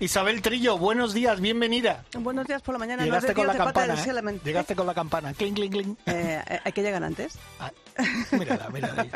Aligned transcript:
Isabel 0.00 0.42
Trillo, 0.42 0.78
buenos 0.78 1.12
días, 1.12 1.40
bienvenida. 1.40 2.04
Buenos 2.20 2.46
días 2.46 2.62
por 2.62 2.74
la 2.74 2.78
mañana. 2.78 3.04
Llegaste 3.04 3.30
no 3.30 3.34
con 3.34 3.46
la 3.48 3.56
campana, 3.56 3.94
¿eh? 3.94 4.40
Llegaste 4.44 4.76
con 4.76 4.86
la 4.86 4.94
campana. 4.94 5.34
Cling, 5.34 5.54
cling, 5.54 5.70
cling. 5.70 5.96
Eh, 6.06 6.60
¿Hay 6.64 6.72
que 6.72 6.82
llegar 6.82 7.02
antes? 7.02 7.36
Ah, 7.58 7.72
mírala, 8.30 8.68
mírala. 8.70 9.06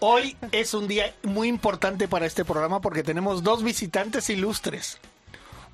Hoy 0.00 0.36
es 0.52 0.74
un 0.74 0.88
día 0.88 1.14
muy 1.22 1.48
importante 1.48 2.06
para 2.06 2.26
este 2.26 2.44
programa 2.44 2.82
porque 2.82 3.02
tenemos 3.02 3.42
dos 3.42 3.62
visitantes 3.62 4.28
ilustres. 4.28 4.98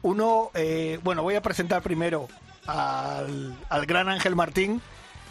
Uno, 0.02 0.52
eh, 0.54 1.00
bueno, 1.02 1.22
voy 1.22 1.34
a 1.34 1.42
presentar 1.42 1.82
primero 1.82 2.28
al, 2.66 3.56
al 3.68 3.86
gran 3.86 4.08
Ángel 4.08 4.36
Martín 4.36 4.80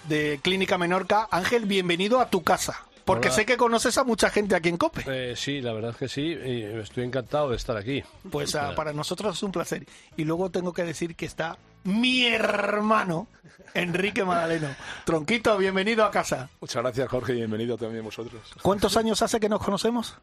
de 0.10 0.41
Clínica 0.44 0.77
Menorca. 0.77 1.30
Ángel, 1.32 1.66
bienvenido 1.66 2.20
a 2.20 2.30
tu 2.30 2.44
casa. 2.44 2.84
Porque 3.05 3.27
Hola. 3.27 3.35
sé 3.35 3.46
que 3.46 3.55
conoces 3.55 3.98
a 3.99 4.04
mucha 4.04 4.32
gente 4.32 4.55
aquí 4.55 4.70
en 4.70 4.77
Cope. 4.77 5.04
Eh, 5.07 5.35
sí, 5.35 5.62
la 5.62 5.74
verdad 5.74 5.91
es 5.91 5.98
que 5.98 6.07
sí, 6.07 6.24
y 6.24 6.63
estoy 6.63 7.04
encantado 7.04 7.52
de 7.52 7.55
estar 7.55 7.77
aquí. 7.77 8.04
Pues 8.32 8.55
ah, 8.55 8.74
para 8.76 8.93
nosotros 8.93 9.38
es 9.38 9.43
un 9.43 9.52
placer. 9.52 9.85
Y 10.18 10.24
luego 10.26 10.49
tengo 10.49 10.74
que 10.74 10.84
decir 10.84 11.15
que 11.15 11.27
está 11.27 11.57
mi 11.84 12.26
hermano, 12.26 13.27
Enrique 13.76 14.26
Madaleno. 14.26 14.70
Tronquito, 15.05 15.55
bienvenido 15.55 16.04
a 16.04 16.10
casa. 16.10 16.49
Muchas 16.60 16.82
gracias, 16.82 17.07
Jorge, 17.07 17.34
y 17.34 17.35
bienvenido 17.38 17.77
también 17.77 18.04
vosotros. 18.04 18.41
¿Cuántos 18.63 18.98
años 18.98 19.21
hace 19.21 19.40
que 19.40 19.49
nos 19.49 19.63
conocemos? 19.63 20.18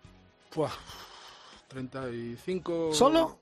Buah, 0.52 0.72
35. 1.68 2.92
¿Solo? 2.92 3.41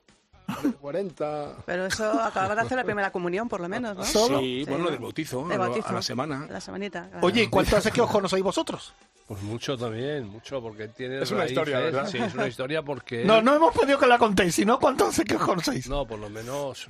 40. 0.80 1.56
Pero 1.66 1.86
eso 1.86 2.10
acababa 2.22 2.54
de 2.54 2.60
hacer 2.62 2.76
la 2.76 2.84
primera 2.84 3.10
comunión, 3.10 3.48
por 3.48 3.60
lo 3.60 3.68
menos, 3.68 3.96
¿no? 3.96 4.04
¿Solo? 4.04 4.40
Sí, 4.40 4.64
bueno, 4.68 4.90
del 4.90 4.98
bautizo, 4.98 5.46
De 5.48 5.56
bautizo. 5.56 5.88
a 5.88 5.92
la 5.92 6.02
semana. 6.02 6.46
La 6.50 6.60
semanita. 6.60 7.08
claro. 7.10 7.26
Oye, 7.26 7.42
¿y 7.44 7.46
cuánto 7.48 7.76
hace 7.76 7.90
que 7.90 8.00
os 8.00 8.10
conocéis 8.10 8.42
vosotros? 8.42 8.92
Pues 9.26 9.42
mucho 9.42 9.76
también, 9.78 10.26
mucho, 10.28 10.60
porque 10.60 10.88
tiene 10.88 11.22
Es 11.22 11.30
una 11.30 11.40
raíces. 11.40 11.56
historia, 11.56 11.78
¿verdad? 11.78 12.06
Sí, 12.08 12.18
es 12.18 12.34
una 12.34 12.48
historia 12.48 12.82
porque... 12.82 13.24
No, 13.24 13.40
no 13.40 13.54
hemos 13.54 13.72
pedido 13.76 13.96
que 13.98 14.06
la 14.08 14.18
contéis, 14.18 14.54
sino 14.56 14.78
cuánto 14.80 15.06
hace 15.06 15.22
que 15.24 15.36
os 15.36 15.42
conocéis. 15.42 15.88
No, 15.88 16.04
por 16.06 16.18
lo 16.18 16.28
menos... 16.28 16.88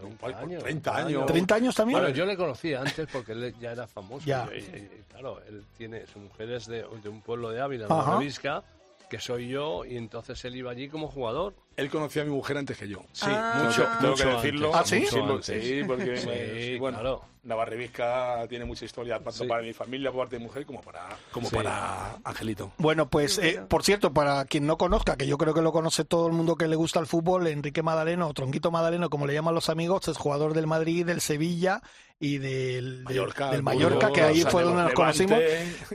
30 0.00 0.26
años. 0.38 0.62
30 0.64 0.96
años. 0.96 1.22
¿30 1.30 1.52
años 1.54 1.74
también? 1.76 2.00
Bueno, 2.00 2.12
yo 2.12 2.26
le 2.26 2.36
conocía 2.36 2.80
antes 2.80 3.06
porque 3.12 3.32
él 3.32 3.54
ya 3.60 3.70
era 3.70 3.86
famoso. 3.86 4.26
Ya. 4.26 4.48
Y, 4.52 4.58
y- 4.58 4.60
y, 4.60 5.02
claro, 5.08 5.40
él 5.48 5.64
tiene... 5.78 6.04
Su 6.12 6.18
mujer 6.18 6.50
es 6.50 6.66
de, 6.66 6.84
de 7.02 7.08
un 7.08 7.20
pueblo 7.22 7.50
de 7.50 7.60
Ávila, 7.60 7.86
de 7.86 8.24
Visca, 8.24 8.64
que 9.12 9.20
soy 9.20 9.46
yo, 9.48 9.84
y 9.84 9.98
entonces 9.98 10.42
él 10.46 10.56
iba 10.56 10.70
allí 10.70 10.88
como 10.88 11.06
jugador. 11.06 11.54
Él 11.76 11.90
conocía 11.90 12.22
a 12.22 12.24
mi 12.24 12.30
mujer 12.30 12.56
antes 12.56 12.78
que 12.78 12.88
yo. 12.88 13.00
Sí, 13.12 13.26
Ah. 13.28 13.62
mucho, 13.64 13.82
Tengo 14.00 14.12
mucho 14.12 14.24
que 14.24 14.34
decirlo. 14.36 14.70
¿Ah, 14.74 14.78
antes, 14.78 14.90
sí? 15.10 15.18
mucho 15.20 15.42
Sí, 15.42 15.60
sí, 15.60 15.82
porque 15.86 16.16
Sí, 16.16 16.28
sí, 16.72 16.78
bueno, 16.78 16.98
claro. 17.00 17.22
Navarrevisca 17.44 18.46
tiene 18.48 18.64
mucha 18.64 18.84
historia, 18.84 19.16
tanto 19.16 19.32
Sí. 19.32 19.46
para 19.46 19.62
mi 19.62 19.72
familia 19.72 20.10
por 20.10 20.20
parte 20.22 20.36
de 20.38 20.44
mujer 20.44 20.64
como 20.64 20.80
para, 20.80 21.08
como 21.30 21.48
Sí. 21.48 21.54
para 21.56 22.16
Angelito. 22.24 22.72
Bueno, 22.78 23.08
pues, 23.08 23.38
eh, 23.38 23.60
por 23.68 23.82
cierto, 23.84 24.12
para 24.12 24.44
quien 24.46 24.66
no 24.66 24.78
conozca, 24.78 25.16
que 25.16 25.26
yo 25.26 25.36
creo 25.38 25.52
que 25.52 25.60
lo 25.62 25.72
conoce 25.72 26.04
todo 26.04 26.26
el 26.26 26.32
mundo 26.32 26.56
que 26.56 26.68
le 26.68 26.76
gusta 26.76 27.00
el 27.00 27.06
fútbol, 27.06 27.46
Enrique 27.48 27.82
Madaleno, 27.82 28.28
o 28.28 28.34
Tronquito 28.34 28.70
Madaleno, 28.70 29.10
como 29.10 29.26
le 29.26 29.34
llaman 29.34 29.54
los 29.54 29.68
amigos, 29.68 30.08
es 30.08 30.16
jugador 30.16 30.54
del 30.54 30.66
Madrid, 30.66 31.04
del 31.04 31.20
Sevilla 31.20 31.82
y 32.22 32.38
del, 32.38 32.84
del- 32.84 33.02
Mallorca, 33.02 33.46
del 33.46 33.56
el 33.56 33.62
Mallorca, 33.64 34.06
Burgos, 34.08 34.12
que 34.12 34.22
ahí 34.22 34.42
fue 34.42 34.62
donde 34.62 34.84
nos 34.84 34.92
conocimos. 34.92 35.40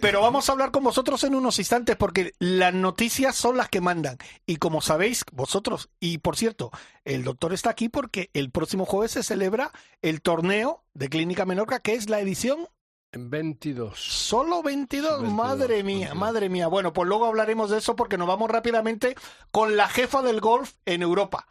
Pero 0.01 0.21
vamos 0.21 0.49
a 0.49 0.51
hablar 0.51 0.71
con 0.71 0.83
vosotros 0.83 1.23
en 1.23 1.33
unos 1.35 1.57
instantes 1.57 1.95
porque 1.95 2.33
las 2.37 2.73
noticias 2.73 3.33
son 3.35 3.55
las 3.55 3.69
que 3.69 3.79
mandan. 3.79 4.17
Y 4.45 4.57
como 4.57 4.81
sabéis, 4.81 5.23
vosotros, 5.31 5.89
y 6.01 6.17
por 6.17 6.35
cierto, 6.35 6.69
el 7.05 7.23
doctor 7.23 7.53
está 7.53 7.69
aquí 7.69 7.87
porque 7.87 8.29
el 8.33 8.51
próximo 8.51 8.85
jueves 8.85 9.11
se 9.11 9.23
celebra 9.23 9.71
el 10.01 10.21
torneo 10.21 10.83
de 10.93 11.07
Clínica 11.07 11.45
Menorca, 11.45 11.79
que 11.79 11.93
es 11.93 12.09
la 12.09 12.19
edición 12.19 12.67
En 13.13 13.29
22. 13.29 13.97
Solo 13.97 14.61
22, 14.61 15.21
22, 15.21 15.33
madre 15.33 15.81
mía, 15.81 16.07
22. 16.09 16.17
madre 16.17 16.49
mía. 16.49 16.67
Bueno, 16.67 16.91
pues 16.91 17.07
luego 17.07 17.25
hablaremos 17.25 17.69
de 17.69 17.77
eso 17.77 17.95
porque 17.95 18.17
nos 18.17 18.27
vamos 18.27 18.51
rápidamente 18.51 19.15
con 19.51 19.77
la 19.77 19.87
jefa 19.87 20.21
del 20.21 20.41
golf 20.41 20.73
en 20.85 21.03
Europa. 21.03 21.47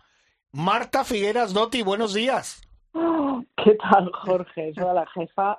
Marta 0.52 1.02
Figueras 1.02 1.54
Dotti, 1.54 1.80
buenos 1.80 2.12
días. 2.12 2.60
¿Qué 3.64 3.74
tal, 3.74 4.10
Jorge? 4.12 4.72
Soy 4.74 4.94
la 4.94 5.06
jefa. 5.14 5.58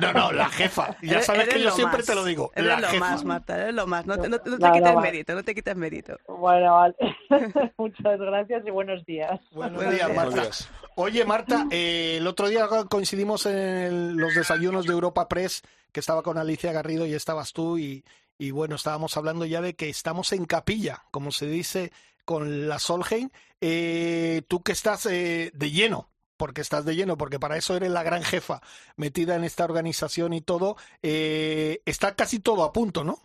No, 0.00 0.12
no, 0.12 0.32
la 0.32 0.48
jefa. 0.48 0.96
Ya 1.02 1.20
sabes 1.22 1.42
eres 1.42 1.54
que 1.54 1.62
yo 1.62 1.70
siempre 1.72 1.98
más. 1.98 2.06
te 2.06 2.14
lo 2.14 2.24
digo. 2.24 2.50
Eres 2.54 2.68
La 2.68 2.80
lo 2.80 2.88
jefa. 2.88 3.00
más, 3.10 3.24
Marta, 3.24 3.56
eres 3.60 3.74
lo 3.74 3.86
más. 3.86 4.06
No 4.06 4.16
te, 4.18 4.28
no, 4.28 4.36
no 4.36 4.42
te 4.42 4.50
No, 4.50 4.58
no, 4.58 4.72
quites 4.72 4.96
mérito, 4.96 5.34
no 5.34 5.42
te 5.42 5.54
quites 5.54 5.76
mérito. 5.76 6.16
Bueno, 6.28 6.74
vale. 6.74 6.94
Muchas 7.78 8.18
gracias 8.18 8.62
y 8.66 8.70
buenos 8.70 9.04
días. 9.04 9.40
Buenos 9.52 9.76
Buenos 9.76 9.94
días, 9.94 10.06
días. 10.06 10.16
Marta. 10.16 10.30
Buenos 10.36 10.58
días. 10.58 10.70
Oye, 10.96 11.24
Marta, 11.24 11.66
eh, 11.70 12.16
el 12.18 12.26
otro 12.26 12.48
día 12.48 12.66
coincidimos 12.88 13.46
en 13.46 13.56
el- 13.56 14.16
los 14.16 14.34
desayunos 14.34 14.86
de 14.86 14.92
Europa 14.92 15.28
Press, 15.28 15.62
que 15.92 16.00
estaba 16.00 16.22
con 16.22 16.38
Alicia 16.38 16.72
Garrido 16.72 17.06
y 17.06 17.14
estabas 17.14 17.52
tú, 17.52 17.78
y, 17.78 18.04
y 18.38 18.50
bueno, 18.50 18.74
estábamos 18.76 19.16
hablando 19.16 19.44
ya 19.46 19.60
de 19.60 19.74
que 19.74 19.88
estamos 19.88 20.32
en 20.32 20.44
capilla, 20.44 21.02
como 21.10 21.30
se 21.32 21.46
dice 21.46 21.90
con 22.24 22.68
la 22.68 22.78
Solheim. 22.78 23.30
Eh, 23.62 24.42
tú 24.48 24.62
que 24.62 24.72
estás 24.72 25.06
eh, 25.06 25.50
de 25.54 25.70
lleno, 25.70 26.09
porque 26.40 26.62
estás 26.62 26.86
de 26.86 26.96
lleno, 26.96 27.18
porque 27.18 27.38
para 27.38 27.58
eso 27.58 27.76
eres 27.76 27.90
la 27.90 28.02
gran 28.02 28.22
jefa 28.22 28.62
metida 28.96 29.36
en 29.36 29.44
esta 29.44 29.66
organización 29.66 30.32
y 30.32 30.40
todo, 30.40 30.76
eh, 31.02 31.80
está 31.84 32.16
casi 32.16 32.40
todo 32.40 32.64
a 32.64 32.72
punto, 32.72 33.04
¿no? 33.04 33.18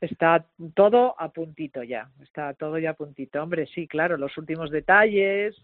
Está 0.00 0.44
todo 0.74 1.14
a 1.16 1.28
puntito 1.28 1.84
ya. 1.84 2.10
Está 2.20 2.54
todo 2.54 2.76
ya 2.80 2.90
a 2.90 2.94
puntito. 2.94 3.40
Hombre, 3.40 3.68
sí, 3.72 3.86
claro, 3.86 4.16
los 4.16 4.36
últimos 4.36 4.72
detalles, 4.72 5.54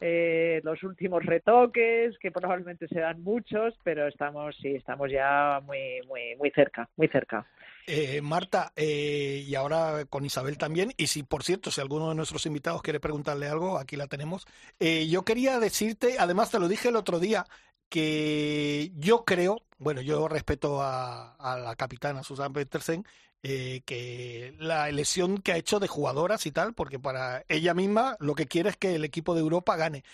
eh, 0.00 0.60
los 0.62 0.82
últimos 0.82 1.24
retoques, 1.24 2.18
que 2.18 2.30
probablemente 2.30 2.86
serán 2.88 3.22
muchos, 3.22 3.74
pero 3.82 4.06
estamos, 4.06 4.56
sí, 4.60 4.74
estamos 4.74 5.10
ya 5.10 5.60
muy, 5.64 6.00
muy, 6.06 6.36
muy 6.36 6.50
cerca, 6.50 6.88
muy 6.96 7.08
cerca. 7.08 7.46
Eh, 7.86 8.20
Marta, 8.20 8.72
eh, 8.74 9.44
y 9.46 9.54
ahora 9.54 10.04
con 10.10 10.24
Isabel 10.24 10.58
también, 10.58 10.92
y 10.96 11.06
si 11.06 11.22
por 11.22 11.44
cierto, 11.44 11.70
si 11.70 11.80
alguno 11.80 12.08
de 12.08 12.16
nuestros 12.16 12.44
invitados 12.44 12.82
quiere 12.82 13.00
preguntarle 13.00 13.46
algo, 13.46 13.78
aquí 13.78 13.96
la 13.96 14.08
tenemos. 14.08 14.44
Eh, 14.80 15.06
yo 15.06 15.24
quería 15.24 15.60
decirte, 15.60 16.16
además 16.18 16.50
te 16.50 16.58
lo 16.58 16.68
dije 16.68 16.88
el 16.88 16.96
otro 16.96 17.20
día, 17.20 17.44
que 17.88 18.90
yo 18.96 19.24
creo, 19.24 19.62
bueno, 19.78 20.00
yo 20.00 20.26
respeto 20.26 20.82
a, 20.82 21.36
a 21.36 21.58
la 21.58 21.76
capitana 21.76 22.24
Susan 22.24 22.52
Petersen, 22.52 23.04
eh, 23.42 23.82
que 23.84 24.54
la 24.58 24.88
elección 24.88 25.38
que 25.38 25.52
ha 25.52 25.56
hecho 25.56 25.78
de 25.78 25.88
jugadoras 25.88 26.46
y 26.46 26.52
tal, 26.52 26.74
porque 26.74 26.98
para 26.98 27.44
ella 27.48 27.74
misma 27.74 28.16
lo 28.18 28.34
que 28.34 28.46
quiere 28.46 28.70
es 28.70 28.76
que 28.76 28.94
el 28.94 29.04
equipo 29.04 29.34
de 29.34 29.40
Europa 29.40 29.76
gane. 29.76 30.04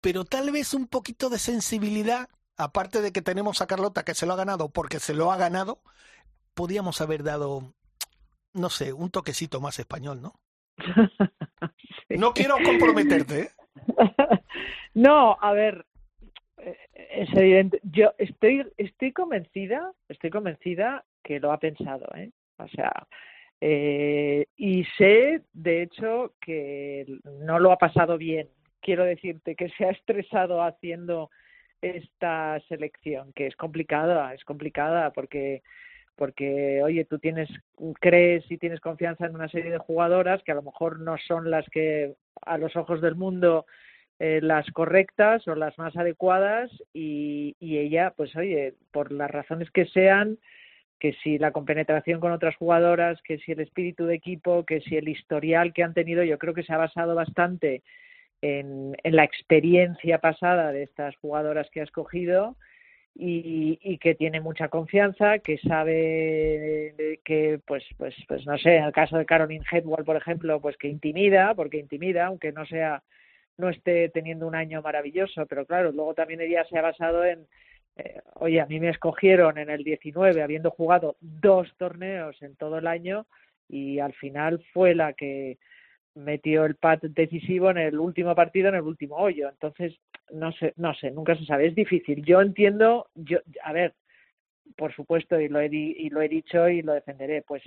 Pero 0.00 0.24
tal 0.24 0.50
vez 0.50 0.74
un 0.74 0.86
poquito 0.86 1.30
de 1.30 1.38
sensibilidad, 1.38 2.28
aparte 2.56 3.00
de 3.00 3.12
que 3.12 3.22
tenemos 3.22 3.62
a 3.62 3.66
Carlota 3.66 4.04
que 4.04 4.14
se 4.14 4.26
lo 4.26 4.34
ha 4.34 4.36
ganado 4.36 4.68
porque 4.68 5.00
se 5.00 5.14
lo 5.14 5.32
ha 5.32 5.36
ganado, 5.36 5.80
podíamos 6.54 7.00
haber 7.00 7.22
dado, 7.22 7.72
no 8.52 8.70
sé, 8.70 8.92
un 8.92 9.10
toquecito 9.10 9.60
más 9.60 9.78
español, 9.78 10.22
¿no? 10.22 10.34
Sí. 12.06 12.18
No 12.18 12.34
quiero 12.34 12.56
comprometerte, 12.62 13.40
¿eh? 13.40 13.50
No, 14.94 15.38
a 15.40 15.52
ver, 15.52 15.86
eh, 16.58 16.76
es 16.94 17.32
evidente. 17.34 17.80
Yo 17.82 18.12
estoy, 18.18 18.70
estoy 18.76 19.12
convencida, 19.12 19.92
estoy 20.08 20.28
convencida 20.28 21.04
que 21.22 21.40
lo 21.40 21.50
ha 21.50 21.58
pensado, 21.58 22.06
¿eh? 22.14 22.30
O 22.58 22.68
sea, 22.68 23.06
eh, 23.60 24.46
y 24.56 24.84
sé, 24.98 25.42
de 25.52 25.82
hecho, 25.82 26.34
que 26.40 27.06
no 27.24 27.58
lo 27.58 27.72
ha 27.72 27.78
pasado 27.78 28.18
bien. 28.18 28.48
Quiero 28.80 29.04
decirte 29.04 29.56
que 29.56 29.70
se 29.70 29.86
ha 29.86 29.90
estresado 29.90 30.62
haciendo 30.62 31.30
esta 31.80 32.60
selección, 32.68 33.32
que 33.32 33.46
es 33.46 33.56
complicada, 33.56 34.34
es 34.34 34.44
complicada 34.44 35.12
porque 35.12 35.62
porque 36.16 36.80
oye 36.82 37.04
tú 37.04 37.18
tienes 37.18 37.48
crees 38.00 38.48
y 38.50 38.56
tienes 38.58 38.80
confianza 38.80 39.26
en 39.26 39.34
una 39.34 39.48
serie 39.48 39.72
de 39.72 39.78
jugadoras 39.78 40.42
que 40.44 40.52
a 40.52 40.54
lo 40.54 40.62
mejor 40.62 41.00
no 41.00 41.16
son 41.26 41.50
las 41.50 41.68
que 41.70 42.14
a 42.42 42.56
los 42.56 42.76
ojos 42.76 43.00
del 43.00 43.16
mundo 43.16 43.66
eh, 44.20 44.40
las 44.40 44.70
correctas 44.70 45.46
o 45.48 45.56
las 45.56 45.76
más 45.76 45.96
adecuadas 45.96 46.70
y, 46.92 47.56
y 47.58 47.78
ella 47.78 48.12
pues 48.16 48.34
oye 48.36 48.74
por 48.92 49.10
las 49.10 49.30
razones 49.30 49.70
que 49.72 49.86
sean 49.86 50.38
que 51.04 51.12
si 51.22 51.36
la 51.36 51.50
compenetración 51.50 52.18
con 52.18 52.32
otras 52.32 52.56
jugadoras 52.56 53.20
que 53.20 53.36
si 53.36 53.52
el 53.52 53.60
espíritu 53.60 54.06
de 54.06 54.14
equipo 54.14 54.64
que 54.64 54.80
si 54.80 54.96
el 54.96 55.06
historial 55.06 55.74
que 55.74 55.82
han 55.82 55.92
tenido 55.92 56.24
yo 56.24 56.38
creo 56.38 56.54
que 56.54 56.62
se 56.62 56.72
ha 56.72 56.78
basado 56.78 57.14
bastante 57.14 57.82
en, 58.40 58.96
en 59.02 59.14
la 59.14 59.22
experiencia 59.22 60.16
pasada 60.16 60.72
de 60.72 60.84
estas 60.84 61.14
jugadoras 61.16 61.68
que 61.70 61.82
ha 61.82 61.84
escogido 61.84 62.56
y, 63.14 63.78
y 63.82 63.98
que 63.98 64.14
tiene 64.14 64.40
mucha 64.40 64.68
confianza, 64.68 65.40
que 65.40 65.58
sabe 65.58 67.20
que, 67.22 67.60
pues, 67.66 67.84
pues, 67.98 68.14
pues 68.26 68.46
no 68.46 68.56
sé, 68.56 68.76
en 68.76 68.84
el 68.84 68.92
caso 68.92 69.18
de 69.18 69.26
Caroline 69.26 69.64
Hedwall, 69.70 70.04
por 70.04 70.16
ejemplo, 70.16 70.58
pues 70.60 70.78
que 70.78 70.88
intimida, 70.88 71.54
porque 71.54 71.78
intimida, 71.78 72.26
aunque 72.26 72.50
no 72.50 72.64
sea 72.64 73.02
no 73.58 73.68
esté 73.68 74.08
teniendo 74.08 74.48
un 74.48 74.54
año 74.54 74.80
maravilloso, 74.80 75.44
pero 75.46 75.66
claro, 75.66 75.92
luego 75.92 76.14
también 76.14 76.40
ella 76.40 76.64
se 76.64 76.78
ha 76.78 76.82
basado 76.82 77.24
en, 77.24 77.46
eh, 77.96 78.20
oye, 78.34 78.60
a 78.60 78.66
mí 78.66 78.80
me 78.80 78.90
escogieron 78.90 79.58
en 79.58 79.70
el 79.70 79.84
19 79.84 80.42
habiendo 80.42 80.70
jugado 80.70 81.16
dos 81.20 81.72
torneos 81.76 82.40
en 82.42 82.56
todo 82.56 82.78
el 82.78 82.86
año 82.86 83.26
y 83.68 83.98
al 83.98 84.12
final 84.14 84.64
fue 84.72 84.94
la 84.94 85.12
que 85.12 85.58
metió 86.14 86.64
el 86.64 86.76
pat 86.76 87.02
decisivo 87.02 87.70
en 87.70 87.78
el 87.78 87.98
último 87.98 88.34
partido, 88.34 88.68
en 88.68 88.76
el 88.76 88.82
último 88.82 89.16
hoyo. 89.16 89.48
Entonces, 89.48 89.94
no 90.32 90.52
sé, 90.52 90.72
no 90.76 90.94
sé, 90.94 91.10
nunca 91.10 91.36
se 91.36 91.44
sabe, 91.44 91.66
es 91.66 91.74
difícil. 91.74 92.24
Yo 92.24 92.40
entiendo, 92.40 93.08
yo, 93.14 93.38
a 93.62 93.72
ver, 93.72 93.94
por 94.76 94.94
supuesto, 94.94 95.40
y 95.40 95.48
lo 95.48 95.60
he, 95.60 95.68
y 95.72 96.08
lo 96.10 96.20
he 96.22 96.28
dicho 96.28 96.68
y 96.68 96.82
lo 96.82 96.94
defenderé, 96.94 97.42
pues 97.42 97.62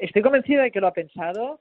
estoy 0.00 0.22
convencida 0.22 0.62
de 0.62 0.70
que 0.70 0.80
lo 0.80 0.88
ha 0.88 0.92
pensado 0.92 1.60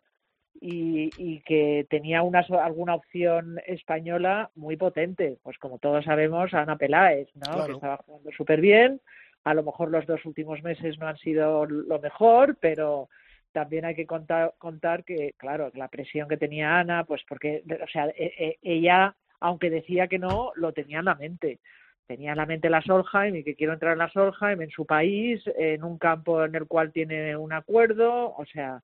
y, 0.62 1.14
y 1.18 1.42
que 1.42 1.88
tenía 1.90 2.22
una, 2.22 2.46
alguna 2.64 2.96
opción 2.96 3.60
española 3.66 4.50
muy 4.56 4.76
potente. 4.78 5.38
Pues 5.44 5.58
como 5.58 5.80
todos 5.80 6.06
sabemos, 6.06 6.54
Ana 6.54 6.78
Peláez, 6.78 7.30
¿no? 7.36 7.54
Claro. 7.54 7.66
Que 7.66 7.72
estaba 7.74 7.98
jugando 7.98 8.32
súper 8.32 8.62
bien. 8.62 9.02
A 9.44 9.54
lo 9.54 9.64
mejor 9.64 9.90
los 9.90 10.06
dos 10.06 10.26
últimos 10.26 10.62
meses 10.64 11.00
no 11.00 11.08
han 11.08 11.18
sido 11.18 11.66
lo 11.66 12.00
mejor, 12.00 12.58
pero 12.60 13.10
también 13.52 13.86
hay 13.86 13.96
que 13.96 14.06
contar, 14.06 14.54
contar 14.58 15.04
que, 15.04 15.34
claro, 15.38 15.72
la 15.74 15.88
presión 15.88 16.28
que 16.28 16.38
tenía 16.38 16.78
Ana, 16.78 17.06
pues 17.06 17.24
porque, 17.28 17.64
o 17.82 17.88
sea, 17.88 18.08
e- 18.08 18.34
e- 18.38 18.58
ella, 18.62 19.16
aunque 19.40 19.70
decía 19.70 20.08
que 20.08 20.20
no, 20.20 20.52
lo 20.56 20.74
tenía 20.74 21.00
en 21.00 21.06
la 21.06 21.16
mente. 21.16 21.60
Tenía 22.06 22.32
en 22.32 22.38
la 22.38 22.46
mente 22.46 22.70
la 22.70 22.82
Solheim 22.82 23.36
y 23.36 23.44
que 23.44 23.56
quiero 23.56 23.74
entrar 23.74 23.94
en 23.94 24.00
la 24.00 24.10
Solheim 24.10 24.62
en 24.62 24.72
su 24.72 24.86
país, 24.86 25.42
en 25.58 25.84
un 25.84 25.98
campo 25.98 26.44
en 26.44 26.56
el 26.56 26.68
cual 26.68 26.92
tiene 26.92 27.38
un 27.38 27.54
acuerdo, 27.54 28.36
o 28.36 28.46
sea, 28.46 28.82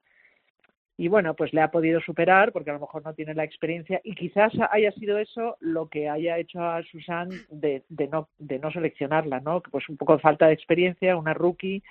y 0.97 1.09
bueno, 1.09 1.33
pues 1.35 1.53
le 1.53 1.61
ha 1.61 1.71
podido 1.71 1.99
superar 1.99 2.53
porque 2.53 2.69
a 2.69 2.73
lo 2.73 2.79
mejor 2.79 3.03
no 3.03 3.13
tiene 3.13 3.33
la 3.33 3.43
experiencia 3.43 3.99
y 4.03 4.15
quizás 4.15 4.53
haya 4.71 4.91
sido 4.93 5.17
eso 5.17 5.57
lo 5.59 5.89
que 5.89 6.07
haya 6.07 6.37
hecho 6.37 6.63
a 6.63 6.83
Susan 6.83 7.29
de, 7.49 7.83
de 7.89 8.07
no 8.07 8.29
de 8.37 8.59
no 8.59 8.71
seleccionarla, 8.71 9.41
¿no? 9.41 9.61
Pues 9.61 9.89
un 9.89 9.97
poco 9.97 10.13
de 10.13 10.21
falta 10.21 10.47
de 10.47 10.53
experiencia, 10.53 11.17
una 11.17 11.33
rookie 11.33 11.83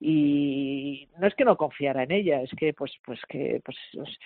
y 0.00 1.08
no 1.18 1.26
es 1.26 1.34
que 1.34 1.46
no 1.46 1.56
confiara 1.56 2.02
en 2.02 2.12
ella, 2.12 2.42
es 2.42 2.50
que 2.50 2.74
pues 2.74 2.92
pues 3.06 3.20
que 3.26 3.62
pues 3.64 3.76
pues, 3.94 4.18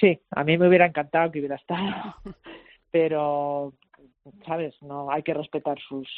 sí, 0.00 0.18
a 0.30 0.42
mí 0.42 0.58
me 0.58 0.68
hubiera 0.68 0.86
encantado 0.86 1.30
que 1.30 1.38
hubiera 1.38 1.56
estado, 1.56 2.16
pero 2.90 3.72
sabes, 4.46 4.74
no 4.82 5.12
hay 5.12 5.22
que 5.22 5.34
respetar 5.34 5.78
sus 5.78 6.08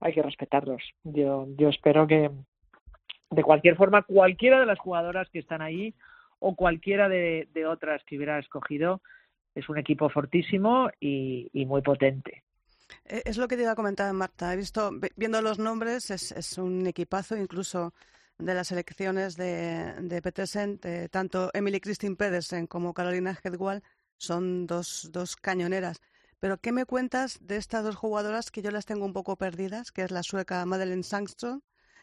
hay 0.00 0.14
que 0.14 0.22
respetarlos. 0.22 0.82
Yo 1.04 1.46
yo 1.58 1.68
espero 1.68 2.06
que 2.06 2.30
de 3.30 3.42
cualquier 3.42 3.76
forma 3.76 4.00
cualquiera 4.00 4.60
de 4.60 4.66
las 4.66 4.78
jugadoras 4.78 5.28
que 5.28 5.40
están 5.40 5.60
ahí 5.60 5.94
o 6.40 6.54
cualquiera 6.54 7.08
de, 7.08 7.48
otras 7.66 8.02
que 8.04 8.16
hubiera 8.16 8.38
escogido 8.38 9.02
es 9.54 9.68
un 9.68 9.78
equipo 9.78 10.08
fortísimo 10.08 10.90
y, 11.00 11.50
muy 11.66 11.82
potente. 11.82 12.44
Eh, 13.04 13.22
Es 13.24 13.36
lo 13.36 13.48
que 13.48 13.56
te 13.56 13.62
iba 13.62 13.72
a 13.72 13.76
comentar, 13.76 14.12
Marta. 14.12 14.52
He 14.52 14.56
visto, 14.56 14.90
vi- 14.92 15.08
viendo 15.16 15.42
los 15.42 15.58
nombres, 15.58 16.10
es, 16.10 16.32
es 16.32 16.58
un 16.58 16.86
equipazo, 16.86 17.36
incluso 17.36 17.92
de 18.38 18.54
las 18.54 18.68
selecciones 18.68 19.36
de, 19.36 19.94
de 20.00 20.22
Petersen, 20.22 20.78
de 20.80 21.08
tanto 21.08 21.50
Emily 21.54 21.80
Christine 21.80 22.14
Pedersen 22.16 22.66
como 22.66 22.94
Carolina 22.94 23.36
Hedwall 23.42 23.82
son 24.16 24.66
dos, 24.66 25.08
dos 25.12 25.36
cañoneras. 25.36 26.00
Pero, 26.40 26.58
¿qué 26.58 26.70
me 26.70 26.84
cuentas 26.84 27.38
de 27.40 27.56
estas 27.56 27.82
dos 27.82 27.96
jugadoras 27.96 28.52
que 28.52 28.62
yo 28.62 28.70
las 28.70 28.86
tengo 28.86 29.04
un 29.04 29.12
poco 29.12 29.36
perdidas, 29.36 29.90
que 29.90 30.02
es 30.02 30.12
la 30.12 30.22
sueca 30.22 30.64
Madeleine 30.66 31.02
Sangström 31.02 31.62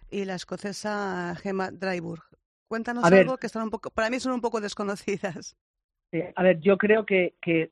y 0.10 0.26
la 0.26 0.36
escocesa 0.36 1.36
Gemma 1.42 1.72
Dryburg? 1.72 2.24
Cuéntanos 2.68 3.04
A 3.04 3.10
ver. 3.10 3.22
algo 3.22 3.38
que 3.38 3.48
están 3.48 3.64
un 3.64 3.70
poco, 3.70 3.92
para 3.92 4.10
mí 4.10 4.20
son 4.20 4.34
un 4.34 4.42
poco 4.42 4.62
desconocidas. 4.62 5.56
Eh, 6.12 6.32
a 6.36 6.44
ver, 6.44 6.60
yo 6.62 6.78
creo 6.78 7.06
que, 7.06 7.34
que 7.42 7.72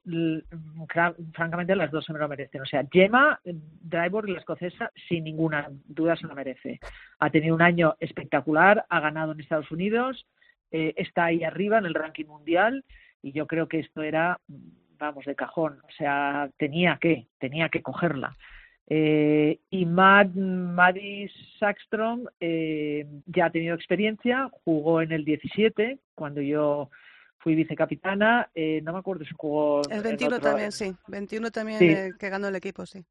francamente 1.33 1.75
las 1.75 1.91
dos 1.91 2.03
se 2.03 2.11
me 2.11 2.19
lo 2.19 2.27
merecen. 2.27 2.61
O 2.61 2.65
sea, 2.65 2.85
Gemma 2.91 3.39
eh, 3.45 3.53
Driver, 3.55 4.27
la 4.27 4.39
escocesa, 4.39 4.91
sin 5.07 5.23
ninguna 5.23 5.69
duda 5.85 6.15
se 6.17 6.27
lo 6.27 6.35
merece. 6.35 6.79
Ha 7.19 7.29
tenido 7.29 7.55
un 7.55 7.61
año 7.61 7.95
espectacular, 7.99 8.85
ha 8.89 8.99
ganado 8.99 9.31
en 9.31 9.39
Estados 9.39 9.71
Unidos, 9.71 10.27
eh, 10.71 10.93
está 10.97 11.25
ahí 11.25 11.43
arriba 11.43 11.77
en 11.77 11.85
el 11.85 11.93
ranking 11.93 12.25
mundial 12.25 12.83
y 13.21 13.31
yo 13.31 13.47
creo 13.47 13.69
que 13.69 13.79
esto 13.79 14.01
era, 14.01 14.39
vamos, 14.97 15.23
de 15.25 15.35
cajón. 15.35 15.79
O 15.87 15.91
sea, 15.97 16.49
tenía 16.57 16.97
que, 16.99 17.27
tenía 17.39 17.69
que 17.69 17.81
cogerla. 17.81 18.35
Eh, 18.87 19.59
y 19.69 19.85
Mad, 19.85 20.27
Maddie 20.35 21.31
Sackstrom 21.57 22.25
eh, 22.39 23.05
ya 23.27 23.45
ha 23.45 23.49
tenido 23.49 23.75
experiencia, 23.75 24.49
jugó 24.65 25.01
en 25.01 25.11
el 25.13 25.23
17 25.23 25.99
cuando 26.15 26.41
yo 26.41 26.89
fui 27.39 27.55
vicecapitana, 27.55 28.49
eh, 28.55 28.81
no 28.83 28.93
me 28.93 28.99
acuerdo 28.99 29.25
si 29.25 29.33
jugó 29.37 29.81
El 29.89 29.97
en 29.97 30.03
21 30.03 30.35
otro- 30.37 30.49
también, 30.49 30.71
sí. 30.71 30.93
21 31.07 31.51
también 31.51 31.79
Sí. 31.79 31.89
eh, 31.89 32.11
que 32.19 32.29
ganó 32.29 32.47
el 32.49 32.55
equipo, 32.55 32.85
sí. 32.85 33.03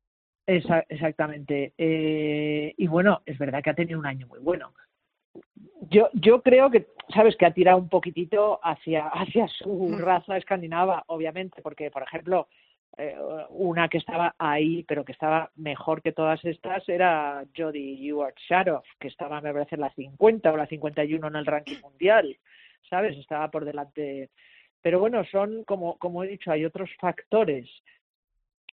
Esa- 0.47 0.85
exactamente. 0.89 1.73
Eh, 1.79 2.75
y 2.77 2.87
bueno, 2.87 3.23
es 3.27 3.39
verdad 3.39 3.63
que 3.63 3.71
ha 3.71 3.75
tenido 3.75 3.99
un 3.99 4.07
año 4.07 4.27
muy 4.27 4.41
bueno. 4.41 4.75
Yo, 5.91 6.09
yo 6.15 6.43
creo 6.43 6.71
que, 6.71 6.87
sabes, 7.15 7.37
que 7.37 7.47
ha 7.47 7.53
tirado 7.55 7.79
un 7.79 7.89
poquitito 7.89 8.59
hacia, 8.63 9.07
hacia 9.37 9.49
su 9.49 9.97
raza 9.99 10.37
escandinava, 10.37 11.05
obviamente, 11.07 11.63
porque, 11.63 11.91
por 11.91 12.03
ejemplo, 12.03 12.49
eh, 12.99 13.17
una 13.51 13.89
que 13.89 13.99
estaba 13.99 14.35
ahí, 14.39 14.83
pero 14.85 15.05
que 15.05 15.13
estaba 15.13 15.51
mejor 15.57 16.03
que 16.03 16.13
todas 16.13 16.45
estas, 16.45 16.87
era 16.89 17.45
Jodie 17.57 18.07
Ewart 18.09 18.37
Sharoff, 18.49 18.87
que 19.01 19.09
estaba, 19.09 19.41
me 19.41 19.53
parece, 19.53 19.77
la 19.77 19.91
50 19.95 20.53
o 20.53 20.57
la 20.57 20.67
51 20.67 21.27
en 21.29 21.37
el 21.37 21.47
ranking 21.47 21.81
mundial, 21.83 22.37
¿sabes? 22.89 23.17
Estaba 23.17 23.51
por 23.51 23.65
delante. 23.65 24.31
Pero 24.83 25.01
bueno, 25.01 25.25
son, 25.25 25.65
como, 25.65 25.97
como 25.99 26.25
he 26.25 26.29
dicho, 26.29 26.51
hay 26.53 26.65
otros 26.65 26.91
factores 27.01 27.69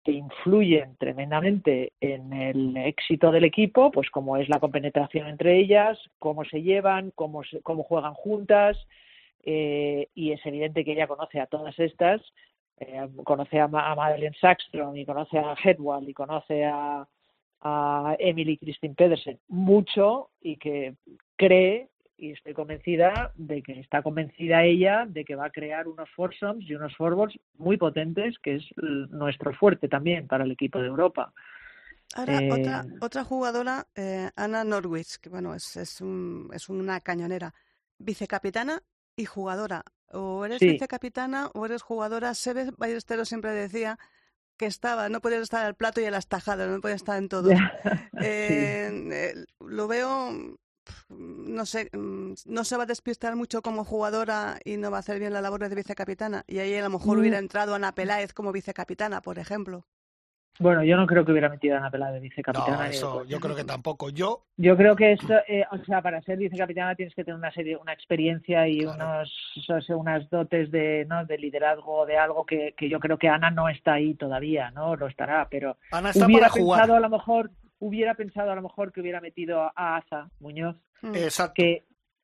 que 0.05 0.13
influyen 0.13 0.97
tremendamente 0.97 1.93
en 1.99 2.33
el 2.35 2.77
éxito 2.77 3.31
del 3.33 3.45
equipo, 3.45 3.91
pues 3.91 4.11
como 4.11 4.37
es 4.37 4.49
la 4.51 4.61
compenetración 4.61 5.27
entre 5.29 5.59
ellas, 5.59 5.99
cómo 6.19 6.45
se 6.45 6.63
llevan, 6.63 7.11
cómo, 7.15 7.43
se- 7.43 7.63
cómo 7.63 7.85
juegan 7.85 8.13
juntas, 8.13 8.77
eh, 9.45 10.09
y 10.15 10.33
es 10.33 10.45
evidente 10.45 10.85
que 10.85 10.93
ella 10.93 11.07
conoce 11.07 11.41
a 11.41 11.47
todas 11.47 11.79
estas, 11.79 12.21
eh, 12.79 13.09
conoce 13.25 13.61
a, 13.61 13.69
Ma- 13.69 13.91
a 13.91 13.95
Madeleine 13.95 14.37
Sackstrom 14.41 14.97
y 14.97 15.07
conoce 15.07 15.39
a 15.39 15.55
Hedwall 15.63 16.09
y 16.09 16.15
conoce 16.15 16.65
a, 16.65 17.07
a 17.63 18.17
Emily 18.19 18.59
Christine 18.59 18.95
Pedersen 18.95 19.39
mucho 19.49 20.31
y 20.41 20.57
que 20.57 20.97
cree 21.37 21.89
y 22.17 22.31
estoy 22.33 22.55
convencida 22.55 23.33
de 23.35 23.63
que 23.63 23.81
está 23.81 24.03
convencida 24.03 24.63
ella 24.65 25.05
de 25.07 25.25
que 25.25 25.35
va 25.35 25.47
a 25.47 25.51
crear 25.51 25.89
unos 25.89 26.09
foursomes 26.11 26.65
y 26.69 26.75
unos 26.75 26.95
forwards 26.97 27.37
muy 27.59 27.77
potentes, 27.77 28.39
que 28.39 28.57
es 28.57 28.65
nuestro 28.77 29.53
fuerte 29.55 29.89
también 29.89 30.29
para 30.29 30.45
el 30.45 30.53
equipo 30.53 30.79
de 30.79 30.87
Europa. 30.87 31.33
Ahora, 32.15 32.39
Eh, 32.41 32.49
otra, 32.49 32.87
otra 33.01 33.25
jugadora, 33.25 33.87
eh, 33.97 34.31
Anna 34.37 34.63
Norwich, 34.65 35.17
que 35.21 35.29
bueno, 35.29 35.55
es, 35.55 35.77
es, 35.77 36.01
un- 36.01 36.49
es 36.53 36.69
una 36.69 37.01
cañonera, 37.01 37.53
vicecapitana 37.99 38.81
y 39.17 39.25
jugadora. 39.25 39.83
O 40.15 40.45
eres 40.45 40.61
Sí. 40.61 40.71
vicecapitana 40.73 41.51
o 41.55 41.67
eres 41.67 41.83
jugadora. 41.83 42.35
Sebe 42.35 42.71
Ballesteros 42.77 43.29
siempre 43.29 43.51
decía 43.51 43.99
que 44.57 44.67
estaba, 44.67 45.09
no 45.09 45.21
podías 45.21 45.43
estar 45.43 45.67
al 45.67 45.75
plato 45.75 46.01
y 46.01 46.05
a 46.05 46.11
las 46.11 46.29
tajadas, 46.29 46.69
no 46.71 46.81
podías 46.81 46.97
estar 47.03 47.19
en 47.19 47.29
todo. 47.29 47.51
Eh, 48.21 48.89
eh, 49.13 49.35
lo 49.61 49.89
veo, 49.89 50.57
pf, 50.85 51.05
no 51.11 51.67
sé, 51.67 51.91
mm, 51.93 52.35
no 52.47 52.65
se 52.65 52.77
va 52.77 52.85
a 52.85 52.87
despistar 52.87 53.35
mucho 53.37 53.63
como 53.63 53.85
jugadora 53.85 54.59
y 54.65 54.77
no 54.77 54.91
va 54.91 54.99
a 54.99 55.01
hacer 55.01 55.19
bien 55.19 55.33
la 55.33 55.41
labor 55.41 55.69
de 55.69 55.75
vicecapitana. 55.75 56.45
Y 56.47 56.59
ahí 56.59 56.75
a 56.77 56.83
lo 56.83 56.91
mejor 56.91 57.17
Mm. 57.17 57.21
hubiera 57.21 57.39
entrado 57.39 57.75
Ana 57.75 57.95
Peláez 57.95 58.33
como 58.33 58.53
vicecapitana, 58.53 59.21
por 59.23 59.39
ejemplo. 59.39 59.87
Bueno, 60.61 60.85
yo 60.85 60.97
no 60.97 61.07
creo 61.07 61.25
que 61.25 61.33
hubiera 61.33 61.49
metido 61.49 61.75
a 61.75 61.79
Ana 61.79 61.91
Pelá 61.91 62.13
de 62.13 62.21
vicecapitana. 62.21 62.77
No, 62.77 62.85
eso 62.85 63.25
yo 63.25 63.41
creo 63.41 63.57
que 63.57 63.65
tampoco. 63.65 64.11
Yo, 64.11 64.45
Yo 64.57 64.77
creo 64.77 64.95
que 64.95 65.13
esto, 65.13 65.35
eh, 65.49 65.65
o 65.73 65.79
sea, 65.85 66.01
para 66.01 66.23
ser 66.23 66.39
vicecapitana 66.39 66.95
tienes 66.95 67.15
que 67.15 67.25
tener 67.25 67.37
una 67.39 67.51
serie, 67.53 67.77
una 67.77 67.93
experiencia 67.93 68.69
y 68.69 68.81
Claro. 68.83 68.95
unos, 68.95 69.53
o 69.69 69.81
sea, 69.81 69.97
unas 69.97 70.31
dotes 70.31 70.71
de, 70.71 71.07
¿no? 71.09 71.25
de 71.27 71.39
liderazgo, 71.39 72.07
de 72.07 72.17
algo 72.19 72.47
que, 72.47 72.73
que 72.77 72.89
yo 72.89 73.01
creo 73.01 73.19
que 73.19 73.29
Ana 73.29 73.51
no 73.51 73.69
está 73.69 73.95
ahí 73.95 74.15
todavía, 74.15 74.71
¿no? 74.71 74.95
Lo 74.95 75.09
estará, 75.09 75.49
pero 75.51 75.77
Ana 75.91 76.11
está 76.11 76.27
hubiera 76.27 76.49
para 76.49 76.63
jugar. 76.63 76.81
pensado 76.83 76.97
a 76.97 77.01
lo 77.01 77.09
mejor, 77.11 77.51
hubiera 77.81 78.15
pensado 78.15 78.53
a 78.53 78.55
lo 78.55 78.63
mejor 78.63 78.93
que 78.93 79.01
hubiera 79.01 79.21
metido 79.21 79.61
a 79.75 79.97
Aza 79.97 80.29
Muñoz, 80.41 80.77
Mm. 81.03 81.17
Exacto. 81.17 81.55
que, 81.57 81.83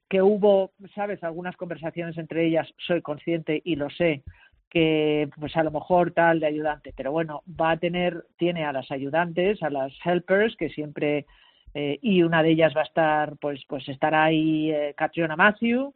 que 0.09 0.23
hubo, 0.23 0.73
sabes, 0.95 1.23
algunas 1.23 1.57
conversaciones 1.57 2.17
entre 2.17 2.47
ellas, 2.47 2.67
soy 2.79 3.03
consciente 3.03 3.61
y 3.65 3.77
lo 3.77 3.91
sé, 3.91 4.23
que 4.71 5.29
pues 5.39 5.57
a 5.57 5.63
lo 5.65 5.71
mejor 5.73 6.13
tal 6.13 6.39
de 6.41 6.47
ayudante, 6.47 6.93
pero 6.97 7.11
bueno, 7.13 7.43
va 7.61 7.73
a 7.73 7.77
tener, 7.77 8.25
tiene 8.39 8.65
a 8.65 8.73
las 8.73 8.91
ayudantes, 8.91 9.63
a 9.63 9.69
las 9.71 9.93
helpers, 10.05 10.57
que 10.57 10.69
siempre, 10.71 11.27
eh, 11.75 11.99
y 12.01 12.23
una 12.23 12.43
de 12.43 12.51
ellas 12.51 12.73
va 12.77 12.83
a 12.83 12.85
estar, 12.85 13.37
pues, 13.39 13.65
pues 13.69 13.89
estará 13.89 14.25
ahí 14.25 14.71
eh, 14.71 14.95
Catriona 14.97 15.35
Matthew, 15.37 15.93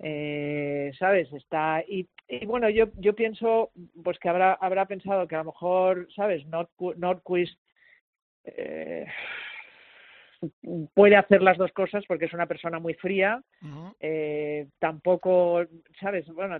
eh, 0.00 0.92
¿sabes? 0.98 1.32
Está, 1.32 1.82
y, 1.88 2.06
y 2.28 2.44
bueno, 2.46 2.68
yo, 2.68 2.86
yo 2.98 3.14
pienso, 3.14 3.70
pues 4.04 4.18
que 4.18 4.28
habrá, 4.28 4.54
habrá 4.54 4.86
pensado 4.86 5.26
que 5.28 5.36
a 5.36 5.38
lo 5.38 5.52
mejor, 5.52 6.08
¿sabes? 6.14 6.44
Nordqu- 6.48 6.96
Nordquist 6.96 7.58
eh, 8.44 9.06
puede 10.94 11.16
hacer 11.16 11.42
las 11.42 11.56
dos 11.56 11.72
cosas 11.72 12.04
porque 12.06 12.26
es 12.26 12.32
una 12.34 12.46
persona 12.46 12.78
muy 12.78 12.94
fría, 12.94 13.42
eh, 14.00 14.66
tampoco, 14.78 15.64
¿sabes? 16.00 16.26
Bueno, 16.28 16.58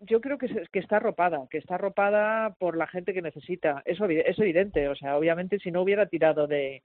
yo 0.00 0.20
creo 0.20 0.38
que, 0.38 0.48
se- 0.48 0.66
que 0.72 0.78
está 0.78 0.96
arropada, 0.96 1.46
que 1.50 1.58
está 1.58 1.74
arropada 1.76 2.54
por 2.58 2.76
la 2.76 2.86
gente 2.86 3.12
que 3.12 3.22
necesita. 3.22 3.82
Eso 3.84 4.06
es 4.06 4.38
evidente. 4.38 4.88
O 4.88 4.94
sea, 4.94 5.16
obviamente 5.16 5.58
si 5.58 5.70
no 5.70 5.82
hubiera 5.82 6.06
tirado 6.06 6.46
de, 6.46 6.82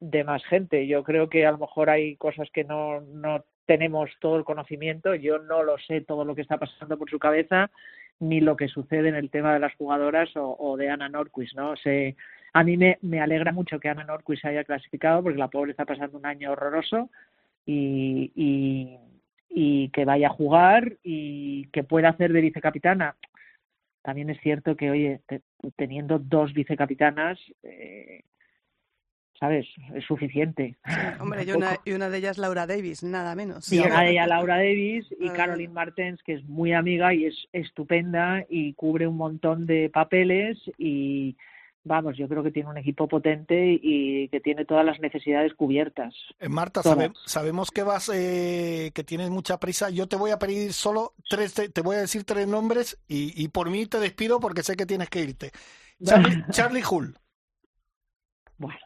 de 0.00 0.24
más 0.24 0.44
gente, 0.46 0.86
yo 0.86 1.02
creo 1.04 1.28
que 1.28 1.46
a 1.46 1.52
lo 1.52 1.58
mejor 1.58 1.90
hay 1.90 2.16
cosas 2.16 2.48
que 2.52 2.64
no, 2.64 3.00
no 3.00 3.44
tenemos 3.66 4.10
todo 4.20 4.36
el 4.36 4.44
conocimiento. 4.44 5.14
Yo 5.14 5.38
no 5.38 5.62
lo 5.62 5.78
sé 5.78 6.00
todo 6.02 6.24
lo 6.24 6.34
que 6.34 6.42
está 6.42 6.58
pasando 6.58 6.98
por 6.98 7.10
su 7.10 7.18
cabeza 7.18 7.70
ni 8.20 8.40
lo 8.40 8.56
que 8.56 8.68
sucede 8.68 9.08
en 9.08 9.16
el 9.16 9.28
tema 9.30 9.52
de 9.54 9.58
las 9.60 9.74
jugadoras 9.74 10.34
o, 10.36 10.56
o 10.58 10.76
de 10.76 10.88
Ana 10.88 11.08
Norquist, 11.08 11.56
¿no? 11.56 11.74
Sé, 11.76 12.14
a 12.52 12.62
mí 12.62 12.76
me, 12.76 12.96
me 13.02 13.20
alegra 13.20 13.50
mucho 13.50 13.80
que 13.80 13.88
Ana 13.88 14.04
Norquist 14.04 14.42
se 14.42 14.48
haya 14.48 14.62
clasificado 14.62 15.20
porque 15.22 15.38
la 15.38 15.48
pobre 15.48 15.72
está 15.72 15.84
pasando 15.84 16.16
un 16.16 16.24
año 16.24 16.52
horroroso 16.52 17.10
y, 17.66 18.30
y, 18.36 18.98
y 19.48 19.88
que 19.90 20.04
vaya 20.04 20.28
a 20.28 20.32
jugar 20.32 20.96
y 21.02 21.66
que 21.72 21.84
pueda 21.84 22.10
hacer 22.10 22.32
de 22.32 22.40
vicecapitana. 22.40 23.16
También 24.02 24.28
es 24.30 24.40
cierto 24.40 24.76
que, 24.76 24.90
oye, 24.90 25.20
te- 25.26 25.42
teniendo 25.76 26.18
dos 26.18 26.52
vicecapitanas, 26.52 27.38
eh, 27.62 28.22
¿sabes? 29.40 29.66
Es 29.94 30.04
suficiente. 30.04 30.76
Hombre, 31.20 31.44
y 31.44 31.50
una, 31.52 31.78
y 31.84 31.92
una 31.92 32.08
de 32.10 32.18
ellas 32.18 32.38
Laura 32.38 32.66
Davis, 32.66 33.02
nada 33.02 33.34
menos. 33.34 33.72
y 33.72 33.78
una 33.78 34.02
de 34.02 34.10
ellas 34.10 34.28
Laura 34.28 34.56
Davis 34.56 35.06
y 35.18 35.28
Ah. 35.28 35.32
Caroline 35.34 35.72
Martens, 35.72 36.22
que 36.22 36.34
es 36.34 36.44
muy 36.44 36.72
amiga 36.72 37.14
y 37.14 37.26
es 37.26 37.48
estupenda 37.52 38.44
y 38.48 38.74
cubre 38.74 39.06
un 39.06 39.16
montón 39.16 39.66
de 39.66 39.88
papeles 39.90 40.58
y 40.78 41.36
vamos, 41.84 42.16
yo 42.16 42.26
creo 42.28 42.42
que 42.42 42.50
tiene 42.50 42.70
un 42.70 42.78
equipo 42.78 43.06
potente 43.06 43.78
y 43.80 44.28
que 44.28 44.40
tiene 44.40 44.64
todas 44.64 44.84
las 44.84 44.98
necesidades 45.00 45.54
cubiertas. 45.54 46.14
Eh, 46.40 46.48
Marta, 46.48 46.82
sabe- 46.82 47.12
sabemos 47.26 47.70
que 47.70 47.82
vas, 47.82 48.10
eh, 48.12 48.90
que 48.94 49.04
tienes 49.04 49.30
mucha 49.30 49.58
prisa. 49.60 49.90
Yo 49.90 50.06
te 50.08 50.16
voy 50.16 50.30
a 50.30 50.38
pedir 50.38 50.72
solo 50.72 51.12
tres, 51.28 51.54
te, 51.54 51.68
te 51.68 51.80
voy 51.82 51.96
a 51.96 52.00
decir 52.00 52.24
tres 52.24 52.48
nombres 52.48 52.98
y, 53.06 53.32
y 53.42 53.48
por 53.48 53.70
mí 53.70 53.86
te 53.86 54.00
despido 54.00 54.40
porque 54.40 54.62
sé 54.62 54.76
que 54.76 54.86
tienes 54.86 55.10
que 55.10 55.20
irte. 55.20 55.50
Charlie, 56.04 56.44
Charlie 56.50 56.82
Hull, 56.90 57.14
Bueno, 58.58 58.78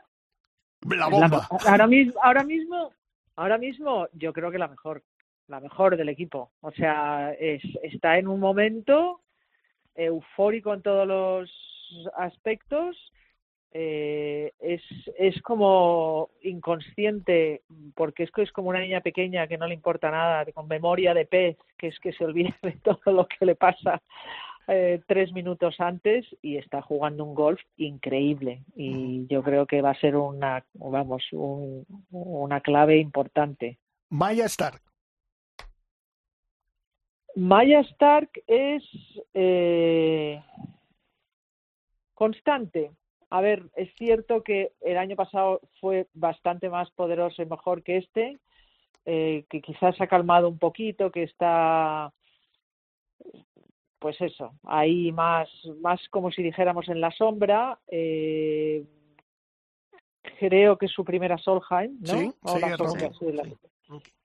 la 0.83 1.09
bomba. 1.09 1.49
ahora 1.67 1.87
mismo, 1.87 2.21
ahora 2.23 2.45
mismo, 2.45 2.93
ahora 3.37 3.59
mismo, 3.59 4.07
yo 4.13 4.33
creo 4.33 4.51
que 4.51 4.59
la 4.59 4.69
mejor, 4.69 5.03
la 5.47 5.61
mejor 5.61 5.97
del 5.97 6.09
equipo. 6.09 6.53
O 6.61 6.71
sea, 6.73 7.33
es, 7.33 7.63
está 7.83 8.19
en 8.19 8.29
un 8.29 8.41
momento 8.41 9.21
eufórico 9.95 10.75
en 10.75 10.83
todos 10.83 11.07
los 11.09 11.51
aspectos. 12.17 12.97
eh, 13.73 14.53
es, 14.61 14.83
es 15.19 15.41
como 15.43 16.31
inconsciente, 16.43 17.63
porque 17.95 18.23
es 18.25 18.31
que 18.31 18.43
es 18.43 18.51
como 18.53 18.71
una 18.71 18.81
niña 18.81 19.03
pequeña 19.03 19.47
que 19.47 19.59
no 19.59 19.67
le 19.67 19.75
importa 19.75 20.11
nada, 20.11 20.47
con 20.53 20.67
memoria 20.69 21.13
de 21.15 21.27
pez, 21.27 21.57
que 21.77 21.89
es 21.89 21.99
que 22.01 22.13
se 22.15 22.25
olvida 22.25 22.57
de 22.63 22.73
todo 22.83 23.13
lo 23.13 23.27
que 23.29 23.45
le 23.45 23.57
pasa 23.57 24.01
eh, 24.69 25.01
tres 25.07 25.33
minutos 25.33 25.81
antes 25.81 26.25
y 26.43 26.57
está 26.57 26.81
jugando 26.83 27.25
un 27.25 27.35
golf 27.35 27.61
increíble. 27.77 28.63
Y 28.75 29.27
yo 29.29 29.43
creo 29.43 29.67
que 29.67 29.83
va 29.83 29.91
a 29.91 30.01
ser 30.01 30.17
una 30.17 30.65
vamos 30.75 31.23
un- 31.33 31.85
una 32.11 32.61
clave 32.63 32.97
importante. 32.99 33.79
Maya 34.11 34.47
Stark, 34.47 34.81
Maya 37.37 37.81
Stark 37.81 38.31
es 38.47 38.83
eh, 39.35 40.43
constante. 42.19 42.91
A 43.31 43.41
ver, 43.41 43.63
es 43.77 43.95
cierto 43.95 44.43
que 44.43 44.73
el 44.81 44.97
año 44.99 45.15
pasado 45.15 45.61
fue 45.81 46.09
bastante 46.15 46.69
más 46.69 46.91
poderoso 46.91 47.41
y 47.43 47.47
mejor 47.47 47.83
que 47.85 47.99
este, 47.99 48.39
eh, 49.05 49.45
que 49.49 49.61
quizás 49.61 49.97
se 49.97 50.03
ha 50.03 50.09
calmado 50.09 50.49
un 50.49 50.59
poquito, 50.59 51.13
que 51.13 51.23
está, 51.23 52.13
pues 54.01 54.21
eso, 54.21 54.53
ahí 54.65 55.13
más, 55.13 55.49
más 55.81 56.01
como 56.09 56.31
si 56.33 56.43
dijéramos 56.43 56.89
en 56.89 57.01
la 57.01 57.11
sombra. 57.13 57.79
eh, 57.89 58.85
creo 60.41 60.77
que 60.77 60.87
es 60.87 60.93
su 60.93 61.05
primera 61.05 61.37
Solheim, 61.39 61.99
¿no? 62.01 62.13
Sí, 62.21 62.31
O 62.43 62.55
sí, 62.55 62.61
la 62.61 62.77
Solheim, 62.77 63.13
sí, 63.19 63.33
la- 63.33 63.45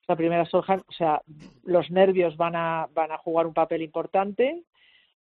la 0.08 0.16
primera 0.16 0.46
Solheim, 0.46 0.82
o 0.88 0.92
sea, 0.92 1.22
los 1.64 1.90
nervios 1.92 2.36
van 2.38 2.56
a, 2.56 2.88
van 2.94 3.12
a 3.12 3.18
jugar 3.18 3.48
un 3.48 3.54
papel 3.54 3.82
importante, 3.82 4.64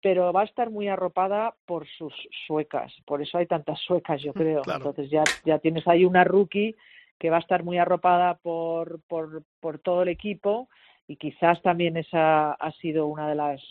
pero 0.02 0.32
va 0.32 0.42
a 0.42 0.46
estar 0.46 0.70
muy 0.70 0.88
arropada 0.88 1.56
por 1.66 1.88
sus 1.88 2.14
suecas, 2.46 2.94
por 3.06 3.22
eso 3.22 3.38
hay 3.38 3.48
tantas 3.48 3.80
suecas, 3.82 4.22
yo 4.22 4.34
creo. 4.34 4.62
Claro. 4.62 4.90
Entonces 4.90 5.10
ya, 5.10 5.24
ya 5.46 5.60
tienes 5.60 5.88
ahí 5.88 6.06
una 6.06 6.24
rookie 6.24 6.76
que 7.20 7.30
va 7.30 7.38
a 7.38 7.42
estar 7.42 7.64
muy 7.64 7.78
arropada 7.78 8.36
por, 8.36 9.02
por, 9.08 9.44
por 9.60 9.80
todo 9.80 10.04
el 10.04 10.10
equipo 10.10 10.70
y 11.08 11.16
quizás 11.16 11.62
también 11.62 11.98
esa 11.98 12.52
ha 12.52 12.72
sido 12.74 13.08
una 13.08 13.30
de 13.30 13.36
las, 13.36 13.62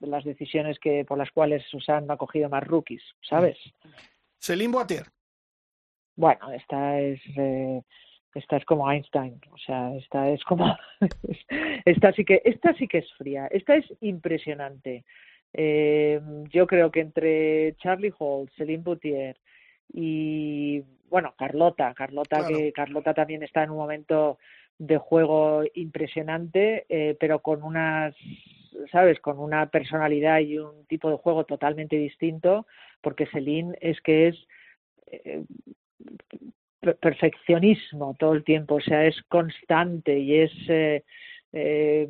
de 0.00 0.06
las 0.06 0.24
decisiones 0.24 0.78
que 0.78 1.04
por 1.04 1.18
las 1.18 1.30
cuales 1.30 1.64
Susan 1.70 2.10
ha 2.10 2.16
cogido 2.16 2.48
más 2.48 2.62
rookies, 2.64 3.02
¿sabes? 3.28 3.58
Celine 4.38 4.72
Boatier, 4.72 5.06
Bueno, 6.14 6.50
esta 6.52 7.00
es 7.00 7.20
eh, 7.36 7.80
esta 8.34 8.56
es 8.56 8.64
como 8.64 8.90
Einstein, 8.90 9.40
o 9.50 9.58
sea, 9.58 9.94
esta 9.94 10.28
es 10.28 10.44
como 10.44 10.76
esta 11.84 12.12
sí 12.12 12.24
que 12.24 12.42
esta 12.44 12.74
sí 12.74 12.86
que 12.86 12.98
es 12.98 13.12
fría, 13.14 13.46
esta 13.50 13.76
es 13.76 13.86
impresionante. 14.00 15.04
Eh, 15.56 16.20
yo 16.50 16.66
creo 16.66 16.90
que 16.90 17.00
entre 17.00 17.74
Charlie 17.76 18.12
Hall, 18.18 18.50
Celine 18.56 18.82
Boutier 18.82 19.36
y 19.92 20.82
bueno, 21.08 21.32
Carlota, 21.38 21.94
Carlota 21.94 22.38
Claro. 22.38 22.48
que 22.48 22.72
Carlota 22.72 23.14
también 23.14 23.42
está 23.44 23.62
en 23.62 23.70
un 23.70 23.76
momento 23.76 24.38
de 24.78 24.98
juego 24.98 25.62
impresionante, 25.74 26.84
eh, 26.88 27.16
pero 27.20 27.38
con 27.38 27.62
unas, 27.62 28.16
sabes, 28.90 29.20
con 29.20 29.38
una 29.38 29.66
personalidad 29.70 30.40
y 30.40 30.58
un 30.58 30.84
tipo 30.86 31.08
de 31.08 31.16
juego 31.18 31.44
totalmente 31.44 31.94
distinto, 31.96 32.66
porque 33.00 33.26
Celine 33.26 33.76
es 33.80 34.00
que 34.00 34.26
es 34.28 34.48
eh, 35.06 35.44
per- 36.80 36.96
perfeccionismo 36.96 38.16
todo 38.18 38.32
el 38.32 38.42
tiempo, 38.42 38.76
o 38.76 38.80
sea, 38.80 39.04
es 39.06 39.22
constante 39.28 40.18
y 40.18 40.40
es 40.40 40.52
eh, 40.68 41.04
eh, 41.56 42.08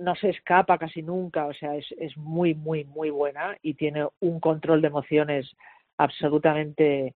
no 0.00 0.14
se 0.16 0.28
escapa 0.28 0.76
casi 0.76 1.02
nunca, 1.02 1.46
o 1.46 1.54
sea, 1.54 1.74
es, 1.76 1.86
es 1.98 2.14
muy, 2.18 2.54
muy, 2.54 2.84
muy 2.84 3.08
buena 3.08 3.56
y 3.62 3.72
tiene 3.72 4.06
un 4.20 4.38
control 4.38 4.82
de 4.82 4.88
emociones 4.88 5.50
absolutamente 5.96 7.14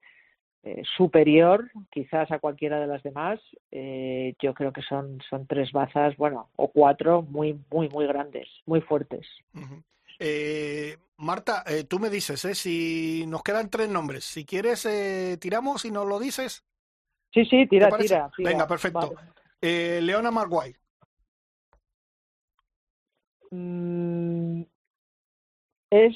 eh, 0.63 0.81
superior 0.95 1.69
quizás 1.91 2.31
a 2.31 2.39
cualquiera 2.39 2.79
de 2.79 2.87
las 2.87 3.03
demás. 3.03 3.41
Eh, 3.71 4.35
yo 4.41 4.53
creo 4.53 4.71
que 4.71 4.83
son, 4.83 5.19
son 5.29 5.47
tres 5.47 5.73
bazas, 5.73 6.15
bueno, 6.15 6.47
o 6.55 6.69
cuatro 6.69 7.23
muy, 7.23 7.59
muy, 7.69 7.89
muy 7.89 8.07
grandes, 8.07 8.47
muy 8.65 8.79
fuertes. 8.79 9.27
Eh, 10.17 10.95
Marta, 11.17 11.65
tú 11.89 11.99
me 11.99 12.09
dices, 12.09 12.45
¿eh? 12.45 12.55
si 12.55 13.25
nos 13.27 13.43
quedan 13.43 13.69
tres 13.69 13.89
nombres, 13.89 14.23
si 14.23 14.45
quieres 14.45 14.85
eh, 14.85 15.37
tiramos 15.41 15.83
y 15.83 15.91
nos 15.91 16.07
lo 16.07 16.19
dices. 16.19 16.63
Sí, 17.33 17.43
sí, 17.43 17.67
tira, 17.67 17.89
tira, 17.97 18.31
tira. 18.37 18.49
Venga, 18.49 18.65
perfecto. 18.65 19.13
Vale. 19.13 19.35
Eh, 19.61 19.99
Leona 20.01 20.31
Marguay, 20.31 20.75
Mm, 23.55 24.63
es 25.89 26.15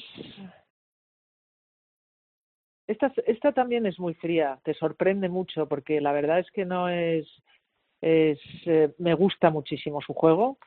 esta, 2.86 3.12
esta 3.26 3.52
también 3.52 3.86
es 3.86 3.98
muy 3.98 4.14
fría, 4.14 4.58
te 4.64 4.74
sorprende 4.74 5.28
mucho 5.28 5.66
porque 5.68 6.00
la 6.00 6.12
verdad 6.12 6.40
es 6.40 6.50
que 6.50 6.64
no 6.64 6.88
es, 6.88 7.26
es 8.00 8.38
eh, 8.66 8.92
me 8.98 9.14
gusta 9.14 9.50
muchísimo 9.50 10.02
su 10.02 10.12
juego, 10.12 10.58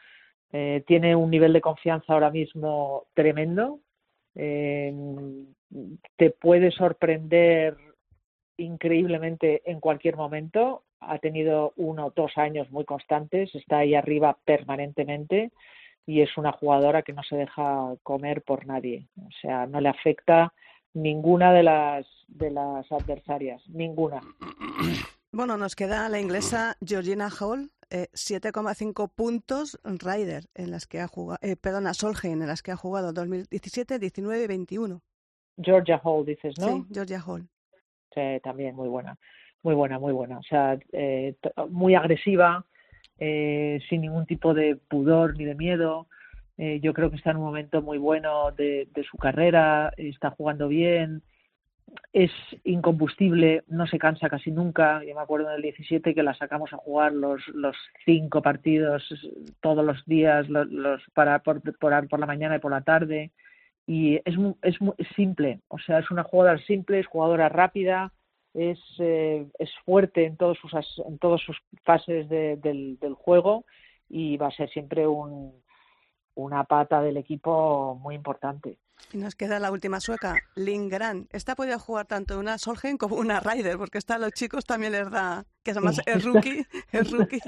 eh, 0.52 0.84
tiene 0.88 1.16
un 1.16 1.30
nivel 1.30 1.54
de 1.54 1.62
confianza 1.62 2.14
ahora 2.14 2.32
mismo 2.32 3.06
tremendo, 3.14 3.82
eh, 4.36 4.94
te 6.16 6.32
puede 6.32 6.72
sorprender 6.72 7.76
increíblemente 8.58 9.62
en 9.70 9.80
cualquier 9.80 10.16
momento, 10.16 10.86
ha 11.02 11.20
tenido 11.20 11.74
uno 11.76 12.08
o 12.08 12.14
dos 12.16 12.38
años 12.38 12.72
muy 12.72 12.86
constantes, 12.86 13.54
está 13.54 13.80
ahí 13.80 13.96
arriba 13.96 14.38
permanentemente 14.46 15.52
y 16.06 16.22
es 16.22 16.38
una 16.38 16.52
jugadora 16.52 17.02
que 17.02 17.14
no 17.14 17.24
se 17.24 17.36
deja 17.36 17.96
comer 18.04 18.42
por 18.42 18.66
nadie. 18.66 19.08
O 19.18 19.30
sea, 19.42 19.66
no 19.68 19.80
le 19.80 19.90
afecta 19.90 20.54
ninguna 20.94 21.54
de 21.54 21.64
las 21.64 22.06
de 22.28 22.52
las 22.52 22.92
adversarias, 22.92 23.62
ninguna. 23.70 24.22
Bueno, 25.32 25.58
nos 25.58 25.76
queda 25.76 26.10
la 26.10 26.20
inglesa 26.20 26.78
Georgina 26.86 27.30
Hall, 27.30 27.72
eh, 27.90 28.08
7,5 28.14 29.12
puntos 29.16 29.80
Ryder 29.84 30.44
en 30.54 30.72
las 30.72 30.86
que 30.86 31.00
ha 31.00 31.08
jugado, 31.08 31.40
eh, 31.42 31.56
perdona, 31.56 31.94
Solheim 31.94 32.42
en 32.42 32.48
las 32.48 32.62
que 32.62 32.72
ha 32.72 32.76
jugado 32.76 33.14
2017, 33.14 33.98
19 33.98 34.44
y 34.44 34.48
21. 34.48 35.02
Georgia 35.58 36.00
Hall, 36.04 36.26
dices, 36.26 36.56
¿no? 36.60 36.68
Sí, 36.68 36.86
Georgia 36.92 37.22
Hall. 37.26 37.48
Sí, 38.14 38.22
también 38.44 38.76
muy 38.76 38.90
buena, 38.90 39.18
muy 39.64 39.76
buena, 39.76 40.00
muy 40.00 40.14
buena. 40.14 40.38
O 40.38 40.44
sea, 40.44 40.78
eh, 40.92 41.36
muy 41.70 41.96
agresiva, 41.96 42.66
eh, 43.20 43.80
sin 43.90 44.02
ningún 44.02 44.26
tipo 44.26 44.54
de 44.54 44.76
pudor 44.76 45.38
ni 45.38 45.46
de 45.46 45.56
miedo. 45.56 46.08
Eh, 46.58 46.80
yo 46.82 46.94
creo 46.94 47.10
que 47.10 47.18
está 47.18 47.32
en 47.32 47.38
un 47.38 47.44
momento 47.44 47.82
muy 47.82 47.98
bueno 47.98 48.52
de, 48.52 48.88
de 48.94 49.04
su 49.04 49.18
carrera, 49.18 49.92
está 49.98 50.32
jugando 50.32 50.68
bien. 50.68 51.24
es 52.12 52.32
incombustible, 52.64 53.64
no 53.68 53.88
se 53.88 54.00
cansa 54.00 54.30
casi 54.30 54.52
nunca. 54.52 55.04
Yo 55.04 55.16
me 55.16 55.22
acuerdo 55.22 55.50
en 55.50 55.56
el 55.56 55.62
17 55.62 56.14
que 56.14 56.24
la 56.24 56.34
sacamos 56.36 56.74
a 56.74 56.78
jugar 56.78 57.14
los, 57.14 57.48
los 57.50 57.76
cinco 58.06 58.42
partidos 58.42 59.04
todos 59.62 59.86
los 59.86 60.04
días, 60.06 60.48
los, 60.50 60.68
los 60.70 61.02
para 61.14 61.40
por, 61.40 61.62
por, 61.80 62.20
la 62.20 62.26
mañana 62.26 62.58
y 62.58 62.60
por 62.60 62.72
la 62.72 62.82
tarde. 62.82 63.32
Y 63.86 64.16
es, 64.24 64.36
es 64.62 64.78
simple, 65.16 65.60
o 65.68 65.78
sea, 65.78 66.00
es 66.00 66.10
una 66.10 66.24
jugadora 66.24 66.58
simple, 66.60 67.00
es 67.00 67.08
jugadora 67.08 67.50
rápida, 67.50 68.14
es, 68.54 68.80
eh, 69.00 69.48
es 69.60 69.70
fuerte 69.86 70.26
en 70.26 70.38
todas 70.38 70.58
sus, 70.58 70.74
en 71.06 71.18
todas 71.18 71.42
sus 71.42 71.58
fases 71.84 72.30
de, 72.30 72.58
del, 72.58 72.98
del 73.00 73.14
juego 73.14 73.66
y 74.10 74.38
va 74.38 74.48
a 74.48 74.52
ser 74.52 74.70
siempre 74.70 75.08
un, 75.08 75.64
una 76.36 76.64
pata 76.64 77.02
del 77.02 77.18
equipo 77.18 77.96
muy 77.96 78.16
importante. 78.16 78.78
Y 79.12 79.18
nos 79.18 79.36
queda 79.36 79.60
la 79.60 79.72
última 79.72 80.00
sueca, 80.00 80.36
Lindgren. 80.56 81.28
Esta 81.32 81.56
podría 81.56 81.78
jugar 81.78 82.06
tanto 82.06 82.40
una 82.40 82.58
Solgen 82.58 82.98
como 82.98 83.16
una 83.16 83.40
Ryder, 83.40 83.78
porque 83.78 83.98
esta 83.98 84.16
a 84.16 84.20
los 84.20 84.32
chicos 84.32 84.66
también 84.66 84.94
les 84.94 85.10
da, 85.10 85.46
que 85.64 85.72
además 85.72 86.02
es 86.06 86.24
rookie, 86.24 86.66
es 86.92 87.12
rookie. 87.12 87.40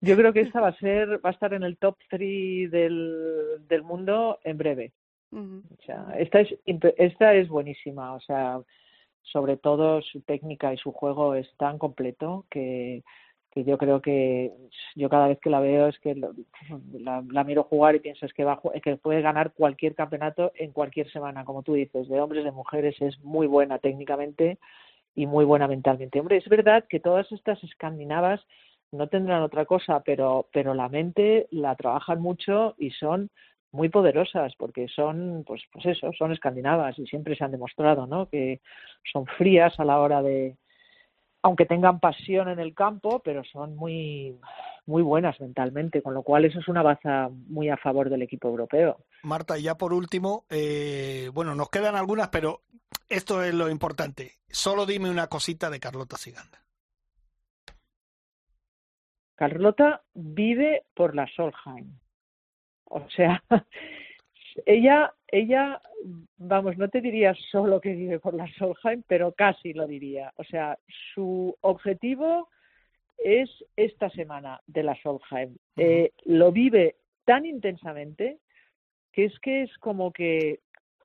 Yo 0.00 0.16
creo 0.16 0.32
que 0.32 0.42
esta 0.42 0.60
va 0.60 0.68
a 0.68 0.78
ser, 0.78 1.24
va 1.24 1.30
a 1.30 1.32
estar 1.32 1.54
en 1.54 1.62
el 1.62 1.78
top 1.78 1.96
3 2.10 2.70
del, 2.70 3.66
del 3.68 3.82
mundo 3.82 4.38
en 4.44 4.58
breve. 4.58 4.92
Uh 5.30 5.38
-huh. 5.38 5.62
o 5.78 5.82
sea, 5.84 6.14
esta 6.18 6.40
es 6.40 6.54
esta 6.96 7.34
es 7.34 7.48
buenísima, 7.48 8.14
o 8.14 8.20
sea, 8.20 8.60
sobre 9.24 9.56
todo 9.56 10.02
su 10.02 10.20
técnica 10.20 10.72
y 10.72 10.78
su 10.78 10.92
juego 10.92 11.34
es 11.34 11.48
tan 11.56 11.78
completo 11.78 12.46
que 12.50 13.02
que 13.54 13.62
yo 13.62 13.78
creo 13.78 14.02
que 14.02 14.52
yo 14.96 15.08
cada 15.08 15.28
vez 15.28 15.38
que 15.38 15.48
la 15.48 15.60
veo 15.60 15.86
es 15.86 15.98
que 16.00 16.16
la, 16.16 17.22
la 17.30 17.44
miro 17.44 17.62
jugar 17.62 17.94
y 17.94 18.00
pienso 18.00 18.26
es 18.26 18.32
que, 18.32 18.42
va, 18.42 18.60
que 18.82 18.96
puede 18.96 19.22
ganar 19.22 19.52
cualquier 19.52 19.94
campeonato 19.94 20.50
en 20.56 20.72
cualquier 20.72 21.08
semana, 21.12 21.44
como 21.44 21.62
tú 21.62 21.74
dices, 21.74 22.08
de 22.08 22.20
hombres, 22.20 22.42
de 22.42 22.50
mujeres, 22.50 23.00
es 23.00 23.18
muy 23.20 23.46
buena 23.46 23.78
técnicamente 23.78 24.58
y 25.14 25.26
muy 25.26 25.44
buena 25.44 25.68
mentalmente. 25.68 26.18
Hombre, 26.18 26.38
es 26.38 26.48
verdad 26.48 26.84
que 26.88 26.98
todas 26.98 27.30
estas 27.30 27.62
escandinavas 27.62 28.44
no 28.90 29.06
tendrán 29.06 29.42
otra 29.42 29.66
cosa, 29.66 30.02
pero, 30.04 30.48
pero 30.52 30.74
la 30.74 30.88
mente 30.88 31.46
la 31.52 31.76
trabajan 31.76 32.20
mucho 32.20 32.74
y 32.76 32.90
son 32.90 33.30
muy 33.74 33.88
poderosas 33.88 34.54
porque 34.56 34.86
son, 34.88 35.44
pues, 35.46 35.62
pues 35.72 35.84
eso, 35.86 36.12
son 36.16 36.32
escandinavas 36.32 36.98
y 36.98 37.06
siempre 37.06 37.36
se 37.36 37.44
han 37.44 37.50
demostrado, 37.50 38.06
¿no? 38.06 38.28
Que 38.28 38.60
son 39.12 39.26
frías 39.26 39.78
a 39.78 39.84
la 39.84 39.98
hora 39.98 40.22
de, 40.22 40.56
aunque 41.42 41.66
tengan 41.66 41.98
pasión 41.98 42.48
en 42.48 42.60
el 42.60 42.72
campo, 42.72 43.20
pero 43.24 43.42
son 43.44 43.74
muy, 43.74 44.38
muy 44.86 45.02
buenas 45.02 45.40
mentalmente, 45.40 46.02
con 46.02 46.14
lo 46.14 46.22
cual 46.22 46.44
eso 46.44 46.60
es 46.60 46.68
una 46.68 46.82
baza 46.82 47.28
muy 47.30 47.68
a 47.68 47.76
favor 47.76 48.08
del 48.08 48.22
equipo 48.22 48.48
europeo. 48.48 48.98
Marta, 49.24 49.58
y 49.58 49.64
ya 49.64 49.76
por 49.76 49.92
último, 49.92 50.44
eh, 50.48 51.30
bueno, 51.34 51.54
nos 51.56 51.68
quedan 51.68 51.96
algunas, 51.96 52.28
pero 52.28 52.62
esto 53.08 53.42
es 53.42 53.52
lo 53.52 53.68
importante. 53.68 54.34
Solo 54.48 54.86
dime 54.86 55.10
una 55.10 55.26
cosita 55.26 55.68
de 55.68 55.80
Carlota 55.80 56.16
Siganda. 56.16 56.60
Carlota 59.34 60.02
vive 60.14 60.84
por 60.94 61.16
la 61.16 61.26
Solheim. 61.26 61.98
O 62.94 63.08
sea, 63.10 63.42
ella, 64.66 65.12
ella, 65.26 65.80
vamos, 66.36 66.78
no 66.78 66.88
te 66.88 67.00
diría 67.00 67.34
solo 67.50 67.80
que 67.80 67.92
vive 67.92 68.20
por 68.20 68.34
la 68.34 68.46
Solheim, 68.56 69.02
pero 69.08 69.32
casi 69.32 69.72
lo 69.72 69.86
diría. 69.86 70.32
O 70.36 70.44
sea, 70.44 70.78
su 71.12 71.56
objetivo 71.60 72.48
es 73.18 73.50
esta 73.76 74.10
semana 74.10 74.60
de 74.66 74.84
la 74.84 74.94
Solheim. 75.02 75.56
Eh, 75.76 76.12
lo 76.24 76.52
vive 76.52 76.96
tan 77.24 77.46
intensamente 77.46 78.38
que 79.12 79.24
es 79.24 79.38
que 79.40 79.62
es 79.62 79.76
como 79.78 80.12
que 80.12 80.60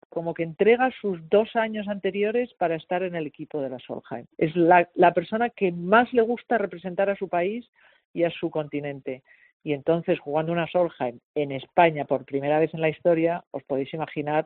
como 0.09 0.33
que 0.33 0.41
entrega 0.41 0.89
sus 1.01 1.19
dos 1.29 1.55
años 1.55 1.87
anteriores 1.87 2.51
para 2.55 2.75
estar 2.75 3.03
en 3.03 3.15
el 3.15 3.27
equipo 3.27 3.61
de 3.61 3.69
la 3.69 3.77
Solheim. 3.77 4.25
Es 4.39 4.55
la, 4.55 4.89
la 4.95 5.13
persona 5.13 5.51
que 5.51 5.71
más 5.71 6.11
le 6.13 6.23
gusta 6.23 6.57
representar 6.57 7.11
a 7.11 7.15
su 7.15 7.29
país 7.29 7.69
y 8.11 8.23
a 8.23 8.31
su 8.31 8.49
continente 8.49 9.21
y 9.63 9.73
entonces 9.73 10.19
jugando 10.19 10.51
una 10.51 10.67
Solheim 10.67 11.19
en 11.35 11.51
España 11.51 12.05
por 12.05 12.25
primera 12.25 12.59
vez 12.59 12.73
en 12.73 12.81
la 12.81 12.89
historia, 12.89 13.43
os 13.51 13.63
podéis 13.63 13.93
imaginar 13.93 14.45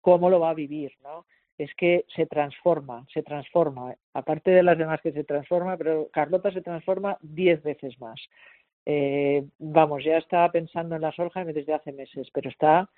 cómo 0.00 0.30
lo 0.30 0.40
va 0.40 0.50
a 0.50 0.54
vivir, 0.54 0.92
¿no? 1.02 1.26
Es 1.58 1.72
que 1.74 2.04
se 2.14 2.26
transforma, 2.26 3.06
se 3.12 3.22
transforma, 3.22 3.94
aparte 4.14 4.50
de 4.50 4.62
las 4.62 4.78
demás 4.78 5.00
que 5.00 5.12
se 5.12 5.24
transforma, 5.24 5.76
pero 5.76 6.08
Carlota 6.12 6.50
se 6.50 6.62
transforma 6.62 7.18
diez 7.20 7.62
veces 7.62 8.00
más. 8.00 8.20
Eh, 8.84 9.44
vamos, 9.58 10.02
ya 10.04 10.18
estaba 10.18 10.50
pensando 10.50 10.96
en 10.96 11.02
la 11.02 11.12
Solheim 11.12 11.52
desde 11.52 11.74
hace 11.74 11.92
meses, 11.92 12.28
pero 12.32 12.50
está 12.50 12.90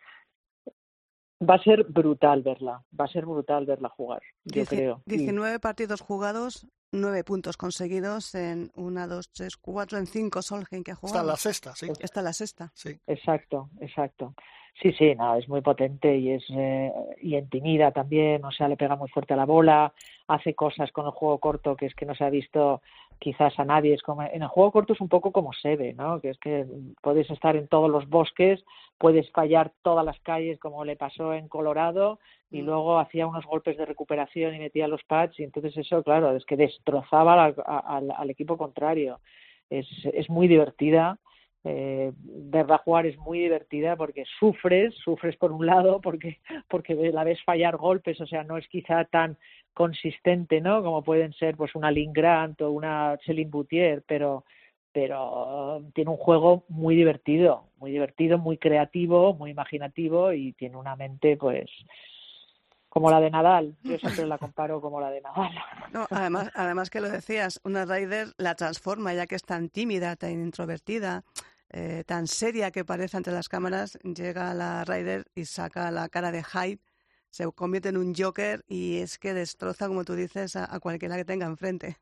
va 1.40 1.54
a 1.56 1.62
ser 1.62 1.84
brutal 1.84 2.42
verla, 2.42 2.82
va 2.98 3.04
a 3.04 3.08
ser 3.08 3.26
brutal 3.26 3.66
verla 3.66 3.88
jugar, 3.88 4.22
yo 4.44 4.54
Dieci 4.54 4.76
creo. 4.76 5.02
19 5.06 5.60
partidos 5.60 6.00
jugados, 6.00 6.66
9 6.92 7.24
puntos 7.24 7.56
conseguidos 7.56 8.34
en 8.34 8.70
1, 8.74 9.08
2, 9.08 9.30
3, 9.32 9.56
4, 9.56 9.98
en 9.98 10.06
5 10.06 10.42
Solheim 10.42 10.84
que 10.84 10.92
ha 10.92 10.94
jugado. 10.94 11.18
Está 11.18 11.32
la 11.32 11.36
sexta, 11.36 11.74
sí. 11.74 11.86
Está 12.00 12.22
la 12.22 12.32
sexta. 12.32 12.70
Sí. 12.74 12.98
Exacto, 13.06 13.70
exacto. 13.80 14.34
Sí, 14.82 14.92
sí, 14.92 15.14
no, 15.14 15.36
es 15.36 15.48
muy 15.48 15.60
potente 15.60 16.16
y 16.16 16.32
es 16.32 16.44
eh, 16.50 16.92
y 17.22 17.36
intimida 17.36 17.92
también, 17.92 18.44
o 18.44 18.50
sea, 18.50 18.66
le 18.68 18.76
pega 18.76 18.96
muy 18.96 19.08
fuerte 19.08 19.32
a 19.32 19.36
la 19.36 19.44
bola, 19.44 19.92
hace 20.26 20.54
cosas 20.54 20.90
con 20.90 21.06
el 21.06 21.12
juego 21.12 21.38
corto 21.38 21.76
que 21.76 21.86
es 21.86 21.94
que 21.94 22.06
no 22.06 22.14
se 22.14 22.24
ha 22.24 22.30
visto 22.30 22.82
quizás 23.18 23.58
a 23.58 23.64
nadie. 23.64 23.94
Es 23.94 24.02
como 24.02 24.22
en 24.22 24.42
el 24.42 24.48
juego 24.48 24.72
corto 24.72 24.92
es 24.92 25.00
un 25.00 25.08
poco 25.08 25.32
como 25.32 25.52
se 25.52 25.76
ve, 25.76 25.94
¿no? 25.94 26.20
Que 26.20 26.30
es 26.30 26.38
que 26.38 26.66
puedes 27.02 27.30
estar 27.30 27.56
en 27.56 27.68
todos 27.68 27.90
los 27.90 28.08
bosques, 28.08 28.64
puedes 28.98 29.30
fallar 29.30 29.72
todas 29.82 30.04
las 30.04 30.18
calles 30.20 30.58
como 30.58 30.84
le 30.84 30.96
pasó 30.96 31.34
en 31.34 31.48
Colorado 31.48 32.18
y 32.50 32.62
luego 32.62 32.98
hacía 32.98 33.26
unos 33.26 33.44
golpes 33.46 33.76
de 33.76 33.86
recuperación 33.86 34.54
y 34.54 34.58
metía 34.58 34.88
los 34.88 35.02
pads 35.04 35.38
y 35.40 35.44
entonces 35.44 35.76
eso, 35.76 36.02
claro, 36.02 36.36
es 36.36 36.44
que 36.44 36.56
destrozaba 36.56 37.44
al, 37.44 37.54
al, 37.66 38.10
al 38.10 38.30
equipo 38.30 38.56
contrario. 38.56 39.20
Es, 39.70 39.88
es 40.12 40.28
muy 40.28 40.46
divertida 40.46 41.18
eh, 41.64 42.12
verla 42.16 42.78
jugar 42.78 43.06
es 43.06 43.16
muy 43.16 43.38
divertida 43.38 43.96
porque 43.96 44.24
sufres, 44.38 44.94
sufres 44.96 45.36
por 45.36 45.50
un 45.50 45.64
lado 45.64 46.00
porque 46.00 46.38
porque 46.68 46.94
la 46.94 47.24
ves 47.24 47.42
fallar 47.42 47.76
golpes, 47.76 48.20
o 48.20 48.26
sea, 48.26 48.44
no 48.44 48.58
es 48.58 48.68
quizá 48.68 49.04
tan 49.06 49.38
consistente, 49.72 50.60
¿no? 50.60 50.82
Como 50.82 51.02
pueden 51.02 51.32
ser 51.32 51.56
pues 51.56 51.74
una 51.74 51.90
Lynn 51.90 52.12
Grant 52.12 52.60
o 52.60 52.70
una 52.70 53.18
Celine 53.24 53.50
Boutier, 53.50 54.02
pero 54.06 54.44
pero 54.92 55.82
tiene 55.92 56.10
un 56.10 56.16
juego 56.16 56.64
muy 56.68 56.94
divertido, 56.94 57.70
muy 57.78 57.90
divertido, 57.90 58.38
muy 58.38 58.58
creativo, 58.58 59.34
muy 59.34 59.50
imaginativo 59.50 60.32
y 60.32 60.52
tiene 60.52 60.76
una 60.76 60.94
mente 60.94 61.36
pues 61.36 61.68
como 62.94 63.10
la 63.10 63.20
de 63.20 63.28
Nadal. 63.28 63.74
Yo 63.82 63.98
siempre 63.98 64.24
la 64.24 64.38
comparo 64.38 64.80
como 64.80 65.00
la 65.00 65.10
de 65.10 65.20
Nadal. 65.20 65.50
No, 65.92 66.06
además, 66.10 66.52
además 66.54 66.90
que 66.90 67.00
lo 67.00 67.10
decías, 67.10 67.60
una 67.64 67.84
Ryder 67.84 68.28
la 68.36 68.54
transforma 68.54 69.12
ya 69.14 69.26
que 69.26 69.34
es 69.34 69.42
tan 69.42 69.68
tímida, 69.68 70.14
tan 70.14 70.30
introvertida, 70.30 71.24
eh, 71.70 72.04
tan 72.06 72.26
seria 72.26 72.70
que 72.70 72.84
parece 72.84 73.16
ante 73.16 73.30
las 73.30 73.48
cámaras, 73.48 73.98
llega 74.02 74.54
la 74.54 74.84
Ryder 74.84 75.26
y 75.34 75.44
saca 75.44 75.90
la 75.90 76.08
cara 76.08 76.30
de 76.30 76.42
Hyde, 76.42 76.80
se 77.30 77.50
convierte 77.52 77.88
en 77.88 77.96
un 77.96 78.14
Joker 78.14 78.64
y 78.68 78.98
es 78.98 79.18
que 79.18 79.34
destroza, 79.34 79.88
como 79.88 80.04
tú 80.04 80.14
dices, 80.14 80.56
a, 80.56 80.72
a 80.72 80.80
cualquiera 80.80 81.16
que 81.16 81.24
tenga 81.24 81.46
enfrente. 81.46 81.98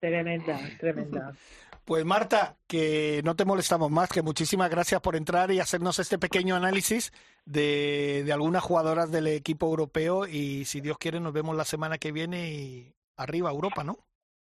Tremenda, 0.00 0.58
tremenda. 0.80 1.32
Pues 1.84 2.04
Marta, 2.04 2.56
que 2.68 3.22
no 3.24 3.34
te 3.34 3.44
molestamos 3.44 3.90
más, 3.90 4.08
que 4.08 4.22
muchísimas 4.22 4.70
gracias 4.70 5.00
por 5.00 5.16
entrar 5.16 5.50
y 5.50 5.58
hacernos 5.58 5.98
este 5.98 6.16
pequeño 6.16 6.54
análisis 6.54 7.12
de, 7.44 8.22
de 8.24 8.32
algunas 8.32 8.62
jugadoras 8.62 9.10
del 9.10 9.26
equipo 9.26 9.66
europeo 9.66 10.28
y 10.28 10.64
si 10.64 10.80
Dios 10.80 10.96
quiere 10.96 11.18
nos 11.18 11.32
vemos 11.32 11.56
la 11.56 11.64
semana 11.64 11.98
que 11.98 12.12
viene 12.12 12.52
y 12.52 12.94
arriba 13.16 13.50
Europa, 13.50 13.82
¿no? 13.82 13.98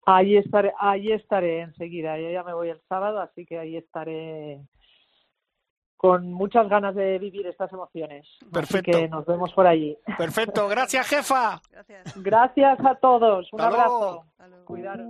Ahí 0.09 0.37
estaré, 0.37 0.71
ahí 0.79 1.11
estaré 1.11 1.59
enseguida. 1.59 2.17
Yo 2.17 2.29
ya 2.29 2.41
me 2.41 2.53
voy 2.53 2.69
el 2.69 2.79
sábado, 2.87 3.19
así 3.19 3.45
que 3.45 3.59
ahí 3.59 3.75
estaré 3.75 4.61
con 5.97 6.31
muchas 6.31 6.69
ganas 6.69 6.95
de 6.95 7.19
vivir 7.19 7.45
estas 7.45 7.73
emociones. 7.73 8.25
Perfecto. 8.49 8.91
Así 8.91 9.01
que 9.01 9.09
nos 9.09 9.25
vemos 9.25 9.51
por 9.51 9.67
allí. 9.67 9.97
Perfecto, 10.17 10.69
gracias 10.69 11.09
jefa. 11.09 11.61
Gracias. 11.69 12.23
Gracias 12.23 12.79
a 12.85 12.95
todos. 12.95 13.51
Un 13.51 13.59
Hasta 13.59 13.75
abrazo. 13.75 14.25
Cuidaros. 14.63 15.07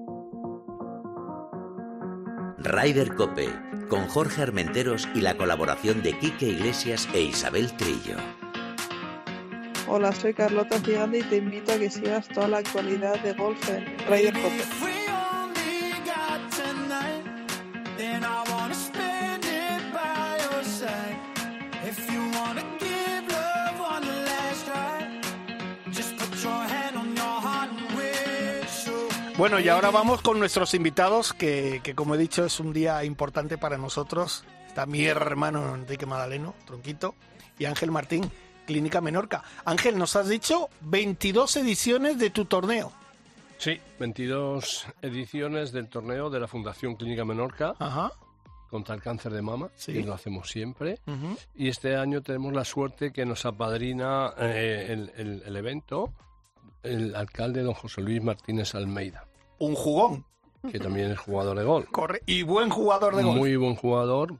Ryder 2.57 3.13
Cope, 3.13 3.49
con 3.91 4.07
Jorge 4.07 4.41
Armenteros 4.41 5.07
y 5.13 5.21
la 5.21 5.37
colaboración 5.37 6.01
de 6.01 6.17
Quique 6.17 6.47
Iglesias 6.47 7.07
e 7.13 7.21
Isabel 7.21 7.71
Trillo. 7.77 8.17
Hola, 9.89 10.11
soy 10.11 10.33
Carlota 10.33 10.81
Gigante 10.81 11.19
y 11.19 11.23
te 11.23 11.37
invito 11.37 11.71
a 11.71 11.77
que 11.77 11.89
sigas 11.89 12.27
toda 12.27 12.49
la 12.49 12.57
actualidad 12.57 13.17
de 13.21 13.31
golf 13.31 13.69
en 13.69 13.85
Ryder 14.09 14.33
Cope. 14.33 14.63
Bueno, 29.37 29.59
y 29.59 29.69
ahora 29.69 29.91
vamos 29.91 30.21
con 30.21 30.39
nuestros 30.39 30.73
invitados, 30.73 31.31
que, 31.31 31.79
que 31.81 31.95
como 31.95 32.15
he 32.15 32.17
dicho 32.17 32.43
es 32.43 32.59
un 32.59 32.73
día 32.73 33.05
importante 33.05 33.57
para 33.57 33.77
nosotros. 33.77 34.43
Está 34.67 34.85
mi 34.85 35.05
hermano 35.05 35.75
Enrique 35.75 36.05
Madaleno, 36.05 36.55
Tronquito, 36.65 37.15
y 37.57 37.65
Ángel 37.65 37.91
Martín. 37.91 38.29
Clínica 38.67 39.01
Menorca. 39.01 39.43
Ángel, 39.65 39.97
nos 39.97 40.15
has 40.15 40.27
dicho 40.29 40.69
22 40.81 41.55
ediciones 41.57 42.19
de 42.19 42.29
tu 42.29 42.45
torneo. 42.45 42.91
Sí, 43.57 43.79
22 43.99 44.85
ediciones 45.01 45.71
del 45.71 45.87
torneo 45.87 46.29
de 46.29 46.39
la 46.39 46.47
Fundación 46.47 46.95
Clínica 46.95 47.25
Menorca 47.25 47.73
Ajá. 47.79 48.11
contra 48.69 48.93
el 48.93 49.01
cáncer 49.01 49.31
de 49.33 49.41
mama, 49.41 49.69
Sí. 49.75 49.93
que 49.93 50.03
lo 50.03 50.13
hacemos 50.13 50.47
siempre. 50.51 50.99
Y 51.55 51.69
este 51.69 51.95
año 51.95 52.21
tenemos 52.21 52.53
la 52.53 52.63
suerte 52.65 53.11
que 53.11 53.25
nos 53.25 53.45
apadrina 53.47 54.33
eh, 54.37 54.85
el, 54.89 55.11
el- 55.17 55.43
el 55.43 55.55
evento 55.55 56.13
el 56.83 57.15
alcalde 57.15 57.63
don 57.63 57.73
José 57.73 58.01
Luis 58.01 58.21
Martínez 58.21 58.75
Almeida, 58.75 59.25
Un 59.57 59.73
jugón. 59.73 60.23
que 60.71 60.79
también 60.79 61.11
es 61.11 61.17
jugador 61.19 61.57
de 61.57 61.63
gol. 61.63 61.85
Corre. 61.91 62.21
Y 62.25 62.43
buen 62.43 62.69
jugador 62.69 63.15
de 63.15 63.23
golf. 63.23 63.37
Muy 63.37 63.55
buen 63.55 63.75
jugador, 63.75 64.35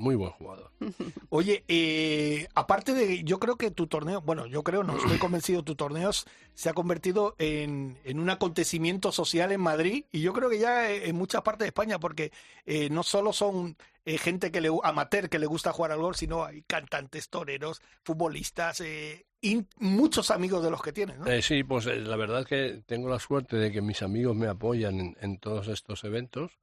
muy 0.00 0.14
buen 0.16 0.30
jugador. 0.32 0.70
Oye, 1.28 1.64
eh, 1.68 2.48
aparte 2.54 2.94
de, 2.94 3.22
yo 3.22 3.38
creo 3.38 3.56
que 3.56 3.70
tu 3.70 3.86
torneo, 3.86 4.20
bueno, 4.22 4.46
yo 4.46 4.64
creo, 4.64 4.82
no 4.82 4.96
estoy 4.96 5.18
convencido, 5.18 5.62
tu 5.62 5.76
torneo 5.76 6.10
se 6.54 6.68
ha 6.68 6.72
convertido 6.72 7.36
en, 7.38 7.98
en 8.04 8.18
un 8.18 8.30
acontecimiento 8.30 9.12
social 9.12 9.52
en 9.52 9.60
Madrid 9.60 10.04
y 10.10 10.20
yo 10.20 10.32
creo 10.32 10.50
que 10.50 10.58
ya 10.58 10.90
en 10.90 11.14
muchas 11.14 11.42
partes 11.42 11.64
de 11.64 11.68
España, 11.68 12.00
porque 12.00 12.32
eh, 12.66 12.88
no 12.90 13.02
solo 13.02 13.32
son 13.32 13.76
eh, 14.04 14.18
gente 14.18 14.50
que 14.50 14.60
le 14.60 14.70
amateur 14.82 15.28
que 15.28 15.38
le 15.38 15.46
gusta 15.46 15.72
jugar 15.72 15.92
al 15.92 16.00
golf, 16.00 16.16
sino 16.16 16.44
hay 16.44 16.62
cantantes, 16.62 17.28
toreros, 17.28 17.80
futbolistas, 18.02 18.80
eh, 18.80 19.26
y 19.42 19.64
muchos 19.78 20.30
amigos 20.30 20.62
de 20.62 20.70
los 20.70 20.82
que 20.82 20.92
tienes, 20.92 21.18
¿no? 21.18 21.26
Eh, 21.26 21.42
sí, 21.42 21.64
pues 21.64 21.86
eh, 21.86 21.96
la 21.96 22.16
verdad 22.16 22.40
es 22.40 22.46
que 22.46 22.82
tengo 22.86 23.08
la 23.08 23.18
suerte 23.18 23.56
de 23.56 23.72
que 23.72 23.80
mis 23.80 24.02
amigos 24.02 24.36
me 24.36 24.48
apoyan 24.48 25.00
en, 25.00 25.16
en 25.20 25.38
todos 25.38 25.68
estos 25.68 26.04
eventos. 26.04 26.58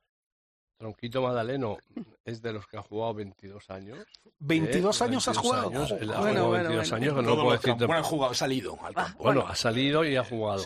Tronquito 0.78 1.22
Madaleno 1.24 1.78
es 2.24 2.42
de 2.42 2.54
los 2.54 2.68
que 2.68 2.78
ha 2.78 2.82
jugado 2.84 3.16
22 3.16 3.70
años. 3.72 3.98
22 4.40 5.02
Eh, 5.02 5.04
años 5.06 5.28
has 5.28 5.36
22 5.38 5.38
jugado. 5.38 5.68
años, 5.70 5.92
ha 5.92 5.96
Bueno, 5.96 6.13
jugado 6.13 6.48
bueno, 6.48 6.52
22 6.70 6.90
bueno. 6.92 6.96
años, 6.96 7.24
no 7.26 7.36
puedo 7.36 7.52
decirte 7.54 7.86
Bueno, 7.88 8.04
jugado, 8.04 8.32
ha 8.32 8.36
salido 8.36 8.78
al 8.86 8.94
campo. 8.94 9.24
Bueno, 9.24 9.48
ha 9.48 9.56
salido 9.56 10.06
y 10.06 10.16
ha 10.16 10.24
jugado. 10.24 10.63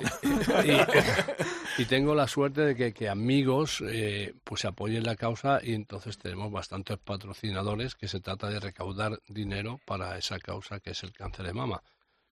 Y, 0.65 1.81
y 1.81 1.85
tengo 1.85 2.13
la 2.13 2.27
suerte 2.27 2.61
de 2.61 2.75
que, 2.75 2.93
que 2.93 3.07
amigos 3.07 3.81
eh, 3.87 4.33
pues 4.43 4.65
apoyen 4.65 5.03
la 5.03 5.15
causa 5.15 5.59
y 5.63 5.73
entonces 5.73 6.17
tenemos 6.17 6.51
bastantes 6.51 6.97
patrocinadores 6.97 7.95
que 7.95 8.07
se 8.09 8.19
trata 8.19 8.49
de 8.49 8.59
recaudar 8.59 9.19
dinero 9.29 9.79
para 9.85 10.17
esa 10.17 10.39
causa 10.39 10.79
que 10.81 10.91
es 10.91 11.03
el 11.03 11.13
cáncer 11.13 11.45
de 11.45 11.53
mama. 11.53 11.81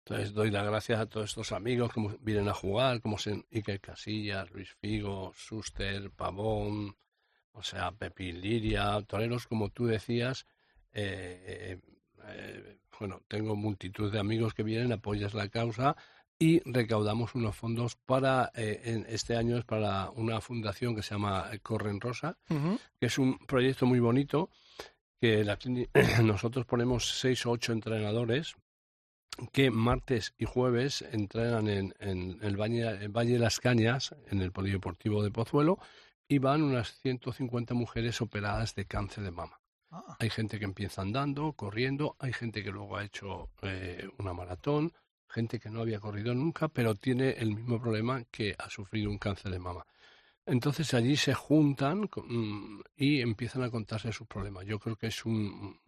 Entonces 0.06 0.34
doy 0.34 0.52
las 0.52 0.66
gracias 0.66 1.00
a 1.00 1.08
todos 1.08 1.32
estos 1.32 1.52
amigos 1.52 1.92
que 1.92 2.00
mu- 2.00 2.16
vienen 2.22 2.48
a 2.48 2.54
jugar, 2.54 3.02
como 3.02 3.18
Iker 3.52 3.82
Casillas, 3.82 4.50
Luis 4.52 4.70
Figo, 4.80 5.34
Suster, 5.36 6.12
Pavón, 6.12 6.96
o 7.56 7.64
sea, 7.64 7.92
Pepín 7.92 8.42
Liria, 8.42 9.02
toreros 9.08 9.48
como 9.48 9.70
tú 9.70 9.86
decías. 9.88 10.46
eh, 10.94 11.80
eh, 12.28 12.78
bueno, 13.00 13.22
tengo 13.28 13.56
multitud 13.58 14.12
de 14.12 14.20
amigos 14.20 14.54
que 14.54 14.64
vienen, 14.64 14.94
apoyas 14.94 15.34
la 15.34 15.50
causa 15.50 15.96
y 16.40 16.62
recaudamos 16.70 17.36
unos 17.36 17.56
fondos 17.56 17.96
para, 17.98 18.52
eh, 18.56 18.82
en- 18.86 19.06
este 19.10 19.36
año 19.36 19.58
es 19.58 19.66
para 19.66 20.10
una 20.12 20.40
fundación 20.42 20.96
que 20.96 21.02
se 21.04 21.12
llama 21.16 21.50
Corren 21.62 22.00
Rosa, 22.00 22.38
que 23.00 23.06
es 23.08 23.18
un 23.18 23.38
proyecto 23.40 23.86
muy 23.86 24.00
bonito, 24.00 24.50
que 25.20 25.44
la 25.44 25.58
nosotros 26.24 26.66
ponemos 26.66 27.20
seis 27.20 27.46
o 27.46 27.52
ocho 27.52 27.74
entrenadores 27.74 28.56
que 29.52 29.70
martes 29.70 30.34
y 30.38 30.46
jueves 30.46 31.02
entrenan 31.12 31.68
en, 31.68 31.94
en 32.00 32.40
el 32.42 32.56
Valle, 32.56 33.04
en 33.04 33.12
Valle 33.12 33.34
de 33.34 33.40
las 33.40 33.60
Cañas, 33.60 34.16
en 34.32 34.42
el 34.42 34.54
Polideportivo 34.54 35.22
de 35.24 35.32
Pozuelo, 35.32 35.78
y 36.28 36.40
van 36.40 36.64
unas 36.64 37.00
150 37.02 37.74
mujeres 37.74 38.22
operadas 38.22 38.76
de 38.76 38.86
cáncer 38.86 39.24
de 39.24 39.32
mama. 39.32 39.60
Ah. 39.92 40.18
Hay 40.20 40.30
gente 40.30 40.60
que 40.60 40.66
empieza 40.66 41.02
andando, 41.02 41.54
corriendo, 41.54 42.16
hay 42.20 42.34
gente 42.34 42.64
que 42.64 42.72
luego 42.72 42.98
ha 42.98 43.04
hecho 43.04 43.50
eh, 43.62 44.08
una 44.18 44.34
maratón, 44.34 44.94
gente 45.28 45.60
que 45.60 45.70
no 45.70 45.82
había 45.82 46.00
corrido 46.00 46.34
nunca, 46.34 46.68
pero 46.68 46.96
tiene 46.96 47.32
el 47.32 47.56
mismo 47.56 47.80
problema 47.82 48.24
que 48.32 48.56
ha 48.58 48.70
sufrido 48.70 49.10
un 49.10 49.18
cáncer 49.18 49.52
de 49.52 49.60
mama. 49.60 49.86
Entonces 50.46 50.94
allí 50.94 51.16
se 51.18 51.34
juntan 51.34 52.02
mm, 52.16 52.82
y 52.96 53.22
empiezan 53.22 53.64
a 53.64 53.72
contarse 53.72 54.12
sus 54.12 54.28
problemas. 54.28 54.66
Yo 54.66 54.80
creo 54.80 54.96
que 54.96 55.08
es 55.08 55.26
un 55.26 55.80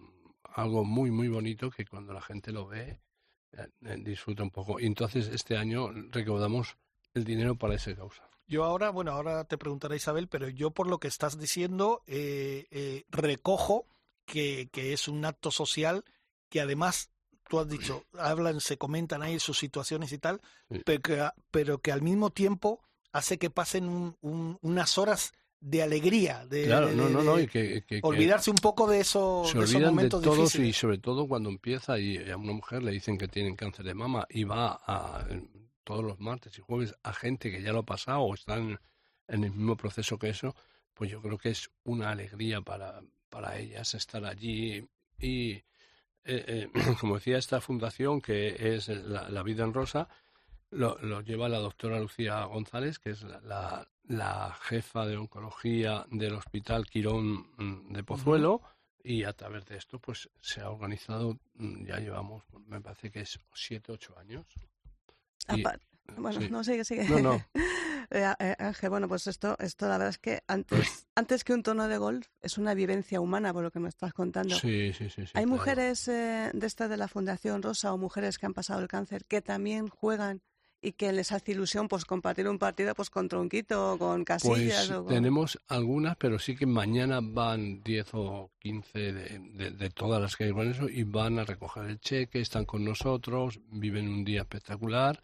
algo 0.55 0.83
muy 0.83 1.11
muy 1.11 1.27
bonito 1.27 1.69
que 1.69 1.85
cuando 1.85 2.13
la 2.13 2.21
gente 2.21 2.51
lo 2.51 2.67
ve 2.67 2.99
eh, 3.51 3.67
eh, 3.85 3.97
disfruta 3.99 4.43
un 4.43 4.51
poco. 4.51 4.79
Y 4.79 4.85
entonces 4.85 5.27
este 5.27 5.57
año 5.57 5.91
recaudamos 6.11 6.77
el 7.13 7.23
dinero 7.23 7.55
para 7.55 7.75
esa 7.75 7.95
causa. 7.95 8.27
Yo 8.47 8.63
ahora, 8.63 8.89
bueno, 8.91 9.11
ahora 9.11 9.43
te 9.43 9.57
preguntará 9.57 9.95
Isabel, 9.95 10.27
pero 10.27 10.47
yo 10.47 10.71
por 10.71 10.87
lo 10.87 10.99
que 10.99 11.07
estás 11.09 11.37
diciendo 11.37 12.03
eh, 12.07 12.65
eh, 12.71 13.03
recojo 13.09 13.85
que, 14.25 14.69
que 14.71 14.93
es 14.93 15.07
un 15.07 15.25
acto 15.25 15.51
social 15.51 16.03
que 16.49 16.61
además, 16.61 17.09
tú 17.49 17.59
has 17.59 17.67
dicho, 17.67 18.05
hablan, 18.17 18.61
se 18.61 18.77
comentan 18.77 19.21
ahí 19.21 19.39
sus 19.39 19.57
situaciones 19.59 20.11
y 20.13 20.17
tal, 20.17 20.41
Sí. 20.71 20.81
pero, 20.85 21.01
que, 21.01 21.29
pero 21.51 21.77
que 21.79 21.91
al 21.91 22.01
mismo 22.01 22.29
tiempo 22.29 22.81
hace 23.11 23.37
que 23.37 23.49
pasen 23.49 23.89
un- 23.89 24.15
un- 24.21 24.57
unas 24.61 24.97
horas 24.97 25.33
de 25.59 25.81
alegría, 25.81 26.45
de, 26.45 26.65
Claro, 26.65 26.87
de- 26.87 26.95
no, 26.95 27.09
no, 27.09 27.23
no, 27.23 27.35
de 27.37 27.43
y 27.43 27.47
que, 27.47 27.99
olvidarse 28.03 28.49
un 28.51 28.57
poco 28.57 28.87
de, 28.87 28.99
eso, 28.99 29.43
se 29.45 29.57
de 29.57 29.63
esos 29.65 29.81
de 29.81 29.87
momentos 29.87 30.21
todos 30.21 30.37
y 30.37 30.41
difíciles. 30.43 30.77
sobre 30.77 30.97
todo 30.99 31.27
cuando 31.27 31.49
empieza 31.49 31.97
y 31.99 32.17
a 32.29 32.37
una 32.37 32.53
mujer 32.53 32.83
le 32.83 32.91
dicen 32.91 33.17
que 33.17 33.27
tienen 33.27 33.55
cáncer 33.55 33.83
de 33.85 33.93
mama 33.95 34.25
y 34.29 34.43
va 34.43 34.79
a 34.85 35.25
todos 35.87 36.03
los 36.03 36.19
martes 36.19 36.57
y 36.57 36.61
jueves 36.61 36.93
a 37.03 37.13
gente 37.13 37.49
que 37.51 37.61
ya 37.61 37.71
lo 37.71 37.79
ha 37.79 37.85
pasado 37.85 38.19
o 38.21 38.33
están 38.33 38.79
en 39.29 39.43
el 39.43 39.51
mismo 39.51 39.75
proceso 39.77 40.19
que 40.19 40.29
eso, 40.29 40.53
pues 40.93 41.09
yo 41.09 41.21
creo 41.21 41.37
que 41.37 41.49
es 41.49 41.69
una 41.85 42.11
alegría 42.11 42.61
para, 42.61 43.01
para 43.29 43.57
ellas 43.57 43.93
estar 43.93 44.25
allí 44.25 44.85
y 45.19 45.51
eh, 45.53 45.63
eh, 46.25 46.69
como 46.99 47.15
decía 47.15 47.37
esta 47.37 47.61
fundación 47.61 48.19
que 48.21 48.75
es 48.75 48.89
la, 48.89 49.29
La 49.29 49.43
Vida 49.43 49.63
en 49.63 49.73
Rosa 49.73 50.09
lo, 50.71 50.97
lo 50.99 51.21
lleva 51.21 51.47
la 51.47 51.59
doctora 51.59 51.97
Lucía 51.99 52.43
González, 52.43 52.99
que 52.99 53.11
es 53.11 53.23
la, 53.23 53.39
la- 53.41 53.87
la 54.09 54.53
jefa 54.67 55.05
de 55.05 55.17
oncología 55.17 56.05
del 56.11 56.33
Hospital 56.35 56.85
Quirón 56.87 57.47
mm, 57.57 57.93
de 57.93 58.03
Pozuelo, 58.03 58.61
y 59.03 59.23
a 59.23 59.33
través 59.33 59.65
de 59.65 59.75
esto 59.77 59.99
pues 59.99 60.29
se 60.41 60.59
ha 60.61 60.69
organizado, 60.69 61.37
mm, 61.55 61.85
ya 61.85 61.99
llevamos, 61.99 62.43
me 62.67 62.79
parece 62.81 63.11
que 63.11 63.21
es 63.21 63.39
siete, 63.53 63.91
ocho 63.93 64.17
años. 64.19 64.45
Y- 65.55 65.63
bueno, 66.17 66.39
sí. 66.41 66.49
no, 66.49 66.63
sigue, 66.63 66.83
sigue. 66.85 67.03
No, 67.09 67.19
no. 67.19 67.45
Eh, 68.09 68.23
eh, 68.39 68.55
Ángel, 68.59 68.89
bueno, 68.89 69.09
pues 69.09 69.27
esto, 69.27 69.57
esto 69.59 69.85
la 69.85 69.97
verdad 69.97 70.07
es 70.11 70.17
que 70.17 70.41
antes, 70.47 71.07
antes 71.15 71.43
que 71.43 71.51
un 71.51 71.61
tono 71.61 71.89
de 71.89 71.97
golf 71.97 72.25
es 72.41 72.57
una 72.57 72.73
vivencia 72.73 73.19
humana, 73.19 73.51
por 73.51 73.63
lo 73.63 73.69
que 73.69 73.81
me 73.81 73.89
estás 73.89 74.13
contando. 74.13 74.55
Sí, 74.55 74.93
sí, 74.93 75.09
sí. 75.09 75.23
sí, 75.25 75.31
Hay 75.33 75.43
claro. 75.43 75.47
mujeres 75.49 76.07
eh, 76.07 76.49
de 76.53 76.67
esta 76.67 76.87
de 76.87 76.95
la 76.95 77.09
Fundación 77.09 77.61
Rosa 77.61 77.91
o 77.93 77.97
mujeres 77.97 78.37
que 78.37 78.45
han 78.45 78.53
pasado 78.53 78.79
el 78.79 78.87
cáncer 78.87 79.25
que 79.25 79.41
también 79.41 79.89
juegan 79.89 80.41
y 80.81 80.93
que 80.93 81.11
les 81.11 81.33
hace 81.33 81.51
ilusión 81.51 81.89
pues 81.89 82.05
compartir 82.05 82.47
un 82.47 82.57
partido 82.59 82.95
pues 82.95 83.09
con 83.09 83.27
Tronquito 83.27 83.95
o 83.95 83.97
con 83.97 84.23
Casillas 84.23 84.87
Pues 84.87 84.91
o 84.91 85.03
con... 85.03 85.13
tenemos 85.13 85.59
algunas, 85.67 86.15
pero 86.15 86.39
sí 86.39 86.55
que 86.55 86.65
mañana 86.65 87.19
van 87.21 87.83
10 87.83 88.07
o 88.13 88.51
15 88.59 88.99
de, 88.99 89.39
de- 89.53 89.71
de 89.71 89.89
todas 89.89 90.21
las 90.21 90.37
que 90.37 90.45
hay 90.45 90.53
con 90.53 90.71
eso 90.71 90.87
y 90.87 91.03
van 91.03 91.39
a 91.39 91.43
recoger 91.43 91.83
el 91.87 91.99
cheque, 91.99 92.39
están 92.39 92.63
con 92.63 92.85
nosotros, 92.85 93.59
viven 93.69 94.07
un 94.07 94.23
día 94.23 94.43
espectacular 94.43 95.21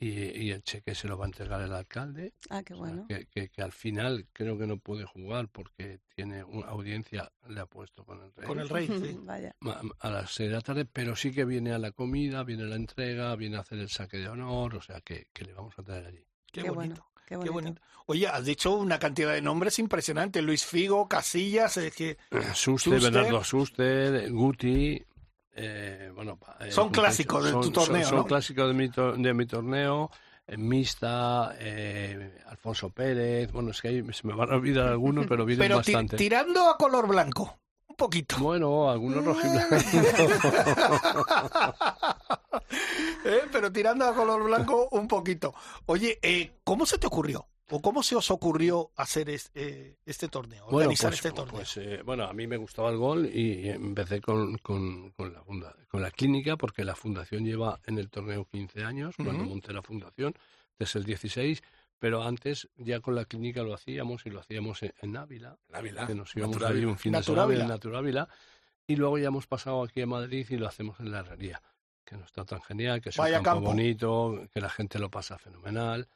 y, 0.00 0.08
y 0.08 0.50
el 0.50 0.62
cheque 0.62 0.94
se 0.94 1.08
lo 1.08 1.16
va 1.18 1.24
a 1.24 1.28
entregar 1.28 1.60
el 1.60 1.72
alcalde. 1.72 2.32
Ah, 2.50 2.62
qué 2.62 2.74
O 2.74 2.76
sea, 2.78 2.86
bueno. 2.86 3.06
que, 3.08 3.26
que- 3.26 3.48
que 3.48 3.62
al 3.62 3.72
final 3.72 4.26
creo 4.32 4.56
que 4.58 4.66
no 4.66 4.76
puede 4.78 5.04
jugar 5.04 5.48
porque 5.48 6.00
tiene 6.14 6.44
una 6.44 6.66
audiencia, 6.68 7.30
le 7.48 7.60
ha 7.60 7.66
puesto 7.66 8.04
con 8.04 8.22
el 8.22 8.32
rey. 8.34 8.46
Con 8.46 8.58
el 8.60 8.68
rey, 8.68 8.86
sí. 8.86 9.16
Vaya. 9.24 9.54
A 10.00 10.10
las 10.10 10.30
seis 10.32 10.48
de 10.50 10.54
la 10.56 10.60
tarde, 10.62 10.84
pero 10.84 11.16
sí 11.16 11.32
que 11.32 11.44
viene 11.44 11.72
a 11.72 11.78
la 11.78 11.92
comida, 11.92 12.42
viene 12.44 12.64
a 12.64 12.66
la 12.66 12.76
entrega, 12.76 13.34
viene 13.36 13.56
a 13.56 13.60
hacer 13.60 13.78
el 13.78 13.88
saque 13.88 14.18
de 14.18 14.28
honor, 14.28 14.74
o 14.76 14.80
sea 14.82 15.00
que, 15.00 15.28
que 15.32 15.44
le 15.44 15.52
vamos 15.52 15.78
a 15.78 15.82
traer 15.82 16.06
allí. 16.06 16.24
Qué, 16.52 16.62
Qué 16.62 16.70
bonito. 16.70 16.74
bueno, 16.74 17.10
qué 17.16 17.28
Qué 17.28 17.36
bonito. 17.36 17.52
bonito. 17.52 17.82
Oye, 18.08 18.28
has 18.28 18.44
dicho 18.44 18.72
una 18.76 18.98
cantidad 19.00 19.32
de 19.34 19.42
nombres 19.42 19.78
impresionantes. 19.80 20.42
Luis 20.44 20.64
Figo, 20.64 21.08
Casillas, 21.08 21.76
es 21.76 21.92
que 21.94 22.16
Suster, 22.54 22.54
Suster. 22.54 23.00
Bernardo 23.00 23.42
Suster, 23.44 24.30
Guti, 24.32 25.02
eh, 25.56 26.10
bueno, 26.14 26.38
eh, 26.60 26.70
Son 26.70 26.90
clásicos 26.90 27.44
de 27.44 27.52
tu 27.52 27.70
torneo, 27.70 28.02
Son, 28.02 28.10
son 28.10 28.18
¿no? 28.18 28.24
clásicos 28.26 28.68
de 28.68 28.74
mi, 28.74 28.88
to- 28.90 29.12
de 29.16 29.34
mi 29.34 29.46
torneo. 29.46 30.10
eh, 30.46 30.56
Mista, 30.56 31.54
eh, 31.58 32.38
Alfonso 32.46 32.90
Pérez, 32.90 33.50
bueno, 33.52 33.70
es 33.70 33.80
que 33.80 33.88
ahí 33.88 34.04
se 34.12 34.26
me 34.26 34.34
van 34.34 34.52
a 34.52 34.56
olvidar 34.56 34.88
algunos, 34.88 35.26
pero 35.26 35.44
vienen 35.44 35.64
pero 35.66 35.76
bastante. 35.78 36.16
tirando 36.16 36.68
a 36.70 36.76
color 36.76 37.08
blanco. 37.08 37.58
Un 37.88 37.96
poquito. 37.96 38.36
Bueno, 38.38 38.90
algunos 38.90 39.24
rojiblancos. 39.24 39.82
Eh, 43.24 43.42
Pero 43.50 43.72
tirando 43.72 44.04
a 44.06 44.14
color 44.14 44.44
blanco 44.44 44.88
un 44.92 45.08
poquito. 45.08 45.52
Oye, 45.86 46.18
eh, 46.22 46.58
¿cómo 46.64 46.86
se 46.86 46.98
te 46.98 47.06
ocurrió? 47.08 47.46
¿O 47.70 47.80
cómo 47.82 48.02
se 48.02 48.14
os 48.14 48.30
ocurrió 48.30 48.90
hacer 48.96 49.28
es- 49.28 49.50
eh, 49.54 49.96
este 50.06 50.28
torneo? 50.28 50.64
Bueno, 50.66 50.76
Organizar 50.90 51.10
pues, 51.10 51.18
este 51.24 51.32
torneo. 51.32 51.54
pues, 51.56 51.76
eh, 51.78 52.00
bueno, 52.04 52.24
a 52.24 52.32
mí 52.32 52.46
me 52.46 52.56
gustaba 52.56 52.90
el 52.90 52.96
gol 52.96 53.26
y 53.26 53.68
empecé 53.68 54.20
con, 54.20 54.56
con, 54.58 55.10
con 55.10 55.32
la, 55.32 55.42
funda- 55.42 55.74
con 55.88 56.00
la 56.00 56.10
clínica 56.12 56.56
porque 56.56 56.84
la 56.84 56.94
fundación 56.94 57.44
lleva 57.44 57.80
en 57.86 57.98
el 57.98 58.08
torneo 58.08 58.44
15 58.44 58.84
años, 58.84 59.16
cuando 59.16 59.44
monté 59.44 59.72
la 59.72 59.82
fundación, 59.82 60.34
desde 60.78 61.00
el 61.00 61.04
16, 61.06 61.62
pero 61.98 62.22
antes 62.22 62.68
ya 62.76 63.00
con 63.00 63.14
la 63.16 63.24
clínica 63.24 63.62
lo 63.62 63.74
hacíamos 63.74 64.26
y 64.26 64.30
lo 64.30 64.40
hacíamos 64.40 64.82
en, 64.84 64.92
en 65.00 65.16
Ávila, 65.16 65.56
Ávila, 65.72 66.06
que 66.06 66.14
nos 66.14 66.36
íbamos 66.36 66.62
allí 66.62 66.84
un 66.84 66.98
fin 66.98 67.12
de 67.12 67.22
semana 67.22 67.54
en 67.62 67.68
Naturávila, 67.68 68.28
y 68.86 68.94
luego 68.94 69.18
ya 69.18 69.26
hemos 69.28 69.48
pasado 69.48 69.82
aquí 69.82 70.02
a 70.02 70.06
Madrid 70.06 70.46
y 70.50 70.56
lo 70.56 70.68
hacemos 70.68 71.00
en 71.00 71.10
la 71.10 71.18
herrería. 71.20 71.60
que 72.04 72.16
nos 72.16 72.30
tratan 72.30 72.62
genial, 72.62 73.00
que 73.00 73.08
es 73.08 73.18
un 73.18 73.24
Vaya 73.24 73.38
campo, 73.38 73.50
campo. 73.50 73.70
bonito, 73.70 74.46
que 74.54 74.60
la 74.60 74.68
gente 74.70 75.00
lo 75.00 75.10
pasa 75.10 75.36
fenomenal. 75.38 76.06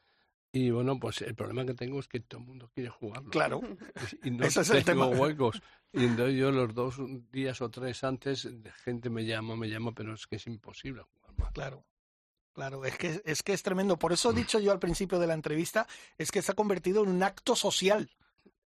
Y 0.52 0.70
bueno, 0.70 0.98
pues 0.98 1.22
el 1.22 1.34
problema 1.36 1.64
que 1.64 1.74
tengo 1.74 2.00
es 2.00 2.08
que 2.08 2.18
todo 2.20 2.40
el 2.40 2.46
mundo 2.46 2.70
quiere 2.74 2.90
jugarlo. 2.90 3.30
Claro. 3.30 3.60
Y 4.24 4.30
no 4.32 4.44
Ese 4.46 4.62
es 4.62 4.70
el 4.70 4.84
tengo 4.84 5.08
tema. 5.10 5.20
huecos. 5.22 5.62
Y 5.92 6.04
entonces 6.04 6.36
yo 6.36 6.50
los 6.50 6.74
dos 6.74 6.96
días 7.30 7.60
o 7.60 7.70
tres 7.70 8.02
antes, 8.04 8.48
gente 8.84 9.10
me 9.10 9.24
llama, 9.24 9.54
me 9.56 9.68
llama, 9.68 9.92
pero 9.94 10.14
es 10.14 10.26
que 10.26 10.36
es 10.36 10.46
imposible 10.46 11.02
jugar 11.02 11.38
más. 11.38 11.52
Claro. 11.52 11.84
Claro, 12.52 12.84
es 12.84 12.98
que, 12.98 13.22
es 13.24 13.42
que 13.44 13.52
es 13.52 13.62
tremendo. 13.62 13.96
Por 13.96 14.10
Mm. 14.10 14.14
eso 14.14 14.30
he 14.32 14.34
dicho 14.34 14.58
yo 14.58 14.72
al 14.72 14.80
principio 14.80 15.20
de 15.20 15.28
la 15.28 15.34
entrevista, 15.34 15.86
es 16.18 16.32
que 16.32 16.42
se 16.42 16.50
ha 16.50 16.56
convertido 16.56 17.04
en 17.04 17.10
un 17.10 17.22
acto 17.22 17.54
social. 17.54 18.10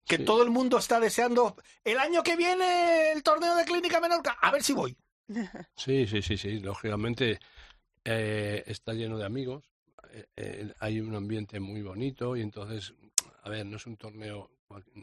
Que 0.05 0.17
Sí. 0.17 0.25
todo 0.25 0.43
el 0.43 0.49
mundo 0.49 0.77
está 0.77 0.99
deseando. 0.99 1.55
El 1.85 1.97
año 1.99 2.23
que 2.23 2.35
viene 2.35 3.11
el 3.13 3.23
torneo 3.23 3.55
de 3.55 3.63
Clínica 3.63 4.01
Menorca. 4.01 4.31
A 4.41 4.51
ver 4.51 4.63
si 4.63 4.73
voy. 4.73 4.97
Sí, 5.75 6.07
sí, 6.07 6.21
sí, 6.21 6.35
sí. 6.35 6.59
Lógicamente 6.59 7.39
eh, 8.03 8.63
está 8.65 8.93
lleno 8.93 9.17
de 9.17 9.25
amigos. 9.25 9.63
Eh, 10.11 10.25
eh, 10.35 10.73
hay 10.79 10.99
un 10.99 11.15
ambiente 11.15 11.59
muy 11.59 11.81
bonito 11.81 12.35
y 12.35 12.41
entonces, 12.41 12.93
a 13.43 13.49
ver, 13.49 13.65
no 13.65 13.77
es 13.77 13.85
un 13.85 13.97
torneo 13.97 14.51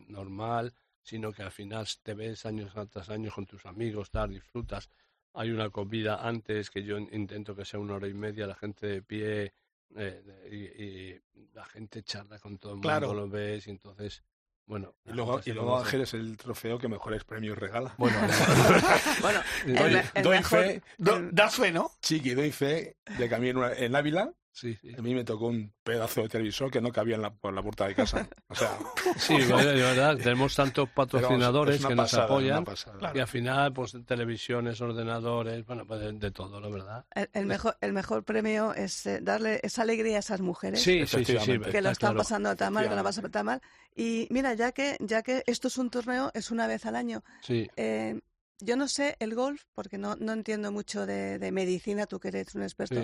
normal, 0.09 0.73
sino 1.03 1.33
que 1.33 1.43
al 1.43 1.53
final 1.53 1.87
te 2.03 2.15
ves 2.15 2.47
años 2.47 2.73
tras 2.91 3.09
años 3.11 3.35
con 3.35 3.47
tus 3.47 3.65
amigos, 3.67 4.11
tal, 4.11 4.31
disfrutas. 4.31 4.89
Hay 5.35 5.51
una 5.51 5.71
comida 5.71 6.27
antes 6.27 6.71
que 6.71 6.83
yo 6.83 6.99
intento 6.99 7.55
que 7.55 7.65
sea 7.65 7.79
una 7.79 7.95
hora 7.95 8.09
y 8.09 8.15
media, 8.15 8.47
la 8.47 8.55
gente 8.55 8.87
de 8.87 9.03
pie 9.03 9.53
eh, 9.95 10.23
y, 10.51 10.83
y 10.83 11.21
la 11.53 11.65
gente 11.67 12.03
charla 12.03 12.39
con 12.39 12.59
todo 12.59 12.73
el 12.73 12.77
mundo, 12.77 12.89
Claro. 12.89 13.15
lo 13.15 13.29
ves 13.29 13.67
y 13.67 13.71
entonces, 13.71 14.23
bueno. 14.67 14.95
Y 15.05 15.13
luego, 15.13 15.41
y 15.45 15.53
luego. 15.53 15.79
Ángel 15.79 16.01
es 16.01 16.15
el 16.15 16.37
trofeo 16.37 16.79
que 16.79 16.89
mejores 16.89 17.23
premios 17.25 17.57
regala. 17.59 17.95
Bueno, 17.99 18.19
Bueno, 19.21 19.41
doy, 19.67 20.23
doy 20.23 20.37
mejor- 20.39 20.65
fe, 20.65 20.83
Do- 20.99 21.31
Das 21.31 21.55
fe, 21.57 21.71
¿no? 21.71 21.91
chiqui, 22.01 22.35
doy 22.35 22.51
fe 22.51 22.97
de 23.19 23.29
que 23.29 23.35
a 23.35 23.39
mí 23.39 23.49
en, 23.51 23.59
una- 23.59 23.73
en 23.75 23.95
Ávila 23.95 24.33
sí, 24.57 24.75
sí. 24.81 24.95
a 24.97 25.03
mí 25.03 25.15
me 25.15 25.23
tocó 25.23 25.47
un 25.49 25.73
pedazo 25.83 26.23
de 26.23 26.29
televisor 26.29 26.71
que 26.71 26.81
no 26.81 26.91
cabía 26.91 27.17
en 27.17 27.23
la, 27.23 27.31
por 27.35 27.53
la 27.53 27.63
puerta 27.63 27.87
de 27.87 27.95
casa. 27.95 28.29
O 28.49 28.55
sea, 28.55 28.77
Sí, 29.19 29.35
bueno, 29.49 29.65
de 29.65 29.75
verdad, 29.83 30.17
tenemos 30.23 30.55
tantos 30.55 30.89
patrocinadores 30.89 31.85
que 31.85 31.95
nos 31.95 32.13
apoyan. 32.15 32.65
Claro. 32.65 33.17
y 33.17 33.21
al 33.21 33.29
final, 33.29 33.73
pues 33.73 33.97
televisiones, 34.07 34.81
ordenadores, 34.81 35.65
bueno, 35.67 35.87
pues 35.87 36.01
de, 36.01 36.13
de 36.13 36.31
todo, 36.31 36.61
la 36.61 36.69
verdad. 36.69 37.05
el, 37.15 37.29
el 37.33 37.47
mejor, 37.47 37.77
el 37.81 37.93
mejor 37.93 38.25
premio 38.25 38.73
es 38.75 39.07
eh, 39.07 39.21
darle 39.23 39.61
esa 39.63 39.83
alegría 39.83 40.17
a 40.17 40.21
esas 40.21 40.41
mujeres 40.41 40.83
Sí, 40.83 41.07
sí, 41.07 41.19
sí, 41.19 41.25
sí. 41.25 41.33
Efectivamente. 41.33 41.71
que 41.71 41.83
lo 41.83 41.91
está 41.91 41.93
están 41.93 42.09
claro. 42.13 42.19
pasando 42.19 42.57
tan 42.57 42.73
mal, 42.73 42.89
que 42.89 42.97
lo 42.97 43.03
pasan 43.05 43.31
tan 43.31 43.47
mal. 43.47 43.61
Y 43.95 44.27
mira, 44.31 44.55
ya 44.55 44.73
que, 44.73 44.97
ya 45.01 45.23
que 45.23 45.43
esto 45.47 45.69
es 45.69 45.77
un 45.79 45.91
torneo, 45.91 46.31
es 46.35 46.51
una 46.51 46.67
vez 46.67 46.87
al 46.87 46.97
año. 46.97 47.23
Sí, 47.43 47.69
Eh, 47.77 48.21
yo 48.59 48.77
no 48.77 48.89
sé 48.89 49.17
el 49.21 49.35
golf, 49.35 49.65
porque 49.75 49.99
no, 49.99 50.17
no 50.17 50.33
entiendo 50.33 50.73
mucho 50.73 51.05
de, 51.05 51.39
de 51.39 51.53
medicina, 51.53 52.07
tú 52.07 52.19
que 52.19 52.29
eres 52.29 52.55
un 52.55 52.63
experto. 52.63 53.03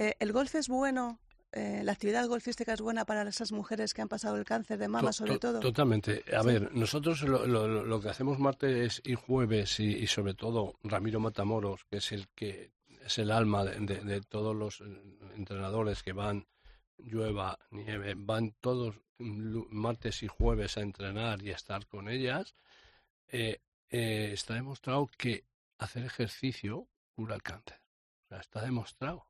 Eh, 0.00 0.14
¿El 0.20 0.32
golf 0.32 0.54
es 0.54 0.68
bueno? 0.68 1.18
Eh, 1.50 1.80
¿La 1.82 1.92
actividad 1.92 2.28
golfística 2.28 2.72
es 2.74 2.80
buena 2.80 3.04
para 3.04 3.28
esas 3.28 3.50
mujeres 3.52 3.94
que 3.94 4.02
han 4.02 4.08
pasado 4.08 4.36
el 4.36 4.44
cáncer 4.44 4.78
de 4.78 4.86
mama, 4.86 5.08
To- 5.08 5.12
sobre 5.12 5.32
to- 5.32 5.38
todo? 5.40 5.60
Totalmente. 5.60 6.22
A 6.36 6.42
Sí. 6.42 6.46
ver, 6.46 6.72
nosotros 6.74 7.22
lo, 7.22 7.46
lo- 7.46 7.66
lo- 7.66 7.84
lo 7.84 8.00
que 8.00 8.08
hacemos 8.10 8.38
martes 8.38 9.00
y 9.04 9.14
jueves 9.14 9.80
y, 9.80 9.86
y 9.96 10.06
sobre 10.06 10.34
todo 10.34 10.78
Ramiro 10.84 11.18
Matamoros, 11.20 11.84
que 11.86 11.96
es 11.96 12.12
el 12.12 12.28
que 12.28 12.70
es 13.04 13.18
el 13.18 13.30
alma 13.32 13.64
de, 13.64 13.80
de- 13.80 14.04
de 14.04 14.20
todos 14.20 14.54
los 14.54 14.80
eh, 14.82 14.84
entrenadores 15.36 16.02
que 16.04 16.12
van, 16.12 16.46
llueva, 16.98 17.58
nieve, 17.70 18.14
van 18.16 18.52
todos 18.60 18.94
lu- 19.18 19.66
martes 19.70 20.22
y 20.22 20.28
jueves 20.28 20.76
a 20.76 20.82
entrenar 20.82 21.42
y 21.42 21.50
a 21.50 21.56
estar 21.56 21.86
con 21.86 22.08
ellas, 22.08 22.54
eh, 23.28 23.62
eh, 23.88 24.30
está 24.32 24.54
demostrado 24.54 25.08
que 25.16 25.44
hacer 25.78 26.04
ejercicio 26.04 26.86
cura 27.16 27.34
el 27.34 27.42
cáncer. 27.42 27.80
O 28.26 28.28
sea, 28.28 28.38
está 28.40 28.60
demostrado. 28.60 29.24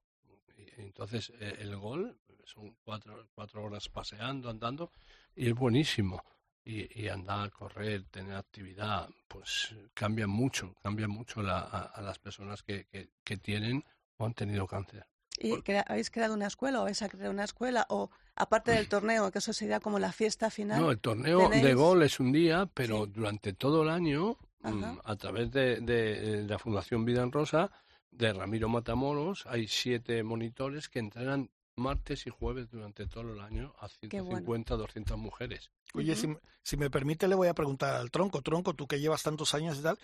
Entonces, 0.83 1.33
eh, 1.41 1.57
el 1.61 1.77
gol 1.77 2.17
son 2.45 2.77
cuatro, 2.85 3.29
cuatro 3.35 3.65
horas 3.65 3.89
paseando, 3.89 4.49
andando, 4.49 4.91
y 5.37 5.49
es 5.49 5.55
buenísimo. 5.55 6.23
Y, 6.65 7.03
y 7.03 7.09
andar, 7.09 7.51
correr, 7.51 8.05
tener 8.11 8.35
actividad, 8.37 9.09
pues 9.27 9.75
cambia 9.95 10.27
mucho, 10.27 10.75
cambia 10.83 11.09
mucho 11.09 11.43
la- 11.43 11.61
a, 11.61 11.83
a 11.85 12.03
las 12.03 12.19
personas 12.19 12.63
que, 12.63 12.85
que, 12.87 13.09
que 13.25 13.37
tienen 13.39 13.83
o 14.19 14.27
han 14.27 14.35
tenido 14.35 14.67
cáncer. 14.67 15.07
¿Y 15.41 15.63
crea- 15.63 15.85
habéis 15.89 16.11
creado 16.11 16.35
una 16.35 16.47
escuela 16.49 16.81
o 16.81 16.85
vais 16.85 17.01
a 17.01 17.09
crear 17.09 17.31
una 17.31 17.45
escuela? 17.45 17.87
¿O 17.89 18.11
aparte 18.35 18.73
del 18.73 18.89
torneo, 18.89 19.31
que 19.31 19.39
eso 19.39 19.53
sería 19.53 19.81
como 19.81 19.99
la 19.99 20.13
fiesta 20.13 20.51
final? 20.51 20.81
No, 20.81 20.91
el 20.91 20.99
torneo 20.99 21.49
de 21.49 21.75
gol 21.75 22.03
es 22.03 22.21
un 22.21 22.33
día, 22.33 22.67
pero 22.75 23.05
Sí. 23.07 23.13
durante 23.15 23.53
todo 23.55 23.83
el 23.83 23.89
año, 23.89 24.37
Ajá. 24.63 24.75
mm, 24.75 24.99
a 25.05 25.17
través 25.17 25.51
de, 25.53 25.81
de, 25.81 26.41
eh, 26.41 26.43
la 26.43 26.59
Fundación 26.59 27.05
Vida 27.05 27.23
en 27.23 27.33
Rosa, 27.33 27.71
de 28.11 28.33
Ramiro 28.33 28.69
Matamoros, 28.69 29.47
hay 29.47 29.69
siete 29.69 30.23
monitores 30.23 30.89
que 30.89 30.99
entrenan 30.99 31.51
martes 31.77 32.27
y 32.27 32.31
jueves 32.31 32.69
durante 32.71 33.07
todo 33.07 33.33
el 33.33 33.41
año 33.41 33.75
a 33.79 33.89
Qué 33.89 34.21
bueno. 34.21 34.39
150, 34.47 34.77
200 34.77 35.17
mujeres. 35.19 35.71
Oye, 35.95 36.13
Ujú. 36.13 36.21
si, 36.21 36.27
me- 36.27 36.39
si 36.63 36.77
me 36.77 36.91
permite, 36.91 37.29
le 37.29 37.35
voy 37.37 37.49
a 37.49 37.55
preguntar 37.55 37.95
al 37.95 38.11
tronco. 38.11 38.43
Tronco, 38.43 38.75
tú 38.75 38.87
que 38.89 38.99
llevas 39.01 39.23
tantos 39.23 39.55
años 39.55 39.79
y 39.79 39.83
tal, 39.83 39.99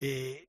eh, 0.00 0.48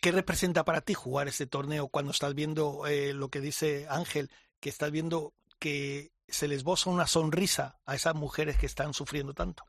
¿qué 0.00 0.12
representa 0.12 0.64
para 0.64 0.82
ti 0.82 0.92
jugar 0.94 1.28
este 1.28 1.46
torneo 1.46 1.88
cuando 1.88 2.10
estás 2.10 2.34
viendo 2.34 2.86
eh, 2.86 3.14
lo 3.14 3.28
que 3.30 3.40
dice 3.40 3.86
Ángel, 3.88 4.30
que 4.60 4.68
estás 4.68 4.90
viendo 4.90 5.32
que 5.58 6.12
se 6.28 6.48
les 6.48 6.62
boza 6.64 6.90
una 6.90 7.06
sonrisa 7.06 7.78
a 7.86 7.94
esas 7.94 8.14
mujeres 8.14 8.58
que 8.58 8.66
están 8.66 8.92
sufriendo 8.92 9.32
tanto? 9.32 9.64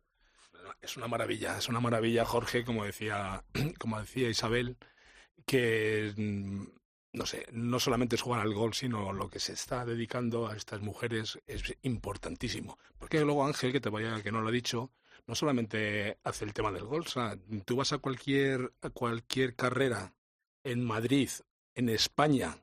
Es 0.82 0.98
una 0.98 1.08
maravilla, 1.08 1.58
es 1.58 1.70
una 1.70 1.80
maravilla, 1.80 2.26
Jorge, 2.26 2.66
como 2.66 2.84
decía, 2.84 3.44
como 3.80 4.00
decía 4.02 4.30
Isabel, 4.30 4.78
que 5.46 6.14
mm, 6.16 6.64
no 7.16 7.26
sé, 7.26 7.46
no 7.52 7.80
solamente 7.80 8.16
es 8.16 8.22
jugar 8.22 8.42
al 8.42 8.54
gol, 8.54 8.74
sino 8.74 9.14
lo 9.14 9.30
que 9.30 9.40
se 9.40 9.54
está 9.54 9.86
dedicando 9.86 10.48
a 10.48 10.56
estas 10.56 10.82
mujeres 10.82 11.40
es 11.48 11.64
importantísimo. 11.82 12.78
Porque 12.98 13.22
luego 13.22 13.46
Ángel, 13.46 13.72
que 13.72 13.80
te 13.80 13.90
vaya, 13.90 14.22
que 14.22 14.32
no 14.32 14.42
lo 14.42 14.50
ha 14.50 14.52
dicho, 14.52 14.92
no 15.28 15.36
solamente 15.36 16.18
hace 16.24 16.46
el 16.46 16.54
tema 16.54 16.72
del 16.72 16.86
gol, 16.86 17.04
o 17.06 17.10
sea, 17.10 17.38
tú 17.66 17.78
vas 17.78 17.94
a 17.94 17.98
cualquier, 17.98 18.74
a 18.82 18.90
cualquier 18.90 19.56
carrera 19.56 20.14
en 20.64 20.84
Madrid, 20.84 21.30
en 21.74 21.90
España, 21.90 22.58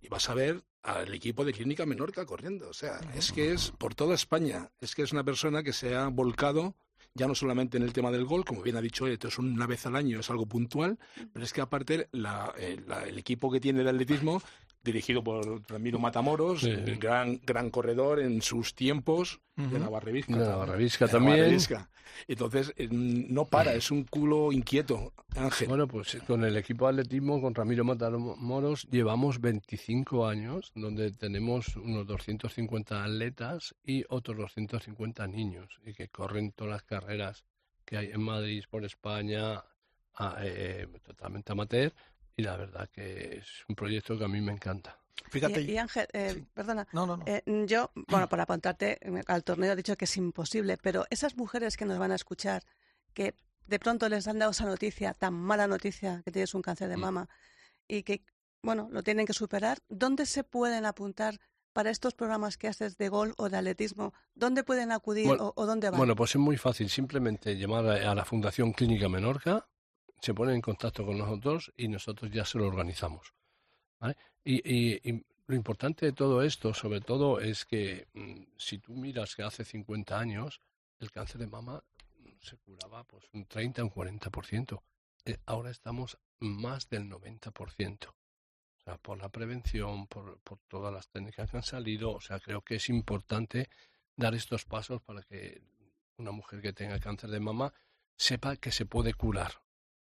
y 0.00 0.08
vas 0.08 0.28
a 0.28 0.34
ver 0.34 0.62
al 0.82 1.12
equipo 1.12 1.44
de 1.44 1.52
Clínica 1.52 1.86
Menorca 1.86 2.24
corriendo. 2.24 2.68
O 2.68 2.74
sea, 2.74 3.00
es 3.14 3.32
que 3.32 3.52
es 3.52 3.72
por 3.72 3.94
toda 3.94 4.14
España. 4.14 4.70
Es 4.80 4.94
que 4.94 5.02
es 5.02 5.12
una 5.12 5.24
persona 5.24 5.62
que 5.62 5.72
se 5.72 5.96
ha 5.96 6.08
volcado 6.08 6.76
ya 7.18 7.26
no 7.26 7.34
solamente 7.34 7.76
en 7.76 7.82
el 7.82 7.92
tema 7.92 8.10
del 8.10 8.24
gol, 8.24 8.44
como 8.44 8.62
bien 8.62 8.76
ha 8.76 8.80
dicho, 8.80 9.06
esto 9.06 9.28
es 9.28 9.38
una 9.38 9.66
vez 9.66 9.84
al 9.86 9.96
año, 9.96 10.20
es 10.20 10.30
algo 10.30 10.46
puntual, 10.46 10.98
pero 11.32 11.44
es 11.44 11.52
que 11.52 11.60
aparte 11.60 12.08
la- 12.12 12.54
eh, 12.56 12.80
la- 12.86 13.02
el 13.04 13.18
equipo 13.18 13.50
que 13.50 13.60
tiene 13.60 13.82
de 13.82 13.90
atletismo, 13.90 14.40
dirigido 14.82 15.22
por 15.22 15.62
Ramiro 15.68 15.98
Matamoros, 15.98 16.60
Sí. 16.60 16.70
gran, 16.98 17.40
gran 17.44 17.70
corredor 17.70 18.20
en 18.20 18.40
sus 18.42 18.74
tiempos, 18.74 19.40
de 19.56 19.66
Ujú. 19.66 19.78
Navarrevisca. 19.78 20.32
De 20.36 20.46
Navarrevisca 20.46 21.06
De 21.06 21.12
también. 21.12 21.36
Navarrevisca. 21.38 21.90
Entonces, 22.26 22.72
eh, 22.76 22.88
no 22.90 23.44
para, 23.44 23.74
es 23.74 23.90
un 23.90 24.04
culo 24.04 24.50
inquieto, 24.50 25.12
Ángel. 25.36 25.68
Bueno, 25.68 25.86
pues 25.86 26.16
con 26.26 26.42
el 26.44 26.56
equipo 26.56 26.86
de 26.86 26.92
atletismo, 26.92 27.40
con 27.40 27.54
Ramiro 27.54 27.84
Matamoros, 27.84 28.86
llevamos 28.90 29.40
25 29.40 30.26
años, 30.26 30.72
donde 30.74 31.10
tenemos 31.12 31.76
unos 31.76 32.06
250 32.06 33.04
atletas 33.04 33.74
y 33.84 34.04
otros 34.08 34.36
250 34.38 35.26
niños, 35.26 35.68
y 35.84 35.92
que 35.92 36.08
corren 36.08 36.52
todas 36.52 36.72
las 36.72 36.82
carreras 36.82 37.44
que 37.84 37.98
hay 37.98 38.10
en 38.10 38.22
Madrid, 38.22 38.64
por 38.70 38.84
España, 38.84 39.62
a- 40.14 40.36
eh, 40.42 40.86
totalmente 41.04 41.52
amateur, 41.52 41.92
y 42.38 42.42
la 42.42 42.56
verdad 42.56 42.88
que 42.88 43.38
es 43.38 43.64
un 43.68 43.74
proyecto 43.74 44.16
que 44.16 44.24
a 44.24 44.28
mí 44.28 44.40
me 44.40 44.52
encanta. 44.52 44.96
Fíjate, 45.30 45.60
Y, 45.62 45.72
y 45.72 45.78
Ángel, 45.78 46.06
eh, 46.12 46.32
Sí. 46.36 46.46
perdona, 46.54 46.86
no, 46.92 47.04
no, 47.04 47.16
no. 47.16 47.24
eh, 47.26 47.42
yo, 47.66 47.90
bueno, 48.06 48.28
para 48.28 48.44
apuntarte 48.44 48.98
al 49.26 49.42
torneo 49.42 49.72
he 49.72 49.76
dicho 49.76 49.96
que 49.96 50.04
es 50.04 50.16
imposible, 50.16 50.78
pero 50.80 51.04
esas 51.10 51.36
mujeres 51.36 51.76
que 51.76 51.84
nos 51.84 51.98
van 51.98 52.12
a 52.12 52.14
escuchar, 52.14 52.62
que 53.12 53.34
de 53.66 53.78
pronto 53.80 54.08
les 54.08 54.28
han 54.28 54.38
dado 54.38 54.52
esa 54.52 54.64
noticia, 54.66 55.14
tan 55.14 55.34
mala 55.34 55.66
noticia, 55.66 56.22
que 56.24 56.30
tienes 56.30 56.54
un 56.54 56.62
cáncer 56.62 56.88
de 56.88 56.96
Mm. 56.96 57.00
mama, 57.00 57.28
y 57.88 58.04
que, 58.04 58.22
bueno, 58.62 58.88
lo 58.92 59.02
tienen 59.02 59.26
que 59.26 59.32
superar, 59.34 59.78
¿dónde 59.88 60.24
se 60.24 60.44
pueden 60.44 60.86
apuntar 60.86 61.40
para 61.72 61.90
estos 61.90 62.14
programas 62.14 62.56
que 62.56 62.68
haces 62.68 62.96
de 62.96 63.08
gol 63.08 63.34
o 63.36 63.48
de 63.48 63.56
atletismo? 63.56 64.14
¿Dónde 64.34 64.62
pueden 64.62 64.92
acudir 64.92 65.26
Bueno, 65.26 65.48
o, 65.56 65.62
o 65.62 65.66
dónde 65.66 65.90
van? 65.90 65.98
Bueno, 65.98 66.14
pues 66.14 66.30
es 66.30 66.40
muy 66.40 66.56
fácil, 66.56 66.88
simplemente 66.88 67.56
llamar 67.56 67.86
a, 67.88 68.12
a 68.12 68.14
la 68.14 68.24
Fundación 68.24 68.72
Clínica 68.72 69.08
Menorca, 69.08 69.66
se 70.20 70.34
ponen 70.34 70.56
en 70.56 70.60
contacto 70.60 71.04
con 71.06 71.18
nosotros 71.18 71.72
y 71.76 71.88
nosotros 71.88 72.30
ya 72.30 72.44
se 72.44 72.58
lo 72.58 72.66
organizamos. 72.66 73.32
Y, 74.44 74.56
y- 74.64 75.00
y 75.08 75.24
lo 75.46 75.54
importante 75.54 76.06
de 76.06 76.12
todo 76.12 76.42
esto, 76.42 76.72
sobre 76.74 77.00
todo, 77.00 77.40
es 77.40 77.64
que 77.64 78.08
mm, 78.14 78.42
si 78.56 78.78
tú 78.78 78.94
miras 78.94 79.34
que 79.34 79.42
hace 79.42 79.64
50 79.64 80.18
años 80.18 80.60
el 81.00 81.10
cáncer 81.10 81.40
de 81.40 81.46
mama 81.46 81.82
mm, 82.18 82.28
se 82.40 82.56
curaba 82.58 83.04
pues 83.04 83.24
un 83.32 83.46
30, 83.46 83.82
un 83.84 83.90
40%. 83.90 84.82
Eh, 85.24 85.38
ahora 85.46 85.70
estamos 85.70 86.18
más 86.40 86.88
del 86.88 87.08
90%. 87.08 88.08
O 88.08 88.80
sea, 88.84 88.96
por 88.98 89.18
la 89.18 89.28
prevención, 89.28 90.06
por, 90.06 90.38
por 90.40 90.58
todas 90.68 90.92
las 90.92 91.08
técnicas 91.08 91.50
que 91.50 91.56
han 91.58 91.62
salido, 91.62 92.12
o 92.12 92.20
sea, 92.20 92.40
creo 92.40 92.62
que 92.62 92.76
es 92.76 92.88
importante 92.88 93.68
dar 94.16 94.34
estos 94.34 94.64
pasos 94.64 95.02
para 95.02 95.22
que 95.22 95.62
una 96.16 96.30
mujer 96.32 96.60
que 96.62 96.72
tenga 96.72 96.98
cáncer 96.98 97.30
de 97.30 97.40
mama 97.40 97.72
sepa 98.16 98.56
que 98.56 98.72
se 98.72 98.86
puede 98.86 99.14
curar. 99.14 99.60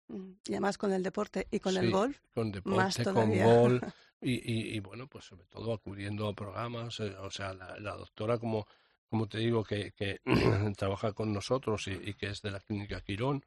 Mm, 0.09 0.31
Y 0.47 0.51
además 0.53 0.77
con 0.77 0.91
el 0.91 1.03
deporte 1.03 1.47
y 1.51 1.59
con 1.59 1.77
el 1.77 1.91
golf, 1.91 2.19
Con 2.33 2.51
Más 2.65 2.97
deporte, 2.97 3.03
con 3.05 3.13
todavía. 3.13 3.45
gol, 3.45 3.81
y, 4.21 4.75
y, 4.75 4.79
bueno, 4.79 5.07
pues 5.07 5.25
sobre 5.25 5.45
todo 5.45 5.73
acudiendo 5.73 6.27
a 6.27 6.33
programas, 6.33 6.99
eh, 6.99 7.15
o 7.17 7.29
sea, 7.31 7.53
la, 7.53 7.95
doctora, 7.95 8.37
como, 8.37 8.67
como 9.09 9.27
te 9.27 9.37
digo, 9.37 9.63
que, 9.63 9.91
que 9.93 10.19
trabaja 10.77 11.13
con 11.13 11.31
nosotros 11.33 11.87
y, 11.87 11.91
y, 11.91 12.13
que 12.15 12.27
es 12.27 12.41
de 12.41 12.51
la 12.51 12.59
clínica 12.59 13.01
Quirón, 13.01 13.45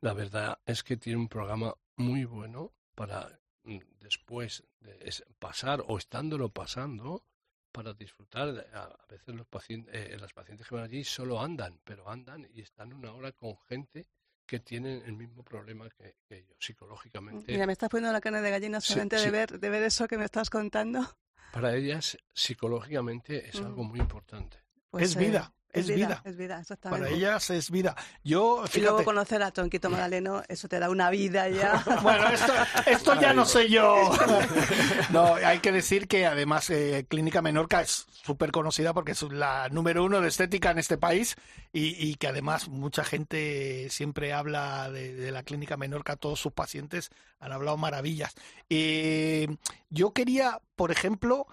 la 0.00 0.12
verdad 0.14 0.58
es 0.64 0.82
que 0.82 0.96
tiene 0.96 1.18
un 1.18 1.28
programa 1.28 1.74
muy 1.96 2.24
bueno 2.24 2.72
para 2.94 3.38
mm, 3.64 3.78
después 4.00 4.64
de 4.80 5.12
pasar 5.38 5.84
o 5.86 5.98
estándolo 5.98 6.48
pasando, 6.50 7.24
para 7.72 7.92
disfrutar. 7.92 8.48
A 8.72 9.06
veces 9.08 9.34
los 9.34 9.46
pacientes, 9.46 9.94
eh, 9.94 10.16
las 10.18 10.32
pacientes 10.32 10.66
que 10.66 10.74
van 10.74 10.84
allí 10.84 11.04
solo 11.04 11.40
andan, 11.40 11.80
pero 11.84 12.08
andan 12.08 12.48
y 12.52 12.60
están 12.60 12.92
una 12.92 13.12
hora 13.12 13.32
con 13.32 13.56
gente 13.68 14.06
que 14.48 14.58
tienen 14.58 15.02
el 15.04 15.12
mismo 15.12 15.44
problema 15.44 15.88
que, 15.90 16.16
ellos 16.30 16.56
psicológicamente. 16.58 17.52
Mira, 17.52 17.66
me 17.66 17.72
estás 17.74 17.90
poniendo 17.90 18.12
la 18.12 18.20
carne 18.20 18.40
de 18.40 18.50
gallina 18.50 18.80
solamente 18.80 19.16
de, 19.16 19.30
Ver, 19.30 19.60
de 19.60 19.68
ver 19.68 19.82
eso 19.82 20.08
que 20.08 20.16
me 20.16 20.24
estás 20.24 20.48
contando. 20.48 21.16
Para 21.52 21.76
ellas, 21.76 22.16
psicológicamente, 22.32 23.46
es 23.48 23.56
algo 23.56 23.84
muy 23.84 24.00
importante. 24.00 24.56
Pues, 24.90 25.10
es 25.10 25.16
vida. 25.16 25.52
Es, 25.70 25.86
vida, 25.86 26.22
Es 26.24 26.36
vida, 26.36 26.58
exactamente. 26.60 27.04
Para 27.06 27.14
ellas 27.14 27.50
es 27.50 27.70
vida. 27.70 27.94
Yo, 28.24 28.64
Y 28.72 28.80
luego 28.80 29.04
conocer 29.04 29.42
a 29.42 29.50
Tonquito 29.50 29.90
Magdaleno, 29.90 30.42
eso 30.48 30.66
te 30.66 30.78
da 30.78 30.88
una 30.88 31.10
vida 31.10 31.48
ya. 31.50 31.84
bueno, 32.02 32.26
esto, 32.28 32.52
esto 32.86 33.20
ya 33.20 33.34
no 33.34 33.44
sé 33.44 33.68
yo. 33.68 34.10
no, 35.10 35.34
hay 35.34 35.58
que 35.58 35.70
decir 35.70 36.08
que 36.08 36.24
además 36.26 36.70
eh, 36.70 37.04
Clínica 37.08 37.42
Menorca 37.42 37.82
es 37.82 38.06
súper 38.10 38.50
conocida 38.50 38.94
porque 38.94 39.12
es 39.12 39.22
la 39.22 39.68
número 39.68 40.04
uno 40.04 40.22
de 40.22 40.28
estética 40.28 40.70
en 40.70 40.78
este 40.78 40.96
país 40.96 41.36
y, 41.72 42.14
que 42.16 42.28
además 42.28 42.68
mucha 42.68 43.04
gente 43.04 43.88
siempre 43.90 44.32
habla 44.32 44.90
de, 44.90 45.30
la 45.30 45.42
Clínica 45.42 45.76
Menorca, 45.76 46.16
todos 46.16 46.40
sus 46.40 46.52
pacientes 46.52 47.10
han 47.40 47.52
hablado 47.52 47.76
maravillas. 47.76 48.34
Eh, 48.70 49.48
yo 49.90 50.12
quería, 50.12 50.60
por 50.76 50.90
ejemplo, 50.90 51.46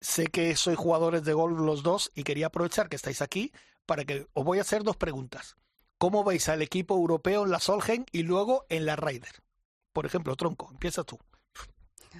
Sé 0.00 0.26
que 0.26 0.56
sois 0.56 0.78
jugadores 0.78 1.24
de 1.24 1.34
golf 1.34 1.58
los 1.60 1.82
dos 1.82 2.10
y 2.14 2.22
quería 2.22 2.46
aprovechar 2.46 2.88
que 2.88 2.96
estáis 2.96 3.20
aquí 3.20 3.52
para 3.86 4.04
que 4.04 4.26
os 4.32 4.44
voy 4.44 4.58
a 4.58 4.62
hacer 4.62 4.82
dos 4.82 4.96
preguntas. 4.96 5.56
¿Cómo 5.98 6.24
veis 6.24 6.48
al 6.48 6.62
equipo 6.62 6.94
europeo 6.94 7.44
en 7.44 7.50
la 7.50 7.60
Solgen 7.60 8.06
y 8.10 8.22
luego 8.22 8.64
en 8.70 8.86
la 8.86 8.96
Ryder? 8.96 9.42
Por 9.92 10.06
ejemplo, 10.06 10.36
Tronco, 10.36 10.70
empieza 10.70 11.04
tú. 11.04 11.18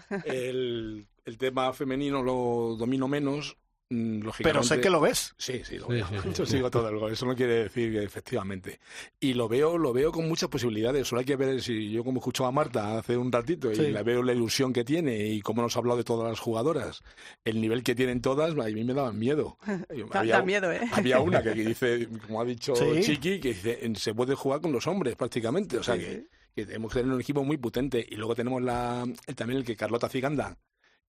El, 0.25 1.09
el 1.25 1.39
tema 1.39 1.73
femenino 1.73 2.23
lo 2.23 2.77
domino 2.77 3.09
menos, 3.09 3.57
Mm, 3.93 4.21
Pero 4.45 4.63
sé 4.63 4.81
que 4.81 4.89
lo 4.89 5.01
ves. 5.01 5.35
Sí, 5.37 5.63
sí, 5.65 5.77
lo 5.77 5.89
veo. 5.89 6.07
Yo 6.33 6.47
sigo 6.47 6.71
todo 6.71 6.89
el 6.89 6.99
gol. 6.99 7.13
Eso 7.13 7.27
no 7.27 7.35
quiere 7.35 7.65
decir 7.65 7.93
que 7.93 8.05
efectivamente. 8.05 8.79
Y 9.19 9.35
lo 9.35 9.49
veo, 9.49 9.77
lo 9.77 9.93
veo 9.93 10.13
con 10.13 10.29
muchas 10.29 10.49
posibilidades. 10.49 11.09
Solo 11.09 11.19
hay 11.19 11.25
que 11.25 11.35
ver 11.35 11.61
si 11.61 11.91
yo 11.91 12.05
como 12.05 12.19
escucho 12.19 12.47
a 12.47 12.53
Marta 12.53 12.99
hace 12.99 13.17
un 13.17 13.33
ratito 13.33 13.73
y 13.73 13.91
la 13.91 14.05
veo 14.05 14.23
la 14.23 14.33
ilusión 14.33 14.73
que 14.73 14.85
tiene 14.85 15.27
y 15.27 15.41
cómo 15.41 15.63
nos 15.63 15.75
ha 15.75 15.81
hablado 15.81 15.99
de 15.99 16.05
todas 16.05 16.31
las 16.31 16.39
jugadoras, 16.39 17.03
el 17.45 17.61
nivel 17.61 17.83
que 17.83 17.97
tienen 17.97 18.21
todas, 18.21 18.53
a 18.53 18.69
mí 18.69 18.85
me 18.85 18.95
daban 18.95 19.19
miedo. 19.19 19.59
había, 20.13 20.41
miedo, 20.43 20.71
¿eh? 20.71 20.89
Había 20.93 21.19
una 21.19 21.43
que 21.43 21.53
dice, 21.53 22.09
como 22.27 22.41
ha 22.41 22.45
dicho 22.45 22.75
Chiqui, 22.75 23.41
que 23.41 23.49
dice, 23.49 23.93
se 23.97 24.15
puede 24.15 24.37
jugar 24.37 24.61
con 24.61 24.71
los 24.71 24.87
hombres 24.87 25.17
prácticamente. 25.17 25.79
O 25.79 25.83
sea 25.83 25.99
que, 25.99 26.29
que 26.55 26.65
tenemos 26.65 26.93
que 26.93 27.01
tener 27.01 27.13
un 27.13 27.21
equipo 27.21 27.43
muy 27.43 27.57
potente. 27.57 28.07
Y 28.09 28.15
luego 28.15 28.37
tenemos 28.37 28.63
la, 28.63 29.05
también 29.35 29.59
el 29.59 29.65
que 29.65 29.75
Carlota 29.75 30.09
Ciganda, 30.09 30.57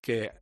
que 0.00 0.32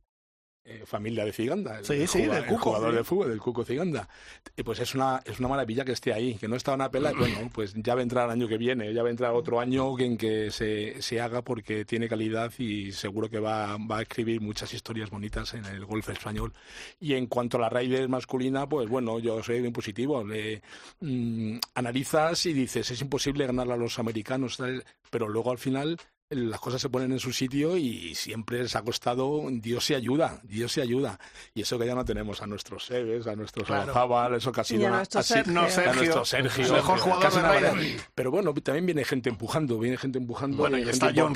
eh, 0.63 0.83
familia 0.85 1.25
de 1.25 1.33
Ciganda, 1.33 1.83
sí, 1.83 2.05
sí, 2.05 2.21
del 2.21 2.45
Cuco, 2.45 2.71
jugador 2.71 2.93
de 2.93 3.03
fútbol, 3.03 3.29
del 3.29 3.39
Cuco 3.39 3.63
Ciganda. 3.63 4.07
Y 4.55 4.61
pues 4.61 4.79
es 4.79 4.93
una, 4.93 5.21
es 5.25 5.39
una 5.39 5.47
maravilla 5.47 5.83
que 5.83 5.93
esté 5.93 6.13
ahí, 6.13 6.35
que 6.35 6.47
no 6.47 6.55
está 6.55 6.73
una 6.75 6.91
pela, 6.91 7.11
bueno, 7.17 7.49
pues 7.51 7.73
ya 7.75 7.95
vendrá 7.95 8.25
el 8.25 8.31
año 8.31 8.47
que 8.47 8.57
viene, 8.57 8.93
ya 8.93 9.01
vendrá 9.01 9.33
otro 9.33 9.59
año 9.59 9.97
en 9.99 10.17
que 10.17 10.51
se, 10.51 11.01
se 11.01 11.19
haga 11.19 11.41
porque 11.41 11.83
tiene 11.85 12.07
calidad 12.07 12.51
y 12.59 12.91
seguro 12.91 13.27
que 13.27 13.39
va, 13.39 13.77
va 13.77 13.97
a 13.97 14.01
escribir 14.03 14.39
muchas 14.39 14.71
historias 14.73 15.09
bonitas 15.09 15.53
en 15.55 15.65
el 15.65 15.83
golf 15.85 16.09
español. 16.09 16.53
Y 16.99 17.13
en 17.15 17.25
cuanto 17.25 17.57
a 17.57 17.61
la 17.61 17.69
raíz 17.69 18.07
masculina, 18.07 18.69
pues 18.69 18.87
bueno, 18.87 19.19
yo 19.19 19.41
soy 19.41 19.61
bien 19.61 19.73
positivo. 19.73 20.23
Le, 20.23 20.61
mm, 20.99 21.57
analizas 21.73 22.45
y 22.45 22.53
dices, 22.53 22.91
es 22.91 23.01
imposible 23.01 23.47
ganar 23.47 23.71
a 23.71 23.77
los 23.77 23.97
americanos, 23.97 24.57
pero 25.09 25.27
luego 25.27 25.51
al 25.51 25.57
final 25.57 25.97
las 26.31 26.59
cosas 26.59 26.81
se 26.81 26.89
ponen 26.89 27.11
en 27.11 27.19
su 27.19 27.33
sitio 27.33 27.77
y 27.77 28.15
siempre 28.15 28.61
les 28.61 28.75
ha 28.75 28.81
costado 28.81 29.43
Dios 29.51 29.85
se 29.85 29.95
ayuda, 29.95 30.39
Dios 30.43 30.71
se 30.71 30.81
ayuda. 30.81 31.19
Y 31.53 31.61
eso 31.61 31.77
que 31.77 31.85
ya 31.85 31.95
no 31.95 32.05
tenemos 32.05 32.41
a 32.41 32.47
nuestros 32.47 32.85
Seves, 32.85 33.27
a 33.27 33.35
nuestros 33.35 33.67
claro. 33.67 34.35
eso 34.35 34.51
ha 34.55 34.63
sido 34.63 34.87
a 34.87 34.91
nuestro 34.91 35.23
Sergio, 35.23 35.53
no, 35.53 35.69
Sergio, 35.69 35.91
a 35.91 35.95
nuestro 35.95 36.25
Sergio 36.25 36.73
mejor 36.73 36.99
jugador 36.99 37.73
de 37.73 37.97
Pero 38.15 38.31
bueno, 38.31 38.53
también 38.55 38.85
viene 38.85 39.03
gente 39.03 39.29
empujando, 39.29 39.77
viene 39.79 39.97
gente 39.97 40.17
empujando, 40.17 40.57
bueno, 40.57 40.77
y, 40.77 40.83
está 40.83 41.11
John 41.15 41.33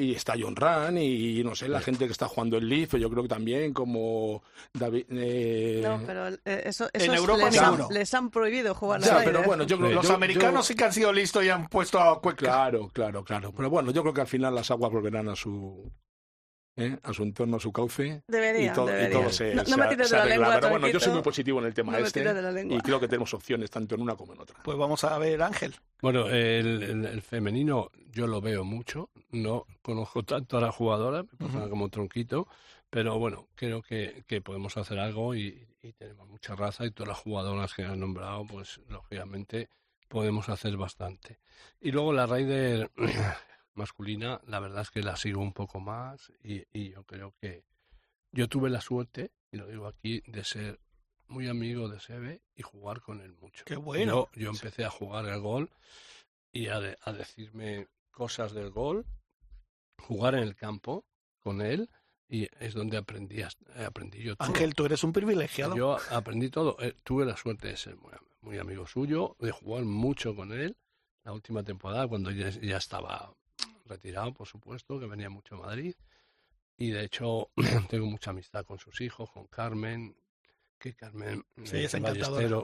y 0.00 0.14
está 0.14 0.34
John 0.38 0.56
Ran 0.56 0.98
y, 0.98 1.42
no 1.42 1.54
sé, 1.54 1.68
la 1.68 1.80
gente 1.80 2.06
que 2.06 2.12
está 2.12 2.28
jugando 2.28 2.58
el 2.58 2.68
Leaf, 2.68 2.94
yo 2.94 3.10
creo 3.10 3.22
que 3.22 3.28
también 3.28 3.72
como 3.72 4.42
David 4.72 5.06
eh... 5.10 5.80
No, 5.84 6.00
pero 6.06 6.28
eh, 6.28 6.62
eso, 6.66 6.88
eso 6.92 7.04
en 7.04 7.14
Europa 7.14 7.50
les, 7.50 7.58
han, 7.58 7.78
les, 7.90 8.14
han, 8.14 8.30
prohibido 8.30 8.74
jugar 8.74 9.00
ya, 9.00 9.22
pero 9.24 9.42
bueno, 9.42 9.64
yo 9.64 9.78
creo 9.78 9.90
los 9.90 10.10
americanos 10.10 10.66
sí 10.66 10.74
que 10.74 10.84
han 10.84 10.92
sido 10.92 11.12
listos 11.12 11.44
y 11.44 11.48
han 11.48 11.68
puesto 11.68 12.00
a 12.00 12.20
Cueca. 12.20 12.46
Claro, 12.46 12.90
claro, 12.92 13.24
claro. 13.24 13.52
Pero 13.52 13.70
bueno, 13.70 13.90
yo 13.90 14.02
creo 14.02 14.14
que 14.14 14.20
al 14.20 14.26
final 14.34 14.54
las 14.54 14.70
aguas 14.70 14.92
volverán 14.92 15.28
a 15.28 15.36
su 15.36 15.92
¿eh? 16.76 16.98
a 17.02 17.12
su 17.12 17.22
entorno, 17.22 17.56
a 17.56 17.60
su 17.60 17.72
cauce. 17.72 18.22
Debería, 18.26 18.72
y, 18.72 18.74
todo, 18.74 18.88
se, 19.30 19.54
no, 19.54 19.76
me 19.76 19.88
tires 19.88 20.10
de 20.10 20.16
la 20.16 20.24
lengua. 20.24 20.54
Pero 20.54 20.70
bueno, 20.70 20.88
yo 20.88 21.00
soy 21.00 21.12
muy 21.12 21.22
positivo 21.22 21.60
en 21.60 21.66
el 21.66 21.74
tema 21.74 21.92
no 21.92 21.98
este 21.98 22.20
y 22.68 22.78
creo 22.80 23.00
que 23.00 23.08
tenemos 23.08 23.32
opciones 23.34 23.70
tanto 23.70 23.94
en 23.94 24.00
una 24.00 24.16
como 24.16 24.34
en 24.34 24.40
otra. 24.40 24.58
Pues 24.62 24.76
vamos 24.76 25.04
a 25.04 25.16
ver, 25.18 25.42
Ángel. 25.42 25.74
Bueno, 26.00 26.28
el, 26.28 27.06
el, 27.06 27.22
femenino 27.22 27.90
yo 28.10 28.26
lo 28.26 28.40
veo 28.40 28.64
mucho. 28.64 29.10
No 29.30 29.66
conozco 29.82 30.22
tanto 30.22 30.58
a 30.58 30.60
la 30.60 30.72
jugadora, 30.72 31.22
me 31.22 31.46
pasa 31.48 31.68
como 31.68 31.88
tronquito. 31.88 32.48
Pero 32.90 33.18
bueno, 33.18 33.48
creo 33.56 33.82
que, 33.82 34.22
que 34.28 34.40
podemos 34.40 34.76
hacer 34.76 35.00
algo 35.00 35.34
y, 35.34 35.66
y, 35.82 35.92
tenemos 35.94 36.28
mucha 36.28 36.54
raza 36.54 36.86
y 36.86 36.92
todas 36.92 37.08
las 37.08 37.18
jugadoras 37.18 37.74
que 37.74 37.82
han 37.82 37.98
nombrado, 37.98 38.44
pues 38.46 38.80
lógicamente 38.88 39.68
podemos 40.06 40.48
hacer 40.48 40.76
bastante. 40.76 41.40
Y 41.80 41.90
luego 41.90 42.12
la 42.12 42.26
Raider 42.26 42.92
masculina, 43.74 44.40
la 44.46 44.60
verdad 44.60 44.82
es 44.82 44.90
que 44.90 45.02
la 45.02 45.16
sigo 45.16 45.40
un 45.40 45.52
poco 45.52 45.80
más 45.80 46.32
y, 46.42 46.90
yo 46.90 47.04
creo 47.04 47.34
que 47.40 47.64
yo 48.32 48.48
tuve 48.48 48.70
la 48.70 48.80
suerte, 48.80 49.32
y 49.52 49.56
lo 49.56 49.66
digo 49.66 49.86
aquí, 49.86 50.22
de 50.26 50.44
ser 50.44 50.80
muy 51.28 51.48
amigo 51.48 51.88
de 51.88 52.00
Sebe 52.00 52.42
y 52.54 52.62
jugar 52.62 53.00
con 53.00 53.20
él 53.20 53.34
mucho. 53.34 53.64
Qué 53.64 53.76
bueno. 53.76 54.28
Yo, 54.34 54.50
empecé 54.50 54.84
a 54.84 54.90
jugar 54.90 55.26
el 55.26 55.40
gol 55.40 55.70
y 56.52 56.68
a, 56.68 56.80
a, 57.02 57.12
decirme 57.12 57.88
cosas 58.10 58.52
del 58.52 58.70
gol, 58.70 59.06
jugar 59.98 60.34
en 60.34 60.42
el 60.42 60.56
campo 60.56 61.04
con 61.40 61.60
él 61.60 61.88
y 62.28 62.48
es 62.58 62.74
donde 62.74 62.96
aprendí, 62.96 63.42
aprendí 63.86 64.22
yo 64.22 64.36
todo. 64.36 64.48
Ángel, 64.48 64.74
tú 64.74 64.86
eres 64.86 65.04
un 65.04 65.12
privilegiado. 65.12 65.76
Yo 65.76 65.96
aprendí 66.10 66.48
todo. 66.48 66.76
Eh, 66.80 66.94
tuve 67.04 67.24
la 67.24 67.36
suerte 67.36 67.68
de 67.68 67.76
ser 67.76 67.96
muy, 67.96 68.12
muy, 68.40 68.58
amigo 68.58 68.86
suyo, 68.86 69.36
de 69.38 69.52
jugar 69.52 69.84
mucho 69.84 70.34
con 70.34 70.52
él. 70.52 70.76
La 71.22 71.32
última 71.32 71.62
temporada, 71.62 72.08
cuando 72.08 72.30
ya, 72.30 72.50
ya 72.50 72.76
estaba 72.76 73.34
retirado, 73.84 74.32
por 74.32 74.46
supuesto, 74.46 74.98
que 74.98 75.06
venía 75.06 75.30
mucho 75.30 75.56
a 75.56 75.66
Madrid. 75.66 75.94
Y 76.76 76.90
de 76.90 77.04
hecho, 77.04 77.50
tengo 77.88 78.06
mucha 78.06 78.30
amistad 78.30 78.64
con 78.64 78.78
sus 78.78 79.00
hijos, 79.00 79.30
con 79.30 79.46
Carmen, 79.46 80.16
que 80.78 80.94
Carmen 80.94 81.44
sí, 81.64 81.78
es 81.78 81.96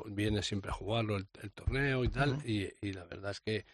viene 0.06 0.42
siempre 0.42 0.70
a 0.70 0.74
jugarlo 0.74 1.16
el, 1.16 1.26
torneo 1.52 2.04
y 2.04 2.09
tal. 2.09 2.38
y, 2.44 2.92
la 2.92 3.04
verdad 3.04 3.30
es 3.30 3.40
que 3.40 3.64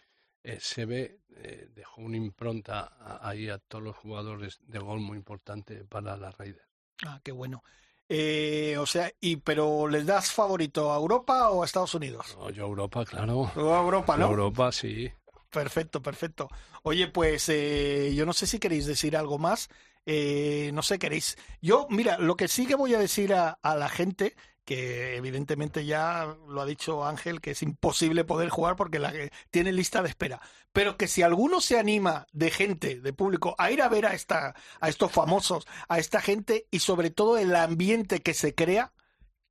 eh, 0.43 0.59
se 0.61 0.85
ve, 0.85 1.19
eh, 1.35 1.67
dejó 1.75 2.01
una 2.01 2.15
impronta 2.15 3.19
ahí 3.21 3.49
a 3.49 3.57
todos 3.57 3.83
los 3.83 3.97
jugadores 3.97 4.59
de 4.65 4.79
gol 4.79 5.01
muy 5.01 5.17
importante 5.17 5.83
para 5.83 6.15
la 6.15 6.31
Raider. 6.31 6.65
Ah, 7.05 7.19
qué 7.21 7.33
bueno. 7.33 7.63
Eh, 8.07 8.77
o 8.79 8.85
sea, 8.85 9.11
y 9.19 9.35
pero 9.35 9.89
¿les 9.89 10.05
das 10.05 10.31
favorito 10.31 10.93
a 10.93 10.95
Europa 10.95 11.49
o 11.49 11.63
a 11.63 11.65
Estados 11.65 11.93
Unidos? 11.95 12.37
No, 12.39 12.49
yo 12.49 12.63
a 12.63 12.67
Europa, 12.67 13.03
claro. 13.03 13.51
a 13.53 13.81
Europa, 13.81 14.15
¿no? 14.15 14.27
Europa, 14.27 14.71
sí. 14.71 15.11
Perfecto, 15.49 16.01
perfecto. 16.01 16.49
Oye, 16.83 17.07
pues 17.07 17.47
eh, 17.49 18.13
yo 18.15 18.25
no 18.25 18.33
sé 18.33 18.47
si 18.47 18.59
queréis 18.59 18.85
decir 18.85 19.15
algo 19.15 19.37
más. 19.37 19.69
Eh, 20.05 20.71
no 20.73 20.83
sé, 20.83 20.99
queréis. 20.99 21.37
Yo, 21.61 21.87
mira, 21.89 22.17
lo 22.17 22.35
que 22.35 22.47
sí 22.47 22.65
que 22.65 22.75
voy 22.75 22.93
a 22.95 22.99
decir 22.99 23.33
a, 23.33 23.57
la 23.63 23.89
gente, 23.89 24.35
que 24.65 25.15
evidentemente 25.15 25.85
ya 25.85 26.37
lo 26.47 26.61
ha 26.61 26.65
dicho 26.65 27.05
Ángel, 27.05 27.41
que 27.41 27.51
es 27.51 27.61
imposible 27.61 28.25
poder 28.25 28.49
jugar 28.49 28.75
porque 28.75 28.99
la, 28.99 29.13
tiene 29.51 29.71
lista 29.71 30.01
de 30.01 30.09
espera. 30.09 30.41
Pero 30.73 30.97
que 30.97 31.07
si 31.07 31.21
alguno 31.21 31.61
se 31.61 31.79
anima 31.79 32.27
de 32.33 32.51
gente, 32.51 32.99
de 33.01 33.13
público, 33.13 33.55
a 33.57 33.71
ir 33.71 33.81
a 33.81 33.89
ver 33.89 34.05
a, 34.05 34.13
esta, 34.13 34.53
a 34.79 34.89
estos 34.89 35.11
famosos, 35.11 35.67
a 35.87 35.99
esta 35.99 36.21
gente 36.21 36.67
y 36.71 36.79
sobre 36.79 37.09
todo 37.09 37.37
el 37.37 37.55
ambiente 37.55 38.21
que 38.21 38.33
se 38.33 38.53
crea, 38.53 38.93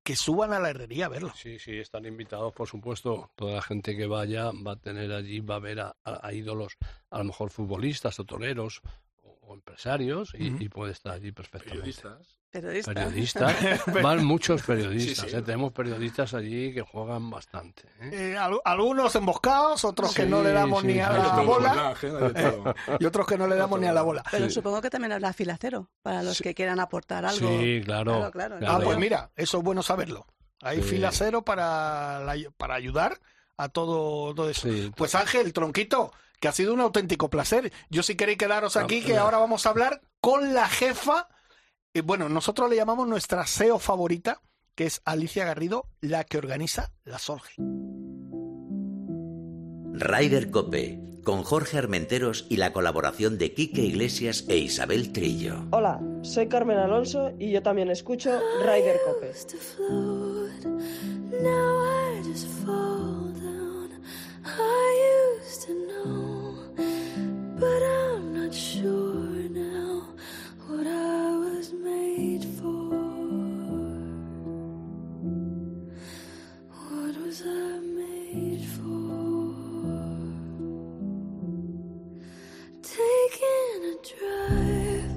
que 0.07 0.15
suban 0.15 0.53
a 0.53 0.59
la 0.61 0.69
herrería 0.69 1.07
a 1.07 1.09
verlo. 1.09 1.33
Sí, 1.35 1.59
sí, 1.59 1.79
están 1.79 2.05
invitados, 2.05 2.53
por 2.53 2.65
supuesto. 2.65 3.29
Toda 3.35 3.55
la 3.55 3.61
gente 3.61 3.93
que 3.93 4.07
vaya 4.07 4.51
va 4.65 4.71
a 4.71 4.75
tener 4.77 5.11
allí, 5.11 5.41
va 5.41 5.55
a 5.55 5.59
ver 5.59 5.81
a, 5.81 6.33
ídolos, 6.33 6.77
a 7.09 7.17
lo 7.17 7.25
mejor 7.25 7.49
futbolistas 7.49 8.17
o 8.21 8.23
toreros, 8.23 8.81
o, 9.47 9.53
empresarios 9.53 10.33
y, 10.33 10.69
puede 10.69 10.91
estar 10.91 11.13
allí 11.13 11.31
perfectamente. 11.31 11.79
Periodistas. 11.79 12.37
Periodistas. 12.49 12.93
Periodistas. 12.93 13.85
Van 14.03 14.25
muchos 14.25 14.61
periodistas. 14.63 15.33
¿eh? 15.33 15.41
Tenemos 15.41 15.73
periodistas 15.73 16.33
allí 16.33 16.73
que 16.73 16.81
juegan 16.81 17.29
bastante. 17.29 17.87
¿eh? 17.99 18.33
Eh, 18.33 18.37
algunos 18.63 19.15
emboscados, 19.15 19.83
otros 19.85 20.13
que 20.13 20.25
no 20.25 20.41
le 20.41 20.51
damos 20.51 20.83
ni 20.83 20.99
a 20.99 21.11
la 21.11 21.41
bola. 21.41 21.93
y 22.99 23.05
otros 23.05 23.27
que 23.27 23.37
no 23.37 23.47
le 23.47 23.55
damos 23.55 23.79
ni 23.79 23.87
a 23.87 23.93
la 23.93 24.01
bola. 24.01 24.23
Pero 24.31 24.49
supongo 24.49 24.81
que 24.81 24.89
también 24.89 25.11
habrá 25.11 25.33
fila 25.33 25.57
cero 25.59 25.89
para 26.01 26.23
los 26.23 26.39
que 26.41 26.53
quieran 26.53 26.79
aportar 26.79 27.25
algo. 27.25 27.49
Sí, 27.59 27.81
claro. 27.83 28.31
Ah, 28.65 28.79
pues 28.83 28.97
mira, 28.97 29.31
eso 29.35 29.57
es 29.57 29.63
bueno 29.63 29.83
saberlo. 29.83 30.25
Hay 30.61 30.81
fila 30.81 31.11
cero 31.11 31.43
para, 31.43 32.23
para 32.57 32.75
ayudar 32.75 33.19
a 33.57 33.69
todo, 33.69 34.33
todo 34.33 34.49
eso. 34.49 34.69
Pues 34.95 35.15
Ángel, 35.15 35.51
tronquito, 35.53 36.11
que 36.39 36.47
ha 36.47 36.51
sido 36.51 36.73
un 36.73 36.81
auténtico 36.81 37.29
placer. 37.29 37.71
Yo 37.89 38.03
si 38.03 38.15
queréis 38.15 38.37
quedaros 38.37 38.77
aquí, 38.77 39.01
que 39.01 39.17
ahora 39.17 39.37
vamos 39.37 39.65
a 39.65 39.69
hablar 39.69 40.01
con 40.21 40.53
la 40.53 40.67
jefa 40.67 41.27
bueno, 42.01 42.29
nosotros 42.29 42.69
le 42.69 42.75
llamamos 42.75 43.07
nuestra 43.07 43.45
SEO 43.45 43.79
favorita, 43.79 44.41
que 44.75 44.85
es 44.85 45.01
Alicia 45.05 45.45
Garrido, 45.45 45.87
la 46.01 46.23
que 46.23 46.37
organiza 46.37 46.91
la 47.03 47.19
Solge. 47.19 47.55
Rider 49.93 50.51
Cope, 50.51 50.99
con 51.23 51.43
Jorge 51.43 51.77
Armenteros 51.77 52.45
y 52.49 52.57
la 52.57 52.71
colaboración 52.71 53.37
de 53.37 53.53
Quique 53.53 53.81
Iglesias 53.81 54.45
e 54.47 54.57
Isabel 54.57 55.11
Trillo. 55.11 55.65
Hola, 55.71 55.99
soy 56.21 56.47
Carmen 56.47 56.77
Alonso 56.77 57.31
y 57.39 57.51
yo 57.51 57.63
también 57.63 57.89
escucho 57.89 58.39
Rider 58.61 58.99
Cope. 59.05 59.31
but 67.59 67.81
I'm 67.83 68.33
not 68.35 68.53
sure 68.53 69.49
now 69.49 70.05
what 70.67 70.85
I 70.85 71.37
was 71.37 71.73
made 71.73 72.45
for. 72.57 72.89
What 76.89 77.17
was 77.23 77.41
I 77.41 77.79
made 78.01 78.63
for? 78.75 79.55
Taking 82.83 83.79
a 83.91 83.97
drive, 84.11 85.11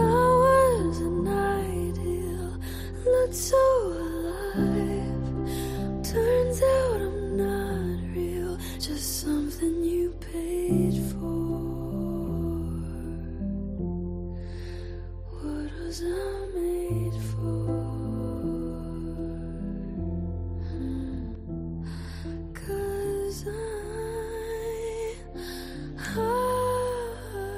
I 0.00 0.02
was 0.44 0.98
an 1.00 1.28
ideal, 1.28 2.48
not 3.04 3.34
so 3.34 3.62
alive. 4.06 5.24
Turns 6.02 6.62
out 6.62 7.00
I'm 7.02 7.36
not 7.36 8.16
real, 8.16 8.56
just 8.78 9.20
something 9.20 9.84
you 9.84 10.14
paid. 10.32 10.91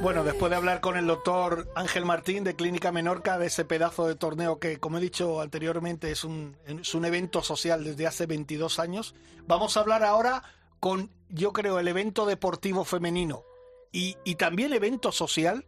Bueno, 0.05 0.23
después 0.23 0.51
de 0.51 0.57
hablar 0.57 0.83
con 0.83 0.99
el 0.99 1.07
doctor 1.07 1.67
Ángel 1.75 2.05
Martín 2.05 2.45
de 2.45 2.55
Clínica 2.55 2.93
Menorca, 2.93 3.39
de 3.39 3.47
ese 3.47 3.65
pedazo 3.65 4.07
de 4.07 4.15
torneo 4.15 4.59
que, 4.59 4.79
como 4.79 4.99
he 4.99 5.01
dicho 5.01 5.41
anteriormente, 5.41 6.11
es 6.11 6.25
un, 6.25 6.59
es 6.67 6.95
un 6.95 7.07
evento 7.07 7.43
social 7.43 7.83
desde 7.85 8.07
hace 8.07 8.27
22 8.27 8.79
años, 8.79 9.15
vamos 9.47 9.77
a 9.77 9.81
hablar 9.81 10.05
ahora 10.05 10.43
con, 10.79 11.11
yo 11.31 11.55
creo, 11.55 11.79
el 11.79 11.89
evento 11.89 12.27
deportivo 12.27 12.85
femenino. 12.85 13.45
Y, 13.93 14.19
y 14.25 14.35
también 14.35 14.75
evento 14.75 15.11
social 15.11 15.65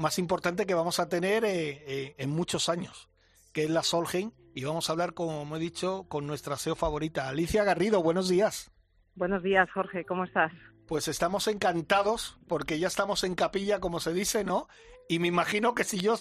más 0.00 0.18
importante 0.18 0.66
que 0.66 0.74
vamos 0.74 0.98
a 0.98 1.08
tener 1.08 1.44
eh, 1.44 1.84
eh, 1.86 2.14
en 2.18 2.30
muchos 2.30 2.68
años, 2.68 3.08
que 3.52 3.64
es 3.64 3.70
la 3.70 3.82
Solheim, 3.82 4.32
y 4.54 4.64
vamos 4.64 4.88
a 4.88 4.92
hablar, 4.92 5.14
como 5.14 5.56
he 5.56 5.60
dicho, 5.60 6.06
con 6.08 6.26
nuestra 6.26 6.56
SEO 6.56 6.74
favorita, 6.74 7.28
Alicia 7.28 7.62
Garrido. 7.62 8.02
Buenos 8.02 8.28
días. 8.28 8.72
Buenos 9.14 9.42
días, 9.42 9.68
Jorge, 9.72 10.04
¿cómo 10.04 10.24
estás? 10.24 10.52
Pues 10.86 11.06
estamos 11.06 11.46
encantados 11.46 12.38
porque 12.48 12.78
ya 12.78 12.88
estamos 12.88 13.22
en 13.22 13.34
capilla, 13.34 13.78
como 13.78 14.00
se 14.00 14.12
dice, 14.12 14.44
¿no? 14.44 14.66
Y 15.08 15.18
me 15.18 15.28
imagino 15.28 15.74
que 15.74 15.84
si 15.84 16.00
yo, 16.00 16.16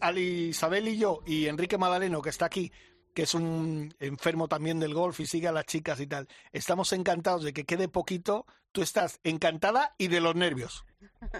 Ali 0.00 0.48
Isabel 0.48 0.88
y 0.88 0.98
yo, 0.98 1.20
y 1.26 1.46
Enrique 1.46 1.78
Madaleno, 1.78 2.20
que 2.22 2.30
está 2.30 2.46
aquí, 2.46 2.72
que 3.14 3.22
es 3.22 3.34
un 3.34 3.94
enfermo 3.98 4.48
también 4.48 4.80
del 4.80 4.94
golf 4.94 5.20
y 5.20 5.26
sigue 5.26 5.48
a 5.48 5.52
las 5.52 5.66
chicas 5.66 6.00
y 6.00 6.06
tal, 6.06 6.28
estamos 6.52 6.92
encantados 6.92 7.44
de 7.44 7.52
que 7.52 7.64
quede 7.64 7.88
poquito, 7.88 8.46
tú 8.72 8.82
estás 8.82 9.20
encantada 9.24 9.94
y 9.98 10.08
de 10.08 10.20
los 10.20 10.34
nervios. 10.34 10.84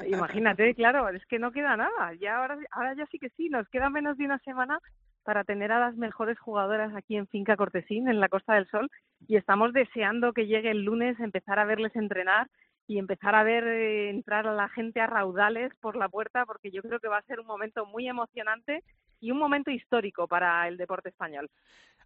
Imagínate, 0.07 0.75
claro, 0.75 1.09
es 1.09 1.25
que 1.27 1.39
no 1.39 1.53
queda 1.53 1.77
nada. 1.77 2.15
Ya 2.21 2.39
ahora, 2.39 2.59
ahora 2.71 2.95
ya 2.95 3.07
sí 3.07 3.19
que 3.19 3.31
sí, 3.31 3.49
nos 3.49 3.69
queda 3.69 3.91
menos 3.91 4.17
de 4.17 4.25
una 4.25 4.39
semana 4.41 4.81
para 5.23 5.45
tener 5.45 5.71
a 5.73 5.81
las 5.81 5.97
mejores 5.97 6.39
jugadoras 6.39 6.95
aquí 6.95 7.17
en 7.17 7.27
Finca 7.29 7.57
Cortesín, 7.57 8.09
en 8.09 8.21
la 8.21 8.29
Costa 8.29 8.55
del 8.55 8.69
Sol, 8.71 8.91
y 9.29 9.37
estamos 9.37 9.73
deseando 9.73 10.33
que 10.33 10.47
llegue 10.47 10.71
el 10.71 10.85
lunes, 10.85 11.21
empezar 11.21 11.59
a 11.59 11.65
verles 11.65 11.95
entrenar 11.95 12.49
y 12.87 12.99
empezar 12.99 13.35
a 13.35 13.45
ver 13.45 13.65
eh, 13.65 14.11
entrar 14.11 14.49
a 14.49 14.55
la 14.55 14.69
gente 14.69 15.01
a 15.01 15.07
raudales 15.07 15.73
por 15.81 15.97
la 15.97 16.09
puerta, 16.09 16.45
porque 16.47 16.71
yo 16.71 16.83
creo 16.83 16.99
que 16.99 17.09
va 17.09 17.19
a 17.19 17.27
ser 17.27 17.39
un 17.39 17.47
momento 17.47 17.87
muy 17.87 18.09
emocionante 18.09 18.83
y 19.21 19.31
un 19.31 19.39
momento 19.39 19.71
histórico 19.71 20.27
para 20.27 20.67
el 20.67 20.77
deporte 20.77 21.11
español. 21.11 21.49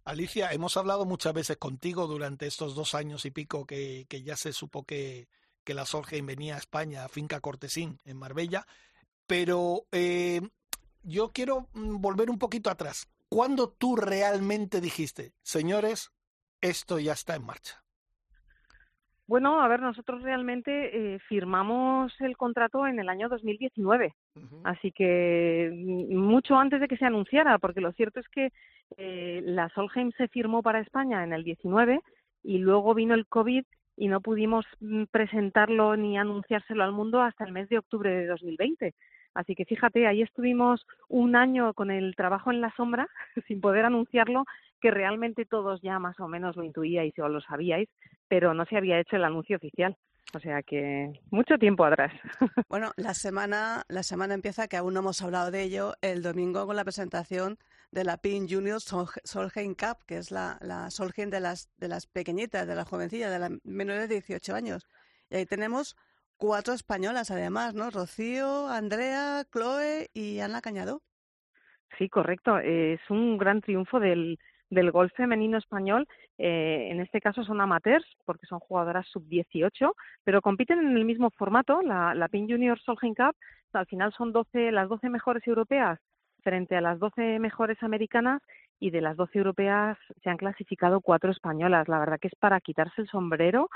Alicia, 0.03 0.51
hemos 0.51 0.77
hablado 0.77 1.05
muchas 1.05 1.33
veces 1.33 1.57
contigo 1.57 2.05
durante 2.05 2.45
estos 2.45 2.75
dos 2.75 2.93
años 2.93 3.25
y 3.25 3.31
pico 3.31 3.65
que, 3.65 4.05
ya 4.23 4.35
se 4.35 4.53
supo 4.53 4.85
que, 4.85 5.27
que 5.65 5.73
la 5.73 5.85
Solheim 5.85 6.25
venía 6.25 6.55
a 6.55 6.59
España, 6.59 7.03
a 7.03 7.09
Finca 7.09 7.41
Cortesín, 7.41 7.99
en 8.05 8.17
Marbella, 8.17 8.65
pero 9.27 9.83
eh, 9.91 10.41
yo 11.03 11.31
quiero 11.33 11.67
mm, 11.73 11.99
volver 11.99 12.29
un 12.29 12.39
poquito 12.39 12.69
atrás. 12.69 13.09
¿Cuándo 13.27 13.69
tú 13.69 13.95
realmente 13.95 14.79
dijiste, 14.79 15.33
señores, 15.41 16.11
esto 16.61 16.99
ya 16.99 17.13
está 17.13 17.35
en 17.35 17.45
marcha? 17.45 17.81
Bueno, 19.27 19.59
a 19.59 19.67
ver, 19.67 19.81
nosotros 19.81 20.21
realmente 20.21 21.15
eh, 21.15 21.19
firmamos 21.27 22.13
el 22.21 22.37
contrato 22.37 22.85
en 22.85 22.99
el 22.99 23.09
año 23.09 23.27
2019, 23.27 24.13
así 24.63 24.91
que 24.91 25.71
mm, 25.73 26.15
mucho 26.15 26.55
antes 26.55 26.79
de 26.79 26.87
que 26.87 26.97
se 26.97 27.05
anunciara, 27.05 27.57
porque 27.57 27.81
lo 27.81 27.91
cierto 27.93 28.19
es 28.19 28.27
que 28.29 28.51
eh, 28.97 29.41
la 29.43 29.69
Solheim 29.69 30.11
se 30.11 30.27
firmó 30.27 30.61
para 30.61 30.79
España 30.79 31.23
en 31.23 31.33
el 31.33 31.43
19 31.43 32.01
y 32.43 32.59
luego 32.59 32.93
vino 32.93 33.15
el 33.15 33.25
COVID 33.25 33.65
y 33.97 34.07
no 34.07 34.21
pudimos 34.21 34.65
mm, 34.79 35.03
presentarlo 35.11 35.95
ni 35.95 36.17
anunciárselo 36.17 36.83
al 36.83 36.91
mundo 36.91 37.21
hasta 37.21 37.45
el 37.45 37.51
mes 37.51 37.69
de 37.69 37.77
octubre 37.77 38.09
de 38.09 38.27
2020. 38.27 38.93
Así 39.33 39.53
que 39.53 39.65
fíjate, 39.65 40.07
ahí 40.07 40.21
estuvimos 40.21 40.85
un 41.09 41.35
año 41.35 41.73
con 41.73 41.91
el 41.91 42.15
trabajo 42.15 42.51
en 42.51 42.61
la 42.61 42.73
sombra, 42.75 43.07
sin 43.47 43.61
poder 43.61 43.85
anunciarlo, 43.85 44.45
que 44.81 44.91
realmente 44.91 45.45
todos 45.45 45.81
ya 45.81 45.99
más 45.99 46.19
o 46.19 46.27
menos 46.27 46.55
lo 46.55 46.63
intuíais 46.63 47.17
o 47.19 47.27
lo 47.27 47.41
sabíais, 47.41 47.89
pero 48.27 48.53
no 48.53 48.65
se 48.65 48.77
había 48.77 48.99
hecho 48.99 49.17
el 49.17 49.25
anuncio 49.25 49.57
oficial. 49.57 49.95
O 50.33 50.39
sea 50.39 50.63
que 50.63 51.13
mucho 51.31 51.57
tiempo 51.57 51.85
atrás. 51.85 52.11
Bueno, 52.67 52.91
la 52.97 53.13
semana, 53.13 53.83
la 53.87 54.03
semana 54.03 54.33
empieza, 54.33 54.67
que 54.67 54.75
aún 54.75 54.93
no 54.93 55.01
hemos 55.01 55.21
hablado 55.21 55.51
de 55.51 55.63
ello, 55.63 55.93
el 56.01 56.23
domingo 56.23 56.65
con 56.65 56.75
la 56.75 56.83
presentación 56.83 57.57
de 57.95 58.03
la 58.03 58.17
PIN 58.17 58.45
Junior 58.49 58.81
Solheim 58.81 59.73
Cup, 59.73 60.03
que 60.05 60.17
es 60.17 60.29
la, 60.29 60.57
la 60.59 60.91
Solheim 60.91 61.29
de 61.29 61.39
las, 61.39 61.71
de 61.77 61.87
las 61.87 62.07
pequeñitas, 62.07 62.67
de 62.67 62.75
las 62.75 62.89
jovencillas, 62.89 63.31
de 63.31 63.39
las 63.39 63.51
menores 63.63 64.09
de 64.09 64.15
18 64.15 64.53
años. 64.53 64.85
Y 65.29 65.37
ahí 65.37 65.45
tenemos 65.45 65.95
cuatro 66.35 66.73
españolas 66.73 67.31
además, 67.31 67.73
¿no? 67.73 67.89
Rocío, 67.91 68.67
Andrea, 68.67 69.45
Chloe 69.49 70.09
y 70.13 70.41
Ana 70.41 70.59
Cañado. 70.59 71.03
Sí, 71.97 72.09
correcto. 72.09 72.59
Es 72.59 72.99
un 73.09 73.37
gran 73.37 73.61
triunfo 73.61 74.01
del, 74.01 74.39
del 74.69 74.91
golf 74.91 75.13
femenino 75.15 75.57
español. 75.57 76.05
Eh, 76.37 76.89
en 76.91 76.99
este 76.99 77.21
caso 77.21 77.45
son 77.45 77.61
amateurs, 77.61 78.05
porque 78.25 78.45
son 78.45 78.59
jugadoras 78.59 79.07
sub-18, 79.07 79.93
pero 80.25 80.41
compiten 80.41 80.79
en 80.79 80.97
el 80.97 81.05
mismo 81.05 81.29
formato, 81.29 81.81
la, 81.81 82.13
la 82.13 82.27
PIN 82.27 82.49
Junior 82.49 82.77
Solheim 82.81 83.15
Cup. 83.15 83.37
Al 83.71 83.85
final 83.85 84.13
son 84.17 84.33
12, 84.33 84.73
las 84.73 84.89
12 84.89 85.07
mejores 85.07 85.47
europeas 85.47 85.97
frente 86.45 86.77
a 86.77 86.81
las 86.81 86.99
12 86.99 87.39
mejores 87.39 87.81
americanas 87.81 88.41
y 88.79 88.91
de 88.91 89.01
las 89.01 89.17
12 89.17 89.39
europeas 89.39 89.97
se 90.23 90.29
han 90.29 90.37
clasificado 90.37 91.01
cuatro 91.01 91.31
españolas. 91.31 91.87
La 91.87 91.99
verdad 91.99 92.19
que 92.21 92.27
es 92.27 92.35
para 92.35 92.61
quitarse 92.61 93.01
el 93.01 93.07
sombrero 93.07 93.67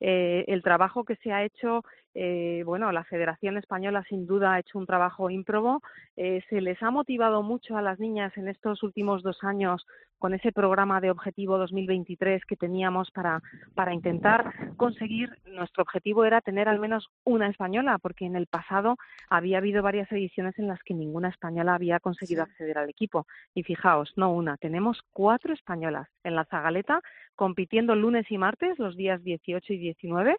eh, 0.00 0.44
el 0.46 0.62
trabajo 0.62 1.04
que 1.04 1.16
se 1.16 1.32
ha 1.32 1.44
hecho, 1.44 1.82
eh, 2.20 2.64
bueno, 2.64 2.90
la 2.90 3.04
Federación 3.04 3.58
Española 3.58 4.02
sin 4.08 4.26
duda 4.26 4.54
ha 4.54 4.58
hecho 4.58 4.76
un 4.76 4.86
trabajo 4.86 5.30
ímprobo. 5.30 5.82
Eh, 6.16 6.42
se 6.50 6.60
les 6.60 6.82
ha 6.82 6.90
motivado 6.90 7.44
mucho 7.44 7.76
a 7.76 7.82
las 7.82 8.00
niñas 8.00 8.36
en 8.36 8.48
estos 8.48 8.82
últimos 8.82 9.22
dos 9.22 9.44
años 9.44 9.86
con 10.18 10.34
ese 10.34 10.50
programa 10.50 11.00
de 11.00 11.12
objetivo 11.12 11.58
2023 11.58 12.44
que 12.44 12.56
teníamos 12.56 13.12
para, 13.12 13.40
para 13.76 13.94
intentar 13.94 14.74
conseguir, 14.76 15.30
nuestro 15.46 15.84
objetivo 15.84 16.24
era 16.24 16.40
tener 16.40 16.68
al 16.68 16.80
menos 16.80 17.08
una 17.22 17.48
española, 17.48 17.98
porque 17.98 18.24
en 18.24 18.34
el 18.34 18.48
pasado 18.48 18.96
había 19.30 19.58
habido 19.58 19.80
varias 19.84 20.10
ediciones 20.10 20.58
en 20.58 20.66
las 20.66 20.82
que 20.82 20.94
ninguna 20.94 21.28
española 21.28 21.76
había 21.76 22.00
conseguido 22.00 22.42
acceder 22.42 22.78
al 22.78 22.90
equipo. 22.90 23.28
Y 23.54 23.62
fijaos, 23.62 24.12
no 24.16 24.32
una, 24.32 24.56
tenemos 24.56 25.02
cuatro 25.12 25.54
españolas 25.54 26.08
en 26.24 26.34
la 26.34 26.46
Zagaleta 26.46 27.00
compitiendo 27.36 27.94
lunes 27.94 28.26
y 28.28 28.38
martes, 28.38 28.76
los 28.80 28.96
días 28.96 29.22
18 29.22 29.72
y 29.72 29.78
19, 29.78 30.36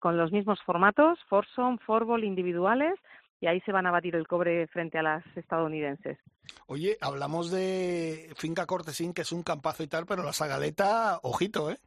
con 0.00 0.16
los 0.16 0.32
mismos 0.32 0.60
formatos, 0.62 1.20
foursome, 1.28 1.78
fourball, 1.86 2.24
individuales, 2.24 2.98
y 3.40 3.46
ahí 3.46 3.60
se 3.60 3.72
van 3.72 3.86
a 3.86 3.90
batir 3.90 4.16
el 4.16 4.26
cobre 4.26 4.66
frente 4.66 4.98
a 4.98 5.02
las 5.02 5.24
estadounidenses. 5.36 6.18
Oye, 6.66 6.98
hablamos 7.00 7.50
de 7.50 8.32
Finca 8.36 8.66
Cortesín, 8.66 9.14
que 9.14 9.22
es 9.22 9.32
un 9.32 9.42
campazo 9.42 9.82
y 9.82 9.86
tal, 9.86 10.04
pero 10.06 10.22
la 10.22 10.32
Sagaleta, 10.32 11.20
ojito, 11.22 11.70
¿eh? 11.70 11.78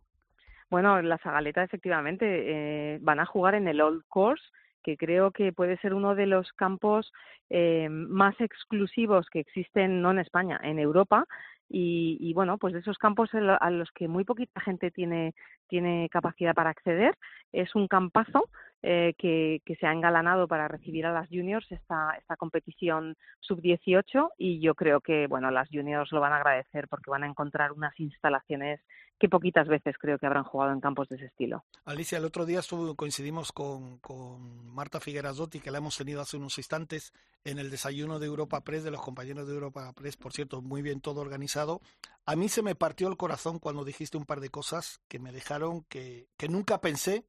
Bueno, 0.69 1.01
la 1.01 1.17
Sagaleta 1.19 1.63
efectivamente 1.63 2.25
eh, 2.25 2.97
van 3.01 3.19
a 3.19 3.25
jugar 3.25 3.55
en 3.55 3.67
el 3.67 3.81
Old 3.81 4.03
Course, 4.07 4.43
que 4.83 4.97
creo 4.97 5.31
que 5.31 5.53
puede 5.53 5.77
ser 5.77 5.93
uno 5.93 6.15
de 6.15 6.25
los 6.25 6.51
campos 6.53 7.13
eh, 7.49 7.87
más 7.89 8.39
exclusivos 8.41 9.27
que 9.29 9.39
existen, 9.39 10.01
no 10.01 10.11
en 10.11 10.19
España, 10.19 10.59
en 10.63 10.79
Europa, 10.79 11.25
y, 11.69 12.17
y, 12.19 12.33
bueno, 12.33 12.57
pues 12.57 12.73
de 12.73 12.79
esos 12.79 12.97
campos 12.97 13.29
a 13.33 13.69
los 13.71 13.91
que 13.91 14.07
muy 14.07 14.23
poquita 14.23 14.61
gente 14.61 14.91
tiene, 14.91 15.33
tiene 15.67 16.09
capacidad 16.09 16.53
para 16.53 16.69
acceder. 16.69 17.17
Es 17.51 17.73
un 17.75 17.87
campazo 17.87 18.49
eh, 18.85 19.13
que, 19.17 19.61
se 19.79 19.87
ha 19.87 19.93
engalanado 19.93 20.45
para 20.47 20.67
recibir 20.67 21.05
a 21.05 21.13
las 21.13 21.29
juniors 21.29 21.65
esta, 21.71 22.15
esta 22.19 22.35
competición 22.35 23.15
sub-18 23.39 24.31
y 24.37 24.59
yo 24.59 24.75
creo 24.75 24.99
que 24.99 25.25
bueno 25.27 25.49
las 25.51 25.69
juniors 25.69 26.11
lo 26.11 26.19
van 26.19 26.33
a 26.33 26.37
agradecer 26.37 26.89
porque 26.89 27.09
van 27.09 27.23
a 27.23 27.27
encontrar 27.27 27.71
unas 27.71 27.97
instalaciones 27.97 28.81
que 29.17 29.29
poquitas 29.29 29.69
veces 29.69 29.95
creo 29.97 30.19
que 30.19 30.25
habrán 30.25 30.43
jugado 30.43 30.73
en 30.73 30.81
campos 30.81 31.07
de 31.07 31.15
ese 31.15 31.27
estilo. 31.27 31.63
Alicia, 31.85 32.17
el 32.17 32.25
otro 32.25 32.45
día 32.45 32.59
estuvo, 32.59 32.93
coincidimos 32.95 33.53
con, 33.53 33.99
con 33.99 34.67
Marta 34.67 34.99
Figuerazotti, 34.99 35.61
que 35.61 35.71
la 35.71 35.77
hemos 35.77 35.97
tenido 35.97 36.19
hace 36.19 36.35
unos 36.35 36.57
instantes 36.57 37.13
en 37.45 37.57
el 37.57 37.71
desayuno 37.71 38.19
de 38.19 38.25
Europa 38.25 38.65
Press, 38.65 38.83
de 38.83 38.91
los 38.91 39.01
compañeros 39.01 39.47
de 39.47 39.53
Europa 39.53 39.93
Press, 39.93 40.17
por 40.17 40.33
cierto, 40.33 40.61
muy 40.61 40.81
bien 40.81 40.99
todo 40.99 41.21
organizado. 41.21 41.79
A 42.25 42.35
mí 42.35 42.49
se 42.49 42.61
me 42.61 42.75
partió 42.75 43.07
el 43.07 43.15
corazón 43.15 43.59
cuando 43.59 43.85
dijiste 43.85 44.17
un 44.17 44.25
par 44.25 44.41
de 44.41 44.49
cosas 44.49 44.99
que 45.07 45.19
me 45.19 45.31
dejaron 45.31 45.85
que, 45.85 46.27
que 46.35 46.49
nunca 46.49 46.81
pensé 46.81 47.23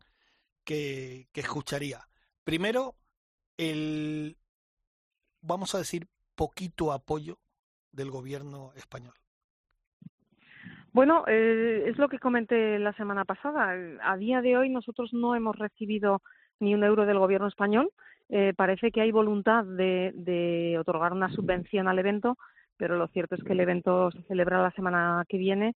que, 0.64 1.28
que 1.32 1.40
escucharía. 1.40 2.00
Primero, 2.44 2.94
el, 3.56 4.36
vamos 5.40 5.74
a 5.74 5.78
decir, 5.78 6.06
poquito 6.34 6.92
apoyo 6.92 7.38
del 7.92 8.10
gobierno 8.10 8.72
español. 8.76 9.14
Bueno, 10.92 11.24
eh, 11.26 11.84
es 11.86 11.98
lo 11.98 12.08
que 12.08 12.18
comenté 12.18 12.78
la 12.78 12.92
semana 12.92 13.24
pasada. 13.24 13.74
A 14.02 14.16
día 14.16 14.40
de 14.40 14.56
hoy 14.56 14.70
nosotros 14.70 15.12
no 15.12 15.34
hemos 15.34 15.58
recibido 15.58 16.22
ni 16.60 16.74
un 16.74 16.84
euro 16.84 17.04
del 17.04 17.18
gobierno 17.18 17.48
español. 17.48 17.90
Eh, 18.28 18.52
parece 18.56 18.92
que 18.92 19.00
hay 19.00 19.10
voluntad 19.10 19.64
de, 19.64 20.12
de 20.14 20.76
otorgar 20.78 21.12
una 21.12 21.28
subvención 21.30 21.88
al 21.88 21.98
evento, 21.98 22.38
pero 22.76 22.96
lo 22.96 23.08
cierto 23.08 23.34
es 23.34 23.42
que 23.42 23.52
el 23.52 23.60
evento 23.60 24.10
se 24.12 24.22
celebra 24.22 24.62
la 24.62 24.70
semana 24.70 25.24
que 25.28 25.36
viene 25.36 25.74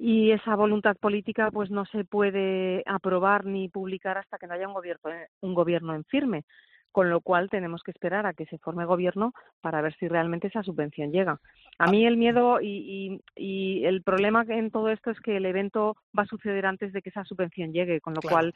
y 0.00 0.30
esa 0.30 0.54
voluntad 0.54 0.96
política 0.96 1.50
pues 1.50 1.70
no 1.70 1.84
se 1.86 2.04
puede 2.04 2.84
aprobar 2.86 3.44
ni 3.44 3.68
publicar 3.68 4.16
hasta 4.16 4.38
que 4.38 4.46
no 4.46 4.54
haya 4.54 4.68
un 4.68 4.74
gobierno, 4.74 5.10
un 5.40 5.54
gobierno 5.54 5.94
en 5.94 6.04
firme 6.04 6.44
con 6.92 7.10
lo 7.10 7.20
cual 7.20 7.50
tenemos 7.50 7.82
que 7.82 7.90
esperar 7.90 8.26
a 8.26 8.32
que 8.32 8.46
se 8.46 8.58
forme 8.58 8.86
gobierno 8.86 9.32
para 9.60 9.82
ver 9.82 9.94
si 9.98 10.08
realmente 10.08 10.48
esa 10.48 10.62
subvención 10.62 11.12
llega. 11.12 11.38
A 11.78 11.90
mí 11.90 12.06
el 12.06 12.16
miedo 12.16 12.60
y, 12.60 13.20
y, 13.36 13.80
y 13.80 13.84
el 13.84 14.02
problema 14.02 14.44
en 14.48 14.70
todo 14.70 14.88
esto 14.88 15.10
es 15.10 15.20
que 15.20 15.36
el 15.36 15.46
evento 15.46 15.96
va 16.18 16.22
a 16.22 16.26
suceder 16.26 16.64
antes 16.64 16.92
de 16.92 17.02
que 17.02 17.10
esa 17.10 17.24
subvención 17.24 17.72
llegue, 17.72 18.00
con 18.00 18.14
lo 18.14 18.20
claro. 18.20 18.34
cual 18.34 18.54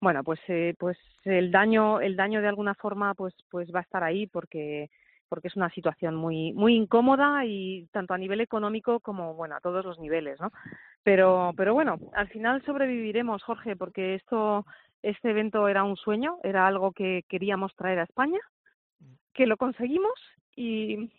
bueno 0.00 0.22
pues 0.24 0.40
eh, 0.48 0.74
pues 0.78 0.98
el 1.24 1.50
daño 1.50 2.00
el 2.00 2.16
daño 2.16 2.40
de 2.40 2.48
alguna 2.48 2.74
forma 2.74 3.14
pues 3.14 3.34
pues 3.50 3.72
va 3.74 3.80
a 3.80 3.82
estar 3.82 4.02
ahí 4.02 4.26
porque 4.26 4.90
porque 5.32 5.48
es 5.48 5.56
una 5.56 5.70
situación 5.70 6.14
muy 6.14 6.52
muy 6.52 6.74
incómoda 6.76 7.46
y 7.46 7.86
tanto 7.90 8.12
a 8.12 8.18
nivel 8.18 8.42
económico 8.42 9.00
como 9.00 9.32
bueno 9.32 9.56
a 9.56 9.60
todos 9.60 9.82
los 9.82 9.98
niveles 9.98 10.38
no 10.38 10.52
pero 11.02 11.54
pero 11.56 11.72
bueno 11.72 11.98
al 12.12 12.28
final 12.28 12.62
sobreviviremos 12.66 13.42
Jorge 13.42 13.74
porque 13.74 14.16
esto 14.16 14.66
este 15.02 15.30
evento 15.30 15.68
era 15.68 15.84
un 15.84 15.96
sueño, 15.96 16.38
era 16.42 16.66
algo 16.66 16.92
que 16.92 17.24
queríamos 17.28 17.74
traer 17.74 17.98
a 17.98 18.04
España, 18.04 18.38
que 19.34 19.46
lo 19.46 19.56
conseguimos 19.56 20.12
y, 20.54 21.10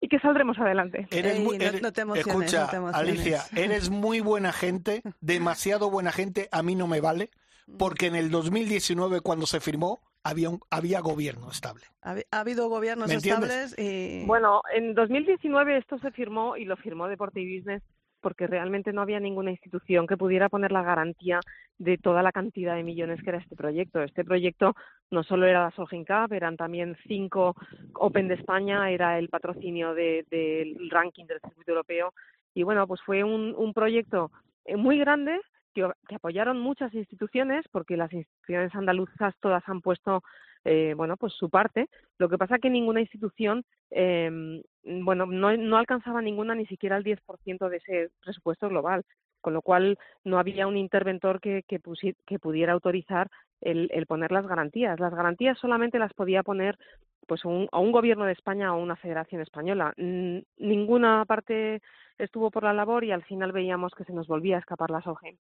y 0.00 0.08
que 0.08 0.18
saldremos 0.20 0.58
adelante. 0.58 1.06
Eres 1.10 1.40
muy, 1.40 1.56
eres, 1.56 1.82
no 1.82 1.92
te 1.92 2.02
escucha, 2.16 2.70
no 2.72 2.90
te 2.90 2.96
Alicia, 2.96 3.42
eres 3.54 3.90
muy 3.90 4.20
buena 4.20 4.52
gente, 4.52 5.02
demasiado 5.20 5.90
buena 5.90 6.10
gente, 6.10 6.48
a 6.52 6.62
mí 6.62 6.74
no 6.74 6.86
me 6.86 7.00
vale, 7.00 7.30
porque 7.78 8.06
en 8.06 8.16
el 8.16 8.30
2019 8.30 9.20
cuando 9.20 9.46
se 9.46 9.60
firmó 9.60 10.00
había 10.24 10.50
un, 10.50 10.60
había 10.70 11.00
gobierno 11.00 11.50
estable. 11.50 11.82
Ha, 12.02 12.16
ha 12.30 12.40
habido 12.40 12.68
gobiernos 12.68 13.10
estables 13.10 13.74
y... 13.78 14.24
Bueno, 14.26 14.62
en 14.74 14.94
2019 14.94 15.78
esto 15.78 15.98
se 15.98 16.10
firmó 16.12 16.56
y 16.56 16.64
lo 16.64 16.76
firmó 16.76 17.08
Deporte 17.08 17.40
y 17.40 17.58
Business 17.58 17.82
porque 18.20 18.46
realmente 18.46 18.92
no 18.92 19.02
había 19.02 19.18
ninguna 19.18 19.50
institución 19.50 20.06
que 20.06 20.16
pudiera 20.16 20.48
poner 20.48 20.70
la 20.70 20.82
garantía 20.82 21.40
de 21.78 21.98
toda 21.98 22.22
la 22.22 22.30
cantidad 22.30 22.76
de 22.76 22.84
millones 22.84 23.20
que 23.22 23.30
era 23.30 23.40
este 23.40 23.56
proyecto. 23.56 24.00
Este 24.00 24.24
proyecto 24.24 24.74
no 25.10 25.24
solo 25.24 25.46
era 25.46 25.64
la 25.64 25.70
Solheim 25.72 26.04
Cup, 26.04 26.32
eran 26.32 26.56
también 26.56 26.96
cinco 27.08 27.56
Open 27.94 28.28
de 28.28 28.34
España, 28.34 28.90
era 28.90 29.18
el 29.18 29.28
patrocinio 29.28 29.92
del 29.92 30.24
de, 30.30 30.36
de 30.36 30.76
ranking 30.88 31.26
del 31.26 31.40
circuito 31.40 31.72
europeo 31.72 32.14
y 32.54 32.62
bueno, 32.62 32.86
pues 32.86 33.00
fue 33.04 33.24
un, 33.24 33.54
un 33.56 33.74
proyecto 33.74 34.30
muy 34.76 34.98
grande 34.98 35.40
que, 35.72 35.88
apoyaron 36.14 36.58
muchas 36.58 36.92
instituciones 36.94 37.64
porque 37.70 37.96
las 37.96 38.12
instituciones 38.12 38.74
andaluzas 38.74 39.34
todas 39.40 39.62
han 39.66 39.80
puesto 39.80 40.22
eh, 40.64 40.94
bueno 40.96 41.16
pues 41.16 41.32
su 41.32 41.50
parte 41.50 41.88
lo 42.18 42.28
que 42.28 42.38
pasa 42.38 42.58
que 42.58 42.70
ninguna 42.70 43.00
institución 43.00 43.64
eh, 43.90 44.62
bueno 44.84 45.26
no, 45.26 45.56
no 45.56 45.76
alcanzaba 45.76 46.22
ninguna 46.22 46.54
ni 46.54 46.66
siquiera 46.66 46.96
el 46.96 47.04
10% 47.04 47.68
de 47.68 47.76
ese 47.76 48.10
presupuesto 48.22 48.68
global 48.68 49.04
con 49.42 49.52
lo 49.52 49.60
cual 49.60 49.98
no 50.24 50.38
había 50.38 50.66
un 50.66 50.78
interventor 50.78 51.40
que, 51.40 51.64
que, 51.68 51.80
pusi, 51.80 52.14
que 52.24 52.38
pudiera 52.38 52.72
autorizar 52.72 53.28
el, 53.60 53.90
el, 53.92 54.06
poner 54.06 54.32
las 54.32 54.46
garantías. 54.46 54.98
Las 54.98 55.14
garantías 55.14 55.58
solamente 55.58 55.98
las 55.98 56.14
podía 56.14 56.42
poner 56.42 56.78
pues 57.26 57.44
un, 57.44 57.68
a 57.72 57.78
un 57.78 57.92
gobierno 57.92 58.24
de 58.24 58.32
España 58.32 58.74
o 58.74 58.82
una 58.82 58.96
federación 58.96 59.40
española. 59.40 59.94
Ninguna 59.96 61.24
parte 61.24 61.80
estuvo 62.18 62.50
por 62.50 62.64
la 62.64 62.72
labor 62.72 63.04
y 63.04 63.12
al 63.12 63.24
final 63.24 63.52
veíamos 63.52 63.92
que 63.94 64.04
se 64.04 64.12
nos 64.12 64.26
volvía 64.26 64.56
a 64.56 64.60
escapar 64.60 64.90
la 64.90 65.02
SOGEM. 65.02 65.36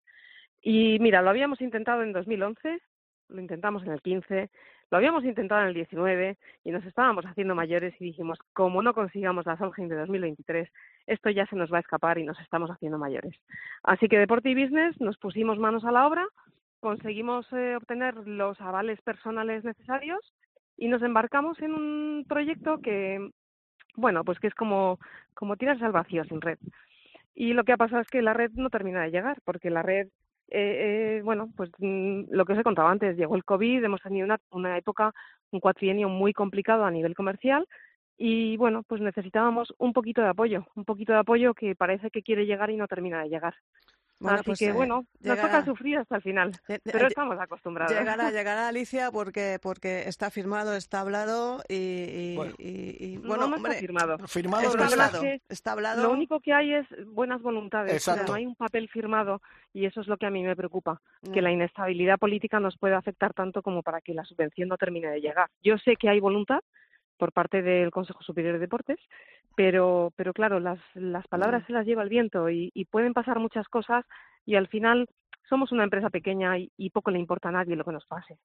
Y 0.63 0.99
mira, 1.01 1.23
lo 1.23 1.31
habíamos 1.31 1.61
intentado 1.61 2.03
en 2.03 2.13
2011, 2.13 2.81
lo 3.29 3.41
intentamos 3.41 3.83
en 3.85 3.93
el 3.93 4.03
15, 4.03 4.51
lo 4.91 4.99
habíamos 4.99 5.25
intentado 5.25 5.63
en 5.63 5.69
el 5.69 5.75
19 5.75 6.39
y 6.65 6.71
nos 6.71 6.85
estábamos 6.85 7.25
haciendo 7.27 7.55
mayores 7.55 7.95
y 8.01 8.05
dijimos, 8.05 8.39
como 8.53 8.83
no 8.83 8.95
consigamos 8.95 9.47
la 9.47 9.57
Solheim 9.57 9.89
de 9.89 9.97
2023, 9.97 10.69
esto 11.07 11.31
ya 11.31 11.47
se 11.47 11.57
nos 11.57 11.73
va 11.73 11.79
a 11.79 11.81
escapar 11.81 12.19
y 12.19 12.25
nos 12.25 12.39
estamos 12.41 12.71
haciendo 12.71 12.99
mayores. 12.99 13.35
Así 13.83 14.09
que 14.09 14.19
Deporte 14.19 14.51
y 14.51 14.55
Business 14.55 15.01
nos 15.01 15.19
pusimos 15.19 15.59
manos 15.59 15.85
a 15.85 15.93
la 15.93 16.07
obra, 16.07 16.27
conseguimos 16.81 17.47
eh, 17.53 17.77
obtener 17.77 18.15
los 18.27 18.61
avales 18.61 19.01
personales 19.03 19.65
necesarios 19.65 20.21
y 20.77 20.89
nos 20.89 21.03
embarcamos 21.03 21.61
en 21.61 21.75
un 21.75 22.25
proyecto 22.29 22.79
que, 22.79 23.31
bueno, 23.95 24.25
pues 24.25 24.39
que 24.39 24.49
es 24.49 24.55
como, 24.55 24.99
como 25.35 25.57
tirarse 25.57 25.85
al 25.85 25.93
vacío 25.93 26.25
sin 26.25 26.41
red. 26.41 26.59
Y 27.35 27.53
lo 27.53 27.65
que 27.65 27.73
ha 27.73 27.77
pasado 27.77 28.03
es 28.03 28.09
que 28.09 28.23
la 28.23 28.33
red 28.33 28.51
no 28.55 28.71
termina 28.71 29.03
de 29.03 29.11
llegar, 29.11 29.41
porque 29.45 29.71
la 29.71 29.83
red 29.83 30.09
eh, 30.49 31.19
eh, 31.19 31.23
bueno, 31.25 31.51
pues 31.57 31.71
mm, 31.79 32.25
lo 32.31 32.45
que 32.45 32.53
os 32.53 32.59
he 32.59 32.63
contado 32.63 32.89
antes, 32.89 33.17
llegó 33.17 33.37
el 33.37 33.45
COVID, 33.45 33.83
hemos 33.85 34.01
tenido 34.03 34.25
una, 34.25 34.39
una 34.51 34.79
época, 34.79 35.13
un 35.51 35.61
cuatrienio 35.61 36.09
muy 36.09 36.33
complicado 36.33 36.85
a 36.85 36.91
nivel 36.91 37.15
comercial 37.15 37.67
y 38.17 38.57
bueno, 38.57 38.83
pues 38.85 39.01
necesitábamos 39.01 39.75
un 39.79 39.93
poquito 39.93 40.23
de 40.23 40.29
apoyo, 40.29 40.67
un 40.77 40.85
poquito 40.85 41.13
de 41.13 41.19
apoyo 41.19 41.55
que 41.55 41.75
parece 41.75 42.11
que 42.11 42.23
quiere 42.23 42.47
llegar 42.47 42.71
y 42.71 42.77
no 42.77 42.87
termina 42.87 43.23
de 43.23 43.29
llegar. 43.29 43.55
Bueno, 44.19 44.39
Así 44.39 44.47
pues, 44.47 44.59
que 44.59 44.73
bueno, 44.73 45.01
eh, 45.01 45.19
llegará, 45.21 45.43
nos 45.43 45.51
toca 45.51 45.65
sufrir 45.67 45.99
hasta 45.99 46.17
el 46.17 46.23
final, 46.23 46.53
pero 46.85 47.07
estamos 47.07 47.39
acostumbrados. 47.39 47.93
Llegará, 47.97 48.31
llegará 48.33 48.69
Alicia 48.69 49.11
porque 49.11 49.59
porque 49.61 50.09
está 50.09 50.31
firmado, 50.31 50.75
está 50.75 51.01
hablado 51.01 51.63
y, 51.69 51.75
y 51.75 52.37
bueno, 52.37 52.55
y, 52.59 52.97
y, 53.05 53.17
bueno 53.19 53.43
no, 53.43 53.49
no 53.49 53.57
hombre, 53.57 53.73
está 53.73 53.81
firmado. 53.81 54.19
Firmado, 54.27 54.69
está, 54.69 54.79
no 54.79 54.85
hablado, 54.85 55.23
está 55.49 55.73
hablado. 55.73 56.03
Lo 56.03 56.13
único 56.13 56.41
que 56.41 56.53
hay 56.55 56.75
es 56.75 56.87
buenas 57.09 57.43
voluntades, 57.43 57.93
Exacto. 57.93 58.23
pero 58.23 58.33
no 58.33 58.37
hay 58.37 58.47
un 58.47 58.55
papel 58.57 58.89
firmado 58.89 59.43
y 59.75 59.85
eso 59.85 60.01
es 60.01 60.07
lo 60.07 60.17
que 60.17 60.27
a 60.27 60.31
mí 60.31 60.43
me 60.43 60.57
preocupa, 60.57 61.01
Mm. 61.23 61.33
que 61.33 61.43
la 61.43 61.51
inestabilidad 61.51 62.19
política 62.19 62.61
nos 62.61 62.77
puede 62.79 62.95
afectar 62.95 63.33
tanto 63.33 63.63
como 63.63 63.83
para 63.83 64.01
que 64.01 64.15
la 64.15 64.25
subvención 64.25 64.69
no 64.69 64.77
termine 64.77 65.09
de 65.09 65.21
llegar. 65.21 65.49
Yo 65.63 65.79
sé 65.79 65.97
que 65.97 66.09
hay 66.09 66.21
voluntad 66.21 66.61
por 67.17 67.33
parte 67.33 67.63
del 67.63 67.91
Consejo 67.91 68.23
Superior 68.23 68.55
de 68.55 68.61
Deportes, 68.61 68.99
pero, 69.55 70.13
pero 70.17 70.33
claro, 70.33 70.61
las, 70.61 70.79
las 70.95 71.27
palabras 71.29 71.65
se 71.67 71.73
las 71.73 71.87
lleva 71.87 72.03
el 72.03 72.09
viento 72.09 72.51
y, 72.51 72.71
y 72.75 72.85
pueden 72.85 73.15
pasar 73.15 73.39
muchas 73.39 73.67
cosas 73.69 74.05
y 74.45 74.57
al 74.57 74.69
final 74.69 75.09
somos 75.49 75.73
una 75.73 75.85
empresa 75.85 76.11
pequeña 76.11 76.59
y, 76.59 76.71
y 76.77 76.91
poco 76.91 77.11
le 77.11 77.19
importa 77.19 77.49
a 77.49 77.53
nadie 77.53 77.77
lo 77.77 77.85
que 77.85 77.93
nos 77.93 78.07
pase. 78.07 78.39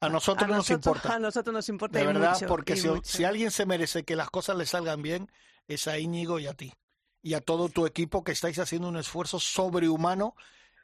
A 0.00 0.08
nosotros, 0.08 0.44
a 0.44 0.46
nos 0.46 0.70
nosotros, 0.70 0.96
importa. 0.96 1.16
A 1.16 1.18
nosotros 1.18 1.52
nos 1.52 1.68
importa. 1.68 1.98
De 1.98 2.06
verdad, 2.06 2.34
mucho, 2.34 2.46
porque 2.46 2.76
si, 2.76 2.88
si, 3.02 3.24
alguien 3.24 3.50
se 3.50 3.66
merece 3.66 4.04
que 4.04 4.14
las 4.14 4.30
cosas 4.30 4.56
le 4.56 4.64
salgan 4.64 5.02
bien, 5.02 5.28
es 5.66 5.88
a 5.88 5.98
Íñigo 5.98 6.38
y 6.38 6.46
a 6.46 6.54
ti. 6.54 6.72
Y 7.20 7.34
a 7.34 7.40
todo 7.40 7.68
tu 7.68 7.84
equipo 7.84 8.22
que 8.22 8.32
estáis 8.32 8.60
haciendo 8.60 8.88
un 8.88 8.96
esfuerzo 8.96 9.40
sobrehumano, 9.40 10.36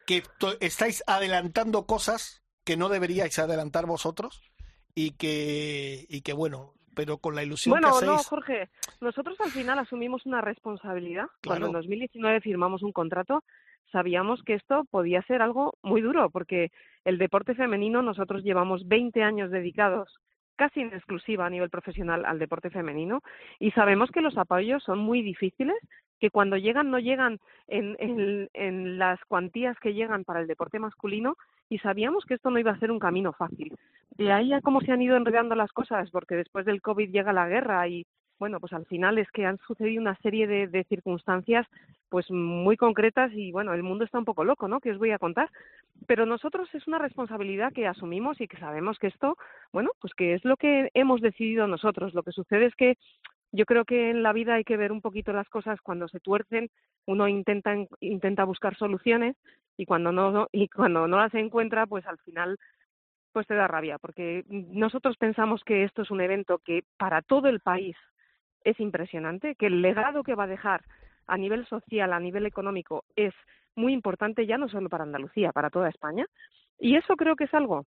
que 0.07 0.25
estáis 0.61 1.05
adelantando 1.07 1.87
cosas 1.87 2.43
que 2.65 2.77
no 2.77 2.89
deberíais 2.89 3.39
adelantar 3.39 3.87
vosotros 3.87 4.43
y 4.95 5.13
que, 5.13 6.07
y 6.09 6.23
que 6.23 6.33
bueno, 6.33 6.75
pero 6.95 7.19
con 7.19 7.35
la 7.35 7.43
ilusión 7.43 7.73
bueno, 7.73 7.89
que 7.89 7.97
hacéis... 7.97 8.11
no, 8.11 8.19
Jorge, 8.19 8.69
nosotros 9.01 9.41
al 9.41 9.51
final 9.51 9.79
asumimos 9.79 10.27
una 10.27 10.41
responsabilidad. 10.41 11.27
Claro. 11.41 11.61
Cuando 11.61 11.67
en 11.67 11.73
2019 11.73 12.41
firmamos 12.41 12.83
un 12.83 12.93
contrato, 12.93 13.45
sabíamos 13.93 14.43
que 14.43 14.55
esto 14.55 14.85
podía 14.91 15.23
ser 15.23 15.43
algo 15.43 15.75
muy 15.83 16.01
duro, 16.01 16.31
porque 16.31 16.71
el 17.05 17.19
deporte 17.19 17.55
femenino 17.55 18.03
nosotros 18.03 18.43
llevamos 18.43 18.87
20 18.89 19.23
años 19.23 19.51
dedicados 19.51 20.19
casi 20.57 20.81
en 20.81 20.93
exclusiva 20.93 21.47
a 21.47 21.51
nivel 21.51 21.71
profesional 21.71 22.25
al 22.25 22.39
deporte 22.39 22.71
femenino 22.71 23.23
y 23.59 23.71
sabemos 23.73 24.11
que 24.11 24.21
los 24.21 24.37
apoyos 24.39 24.83
son 24.85 24.99
muy 24.99 25.23
difíciles, 25.23 25.77
que 26.21 26.31
cuando 26.31 26.57
llegan 26.57 26.91
no 26.91 26.99
llegan 26.99 27.41
en, 27.67 27.97
en, 27.99 28.49
en 28.55 28.99
las 28.99 29.19
cuantías 29.27 29.79
que 29.81 29.95
llegan 29.95 30.25
para 30.25 30.41
el 30.41 30.47
deporte 30.47 30.79
masculino 30.79 31.37
y 31.69 31.79
sabíamos 31.79 32.25
que 32.25 32.35
esto 32.35 32.51
no 32.51 32.59
iba 32.59 32.71
a 32.71 32.79
ser 32.79 32.91
un 32.91 32.99
camino 32.99 33.33
fácil. 33.33 33.77
De 34.17 34.33
ahí 34.33 34.53
a 34.53 34.61
cómo 34.61 34.81
se 34.81 34.93
han 34.93 35.03
ido 35.03 35.17
enredando 35.17 35.55
las 35.55 35.73
cosas, 35.73 36.11
porque 36.11 36.37
después 36.37 36.65
del 36.65 36.81
COVID 36.81 37.11
llega 37.11 37.33
la 37.33 37.49
guerra 37.49 37.89
y 37.89 38.07
bueno, 38.39 38.61
pues 38.61 38.73
al 38.73 38.87
final 38.87 39.19
es 39.19 39.31
que 39.31 39.47
han 39.47 39.59
sucedido 39.67 40.01
una 40.01 40.17
serie 40.17 40.47
de, 40.47 40.85
circunstancias 40.85 41.67
pues 42.09 42.31
muy 42.31 42.77
concretas 42.77 43.33
y 43.33 43.51
bueno, 43.53 43.73
el 43.75 43.83
mundo 43.83 44.05
está 44.05 44.19
un 44.19 44.25
poco 44.25 44.45
loco, 44.45 44.69
¿no? 44.69 44.81
Que 44.81 44.91
os 44.91 44.99
voy 44.99 45.11
a 45.11 45.19
contar. 45.19 45.51
Pero 46.07 46.27
nosotros 46.27 46.69
es 46.75 46.87
una 46.87 46.99
responsabilidad 46.99 47.73
que 47.73 47.87
asumimos 47.87 48.41
y 48.41 48.47
que 48.47 48.59
sabemos 48.59 48.99
que 48.99 49.09
esto, 49.09 49.37
bueno, 49.73 49.91
pues 50.01 50.15
que 50.15 50.35
es 50.35 50.45
lo 50.45 50.57
que 50.57 50.91
hemos 50.95 51.21
decidido 51.21 51.67
nosotros. 51.67 52.15
Lo 52.15 52.23
que 52.23 52.33
sucede 52.33 52.67
es 52.67 52.75
que 52.77 52.97
yo 53.51 53.65
creo 53.65 53.85
que 53.85 54.11
en 54.11 54.23
la 54.23 54.33
vida 54.33 54.55
hay 54.55 54.65
que 54.65 54.77
ver 54.77 54.93
un 54.93 55.01
poquito 55.01 55.33
las 55.33 55.49
cosas 55.49 55.81
cuando 55.81 56.09
se 56.09 56.21
tuercen, 56.21 56.71
uno 57.07 57.29
intenta 57.29 57.75
intenta 58.01 58.45
buscar 58.45 58.77
soluciones 58.77 59.37
y 59.77 59.87
cuando 59.87 60.13
no 60.13 60.49
y 60.53 60.69
cuando 60.69 61.09
no 61.09 61.17
las 61.17 61.35
encuentra, 61.35 61.87
pues 61.87 62.07
al 62.07 62.19
final 62.19 62.59
pues 63.35 63.47
te 63.49 63.55
da 63.55 63.67
rabia, 63.67 63.99
porque 63.99 64.45
nosotros 64.49 65.17
pensamos 65.19 65.63
que 65.65 65.83
esto 65.83 66.03
es 66.03 66.11
un 66.11 66.21
evento 66.21 66.61
que 66.65 66.85
para 66.97 67.21
todo 67.21 67.49
el 67.49 67.59
país 67.59 67.97
es 68.63 68.79
impresionante, 68.79 69.57
que 69.57 69.67
el 69.67 69.83
legado 69.83 70.23
que 70.23 70.37
va 70.37 70.45
a 70.45 70.55
dejar 70.57 70.83
a 71.27 71.37
nivel 71.37 71.67
social, 71.67 72.13
a 72.13 72.21
nivel 72.21 72.47
económico, 72.47 73.05
es 73.17 73.35
muy 73.75 73.93
importante 73.93 74.47
ya 74.47 74.57
no 74.57 74.69
solo 74.69 74.89
para 74.89 75.03
Andalucía, 75.03 75.51
para 75.53 75.69
toda 75.69 75.89
España. 75.89 76.27
Y 76.79 76.95
eso 76.95 77.17
creo 77.17 77.35
que 77.35 77.45
es 77.45 77.55
algo 77.55 77.87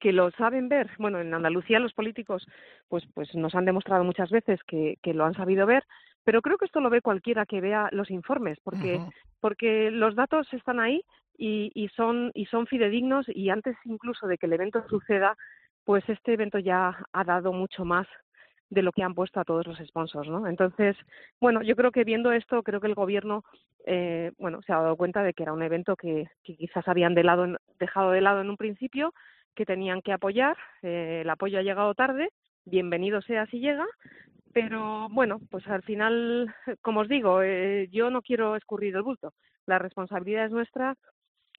que 0.00 0.12
lo 0.12 0.32
saben 0.32 0.68
ver. 0.68 0.90
Bueno, 0.98 1.20
en 1.20 1.32
Andalucía 1.32 1.78
los 1.78 1.92
políticos 1.92 2.44
pues, 2.88 3.04
pues 3.14 3.32
nos 3.36 3.54
han 3.54 3.64
demostrado 3.64 4.02
muchas 4.02 4.30
veces 4.30 4.60
que, 4.64 4.96
que 5.00 5.14
lo 5.14 5.24
han 5.24 5.34
sabido 5.34 5.64
ver, 5.64 5.84
pero 6.24 6.42
creo 6.42 6.58
que 6.58 6.64
esto 6.64 6.80
lo 6.80 6.90
ve 6.90 7.02
cualquiera 7.02 7.46
que 7.46 7.60
vea 7.60 7.88
los 7.92 8.10
informes, 8.10 8.58
porque, 8.64 8.96
uh 8.96 9.00
-huh. 9.00 9.12
porque 9.40 9.92
los 9.92 10.16
datos 10.16 10.52
están 10.52 10.80
ahí 10.80 11.02
y, 11.42 11.72
y, 11.74 11.88
son, 11.88 12.30
y 12.34 12.46
son 12.46 12.68
fidedignos 12.68 13.26
y 13.28 13.50
antes 13.50 13.76
incluso 13.84 14.28
de 14.28 14.38
que 14.38 14.46
el 14.46 14.52
evento 14.52 14.86
suceda, 14.88 15.36
pues 15.84 16.08
este 16.08 16.34
evento 16.34 16.60
ya 16.60 17.04
ha 17.12 17.24
dado 17.24 17.52
mucho 17.52 17.84
más 17.84 18.06
de 18.70 18.82
lo 18.82 18.92
que 18.92 19.02
han 19.02 19.16
puesto 19.16 19.40
a 19.40 19.44
todos 19.44 19.66
los 19.66 19.76
sponsors, 19.78 20.28
¿no? 20.28 20.46
Entonces, 20.46 20.96
bueno, 21.40 21.60
yo 21.62 21.74
creo 21.74 21.90
que 21.90 22.04
viendo 22.04 22.30
esto, 22.30 22.62
creo 22.62 22.80
que 22.80 22.86
el 22.86 22.94
gobierno, 22.94 23.42
eh, 23.84 24.30
bueno, 24.38 24.62
se 24.62 24.72
ha 24.72 24.76
dado 24.76 24.96
cuenta 24.96 25.24
de 25.24 25.34
que 25.34 25.42
era 25.42 25.52
un 25.52 25.64
evento 25.64 25.96
que, 25.96 26.28
que 26.44 26.54
quizás 26.54 26.86
habían 26.86 27.16
de 27.16 27.24
lado, 27.24 27.58
dejado 27.80 28.12
de 28.12 28.20
lado 28.20 28.40
en 28.40 28.48
un 28.48 28.56
principio, 28.56 29.12
que 29.56 29.66
tenían 29.66 30.00
que 30.00 30.12
apoyar, 30.12 30.56
eh, 30.82 31.22
el 31.22 31.30
apoyo 31.30 31.58
ha 31.58 31.62
llegado 31.62 31.92
tarde, 31.94 32.30
bienvenido 32.66 33.20
sea 33.20 33.46
si 33.46 33.58
llega, 33.58 33.86
pero 34.52 35.08
bueno, 35.10 35.40
pues 35.50 35.66
al 35.66 35.82
final, 35.82 36.54
como 36.82 37.00
os 37.00 37.08
digo, 37.08 37.42
eh, 37.42 37.88
yo 37.90 38.10
no 38.10 38.22
quiero 38.22 38.54
escurrir 38.54 38.94
el 38.94 39.02
bulto, 39.02 39.32
la 39.66 39.80
responsabilidad 39.80 40.46
es 40.46 40.52
nuestra 40.52 40.96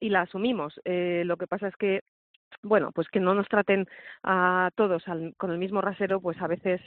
y 0.00 0.10
la 0.10 0.22
asumimos. 0.22 0.80
Eh, 0.84 1.22
lo 1.24 1.36
que 1.36 1.46
pasa 1.46 1.68
es 1.68 1.76
que 1.76 2.02
bueno, 2.62 2.92
pues 2.92 3.08
que 3.08 3.20
no 3.20 3.34
nos 3.34 3.48
traten 3.48 3.86
a 4.22 4.70
todos 4.74 5.06
al, 5.08 5.34
con 5.36 5.50
el 5.50 5.58
mismo 5.58 5.80
rasero, 5.80 6.20
pues 6.20 6.40
a 6.40 6.46
veces, 6.46 6.80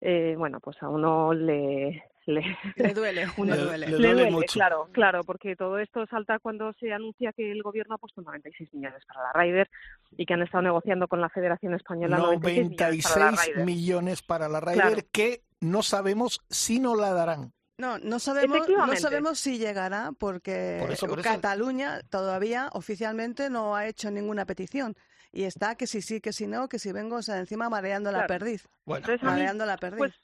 eh, 0.00 0.34
bueno, 0.36 0.60
pues 0.60 0.82
a 0.82 0.88
uno 0.88 1.32
le, 1.32 2.04
le, 2.26 2.56
le 2.76 2.94
duele, 2.94 3.26
uno, 3.36 3.54
le 3.54 3.62
duele. 3.62 3.86
Le 3.88 3.96
duele, 3.96 4.30
mucho. 4.30 4.54
claro, 4.54 4.88
claro, 4.92 5.24
porque 5.24 5.56
todo 5.56 5.78
esto 5.78 6.06
salta 6.06 6.38
cuando 6.38 6.72
se 6.74 6.92
anuncia 6.92 7.32
que 7.32 7.50
el 7.50 7.62
gobierno 7.62 7.94
ha 7.94 7.98
puesto 7.98 8.20
96 8.20 8.74
millones 8.74 9.04
para 9.06 9.22
la 9.22 9.32
Ryder 9.32 9.70
y 10.16 10.26
que 10.26 10.34
han 10.34 10.42
estado 10.42 10.62
negociando 10.62 11.08
con 11.08 11.20
la 11.20 11.28
Federación 11.28 11.74
Española 11.74 12.18
96 12.18 12.78
96 12.78 13.56
millones 13.64 14.22
para 14.22 14.48
la 14.48 14.60
Ryder, 14.60 14.74
claro. 14.74 15.02
que 15.12 15.42
no 15.60 15.82
sabemos 15.82 16.40
si 16.48 16.80
no 16.80 16.94
la 16.94 17.12
darán. 17.12 17.52
No, 17.82 17.98
no 17.98 18.20
sabemos, 18.20 18.68
no 18.68 18.94
sabemos 18.94 19.40
si 19.40 19.58
llegará 19.58 20.12
porque 20.16 20.78
por 20.80 20.92
eso, 20.92 21.08
por 21.08 21.18
eso. 21.18 21.28
Cataluña 21.28 22.00
todavía 22.10 22.68
oficialmente 22.74 23.50
no 23.50 23.74
ha 23.74 23.88
hecho 23.88 24.08
ninguna 24.08 24.46
petición 24.46 24.94
y 25.32 25.42
está 25.42 25.74
que 25.74 25.88
si 25.88 26.00
sí, 26.00 26.20
que 26.20 26.32
si 26.32 26.46
no, 26.46 26.68
que 26.68 26.78
si 26.78 26.92
vengo 26.92 27.16
o 27.16 27.22
sea, 27.22 27.40
encima 27.40 27.68
mareando 27.68 28.10
claro. 28.10 28.22
la 28.22 28.28
perdiz. 28.28 28.68
Bueno. 28.84 29.04
Entonces, 29.04 29.24
mareando 29.24 29.66
la 29.66 29.78
perdiz. 29.78 29.98
Pues, 29.98 30.14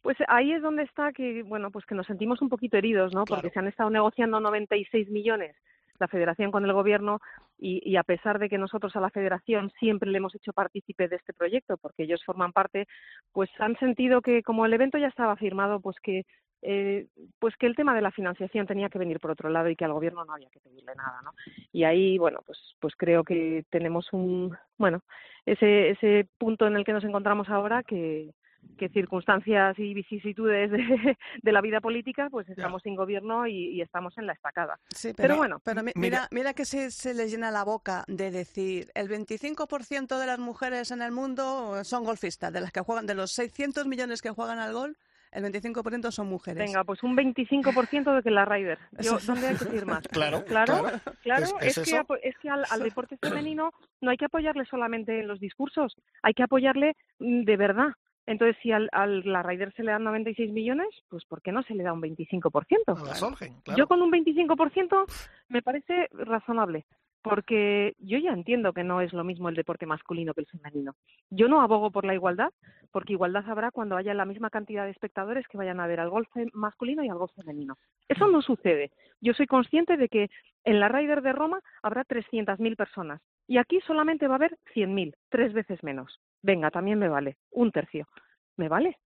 pues 0.00 0.16
ahí 0.28 0.52
es 0.52 0.62
donde 0.62 0.84
está 0.84 1.12
que, 1.12 1.42
bueno, 1.42 1.70
pues 1.70 1.84
que 1.84 1.94
nos 1.94 2.06
sentimos 2.06 2.40
un 2.40 2.48
poquito 2.48 2.78
heridos, 2.78 3.12
¿no? 3.12 3.26
Claro. 3.26 3.42
Porque 3.42 3.52
se 3.52 3.58
han 3.58 3.68
estado 3.68 3.90
negociando 3.90 4.40
96 4.40 5.10
millones 5.10 5.54
la 5.98 6.08
federación 6.08 6.50
con 6.50 6.64
el 6.64 6.72
gobierno 6.72 7.20
y, 7.58 7.80
y, 7.88 7.96
a 7.96 8.02
pesar 8.02 8.40
de 8.40 8.48
que 8.48 8.58
nosotros 8.58 8.96
a 8.96 9.00
la 9.00 9.10
federación 9.10 9.70
siempre 9.78 10.10
le 10.10 10.18
hemos 10.18 10.34
hecho 10.34 10.52
partícipe 10.52 11.06
de 11.06 11.14
este 11.14 11.32
proyecto 11.32 11.76
porque 11.76 12.02
ellos 12.02 12.24
forman 12.24 12.52
parte, 12.52 12.88
pues 13.32 13.50
han 13.60 13.78
sentido 13.78 14.20
que 14.20 14.42
como 14.42 14.66
el 14.66 14.72
evento 14.72 14.98
ya 14.98 15.06
estaba 15.06 15.36
firmado, 15.36 15.78
pues 15.78 15.96
que 16.02 16.24
eh, 16.62 17.08
pues 17.38 17.56
que 17.56 17.66
el 17.66 17.74
tema 17.74 17.94
de 17.94 18.00
la 18.00 18.12
financiación 18.12 18.66
tenía 18.66 18.88
que 18.88 18.98
venir 18.98 19.18
por 19.18 19.32
otro 19.32 19.50
lado 19.50 19.68
y 19.68 19.76
que 19.76 19.84
al 19.84 19.92
gobierno 19.92 20.24
no 20.24 20.32
había 20.32 20.48
que 20.50 20.60
pedirle 20.60 20.94
nada, 20.94 21.20
¿no? 21.24 21.32
Y 21.72 21.84
ahí, 21.84 22.18
bueno, 22.18 22.40
pues, 22.46 22.58
pues 22.80 22.94
creo 22.96 23.24
que 23.24 23.64
tenemos 23.68 24.12
un, 24.12 24.56
bueno, 24.78 25.02
ese, 25.44 25.90
ese 25.90 26.28
punto 26.38 26.66
en 26.66 26.76
el 26.76 26.84
que 26.84 26.92
nos 26.92 27.04
encontramos 27.04 27.48
ahora 27.48 27.82
que, 27.82 28.32
que 28.78 28.88
circunstancias 28.88 29.78
y 29.78 29.92
vicisitudes 29.92 30.70
de, 30.70 31.16
de, 31.42 31.52
la 31.52 31.60
vida 31.60 31.80
política, 31.80 32.28
pues 32.30 32.48
estamos 32.48 32.82
sin 32.82 32.94
gobierno 32.94 33.46
y, 33.46 33.70
y, 33.70 33.80
estamos 33.80 34.16
en 34.18 34.26
la 34.26 34.32
estacada. 34.32 34.78
Sí, 34.88 35.12
pero, 35.16 35.16
pero 35.16 35.36
bueno. 35.36 35.60
Pero 35.64 35.82
mira, 35.82 35.92
mira, 35.96 36.28
mira 36.30 36.54
que 36.54 36.64
se, 36.64 36.90
se 36.90 37.14
les 37.14 37.30
llena 37.30 37.50
la 37.50 37.64
boca 37.64 38.04
de 38.06 38.30
decir 38.30 38.90
el 38.94 39.08
25% 39.08 40.18
de 40.18 40.26
las 40.26 40.38
mujeres 40.38 40.90
en 40.90 41.02
el 41.02 41.12
mundo 41.12 41.82
son 41.84 42.04
golfistas, 42.04 42.52
de 42.52 42.60
las 42.60 42.72
que 42.72 42.80
juegan, 42.80 43.06
de 43.06 43.14
los 43.14 43.32
600 43.32 43.86
millones 43.86 44.22
que 44.22 44.30
juegan 44.30 44.58
al 44.58 44.72
golf, 44.72 44.96
el 45.32 45.44
25% 45.44 46.10
son 46.10 46.28
mujeres. 46.28 46.64
Venga, 46.64 46.84
pues 46.84 47.02
un 47.02 47.16
25% 47.16 48.14
de 48.14 48.22
que 48.22 48.30
la 48.30 48.44
Ryder. 48.44 48.78
Yo, 49.00 49.18
¿Dónde 49.26 49.48
hay 49.48 49.56
que 49.56 49.76
ir 49.76 49.86
más? 49.86 50.02
Claro, 50.12 50.44
claro. 50.44 50.80
claro. 50.80 51.00
claro 51.22 51.46
¿Es, 51.60 51.78
es, 51.78 51.78
es, 51.78 51.90
que, 51.90 52.28
es, 52.28 52.38
que, 52.38 52.50
al, 52.50 52.64
al, 52.70 52.82
deporte 52.82 53.16
femenino 53.16 53.72
no 54.00 54.10
hay 54.10 54.16
que 54.16 54.26
apoyarle 54.26 54.64
solamente 54.66 55.20
en 55.20 55.26
los 55.26 55.40
discursos, 55.40 55.96
hay 56.22 56.34
que 56.34 56.42
apoyarle 56.42 56.96
mm, 57.18 57.44
de 57.44 57.56
verdad. 57.56 57.88
Entonces, 58.26 58.56
si 58.62 58.70
al, 58.70 58.88
a 58.92 59.06
la 59.06 59.42
Ryder 59.42 59.72
se 59.74 59.82
le 59.82 59.92
dan 59.92 60.04
96 60.04 60.52
millones, 60.52 60.88
pues 61.08 61.24
¿por 61.24 61.42
qué 61.42 61.50
no 61.50 61.62
se 61.62 61.74
le 61.74 61.82
da 61.82 61.92
un 61.92 62.02
25%? 62.02 62.52
A 62.86 63.04
la 63.04 63.14
Solgen, 63.14 63.60
claro. 63.62 63.78
Yo 63.78 63.86
con 63.88 64.00
un 64.02 64.12
25% 64.12 65.04
me 65.48 65.62
parece 65.62 66.08
razonable 66.12 66.84
porque 67.22 67.94
yo 67.98 68.18
ya 68.18 68.32
entiendo 68.32 68.72
que 68.72 68.82
no 68.82 69.00
es 69.00 69.12
lo 69.12 69.24
mismo 69.24 69.48
el 69.48 69.54
deporte 69.54 69.86
masculino 69.86 70.34
que 70.34 70.40
el 70.40 70.46
femenino. 70.48 70.96
Yo 71.30 71.48
no 71.48 71.62
abogo 71.62 71.90
por 71.90 72.04
la 72.04 72.14
igualdad, 72.14 72.52
porque 72.90 73.12
igualdad 73.12 73.48
habrá 73.48 73.70
cuando 73.70 73.96
haya 73.96 74.12
la 74.12 74.24
misma 74.24 74.50
cantidad 74.50 74.84
de 74.84 74.90
espectadores 74.90 75.46
que 75.48 75.56
vayan 75.56 75.80
a 75.80 75.86
ver 75.86 76.00
al 76.00 76.10
golf 76.10 76.28
masculino 76.52 77.04
y 77.04 77.08
al 77.08 77.18
golf 77.18 77.32
femenino. 77.34 77.78
Eso 78.08 78.26
no 78.26 78.42
sucede. 78.42 78.90
Yo 79.20 79.34
soy 79.34 79.46
consciente 79.46 79.96
de 79.96 80.08
que 80.08 80.30
en 80.64 80.80
la 80.80 80.88
Ryder 80.88 81.22
de 81.22 81.32
Roma 81.32 81.60
habrá 81.82 82.04
300.000 82.04 82.76
personas 82.76 83.22
y 83.46 83.58
aquí 83.58 83.80
solamente 83.86 84.26
va 84.26 84.34
a 84.34 84.36
haber 84.36 84.58
100.000, 84.74 85.14
tres 85.28 85.52
veces 85.52 85.82
menos. 85.84 86.20
Venga, 86.42 86.70
también 86.70 86.98
me 86.98 87.08
vale, 87.08 87.36
un 87.50 87.70
tercio. 87.70 88.08
Me 88.56 88.68
vale. 88.68 88.98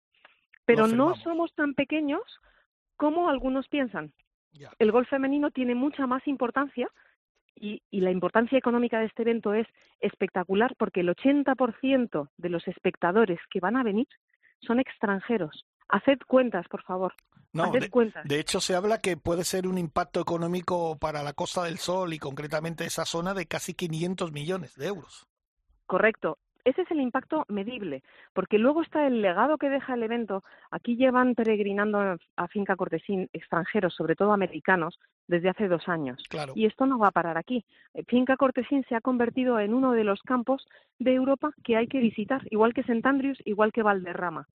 Pero 0.66 0.88
no 0.88 1.16
somos 1.18 1.54
tan 1.54 1.74
pequeños 1.74 2.22
como 2.96 3.30
algunos 3.30 3.68
piensan. 3.68 4.14
El 4.80 4.92
golf 4.92 5.10
femenino 5.10 5.52
tiene 5.52 5.76
mucha 5.76 6.08
más 6.08 6.26
importancia 6.28 6.90
y, 7.56 7.82
y, 7.90 8.02
la 8.02 8.12
importancia 8.12 8.58
económica 8.58 9.00
de 9.00 9.06
este 9.06 9.24
evento 9.24 9.54
es 9.54 9.68
espectacular 10.00 10.76
porque 10.78 11.02
el 11.02 11.10
80% 11.10 12.30
de 12.38 12.50
los 12.50 12.68
espectadores 12.68 13.40
que 13.50 13.60
van 13.60 13.78
a 13.78 13.84
venir 13.84 14.08
son 14.62 14.80
extranjeros. 14.80 15.66
Haced 15.88 16.20
cuentas, 16.28 16.68
por 16.68 16.84
favor. 16.84 17.14
No, 17.54 17.66
Haced 17.66 17.80
de, 17.80 17.90
cuentas. 17.90 18.26
de 18.26 18.40
hecho 18.40 18.60
se 18.60 18.76
habla 18.76 19.00
que 19.00 19.16
puede 19.16 19.44
ser 19.44 19.68
un 19.68 19.78
impacto 19.78 20.20
económico 20.20 20.98
para 20.98 21.24
la 21.24 21.34
Costa 21.34 21.64
del 21.64 21.78
Sol 21.78 22.14
y 22.14 22.20
concretamente 22.20 22.86
esa 22.86 23.06
zona 23.06 23.34
de 23.34 23.46
casi 23.46 23.74
500 23.74 24.32
millones 24.32 24.76
de 24.76 24.88
euros. 24.88 25.28
Correcto. 25.86 26.38
Ese 26.66 26.82
es 26.82 26.90
el 26.90 27.00
impacto 27.00 27.46
medible, 27.48 28.02
porque 28.34 28.58
luego 28.58 28.82
está 28.82 29.06
el 29.06 29.22
legado 29.22 29.60
que 29.60 29.70
deja 29.70 29.94
el 29.94 30.02
evento. 30.02 30.44
Aquí 30.72 30.96
llevan 30.96 31.36
peregrinando 31.36 32.18
a 32.36 32.48
Finca 32.48 32.76
Cortesín 32.76 33.30
extranjeros, 33.34 33.94
sobre 33.94 34.16
todo 34.16 34.34
americanos, 34.34 35.00
desde 35.28 35.50
hace 35.50 35.68
dos 35.68 35.88
años. 35.88 36.24
Claro. 36.28 36.54
Y 36.56 36.66
esto 36.66 36.88
no 36.88 36.98
va 36.98 37.10
a 37.10 37.12
parar 37.12 37.38
aquí. 37.38 37.64
Finca 38.08 38.36
Cortesín 38.36 38.84
se 38.90 38.96
ha 38.96 39.02
convertido 39.02 39.60
en 39.60 39.76
uno 39.76 39.92
de 39.92 40.04
los 40.04 40.24
campos 40.24 40.68
de 40.98 41.14
Europa 41.14 41.52
que 41.64 41.78
hay 41.78 41.88
que 41.88 42.00
visitar, 42.00 42.42
igual 42.50 42.74
que 42.74 42.82
St. 42.82 43.08
Andrews, 43.08 43.40
igual 43.46 43.72
que 43.72 43.84
Valderrama. 43.84 44.48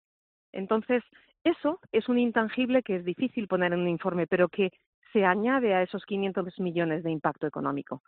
Entonces, 0.53 1.05
eso 1.45 1.79
es 1.93 2.09
un 2.09 2.19
intangible 2.19 2.83
que 2.83 2.97
es 2.97 3.05
difícil 3.05 3.47
poner 3.47 3.73
en 3.73 3.81
un 3.81 3.89
informe, 3.89 4.27
pero 4.27 4.49
que 4.49 4.73
se 5.13 5.25
añade 5.25 5.75
a 5.75 5.83
esos 5.83 6.05
500 6.05 6.59
millones 6.59 7.05
de 7.05 7.11
impacto 7.13 7.47
económico. 7.47 8.03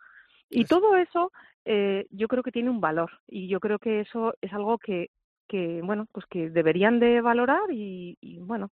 Y 0.49 0.65
todo 0.65 0.95
eso 0.95 1.31
eh, 1.65 2.05
yo 2.11 2.27
creo 2.27 2.43
que 2.43 2.51
tiene 2.51 2.69
un 2.69 2.81
valor 2.81 3.11
y 3.27 3.47
yo 3.47 3.59
creo 3.59 3.79
que 3.79 4.01
eso 4.01 4.35
es 4.41 4.53
algo 4.53 4.77
que, 4.77 5.09
que 5.47 5.81
bueno, 5.83 6.07
pues 6.11 6.25
que 6.27 6.49
deberían 6.49 6.99
de 6.99 7.21
valorar 7.21 7.71
y, 7.71 8.17
y 8.21 8.39
bueno, 8.39 8.71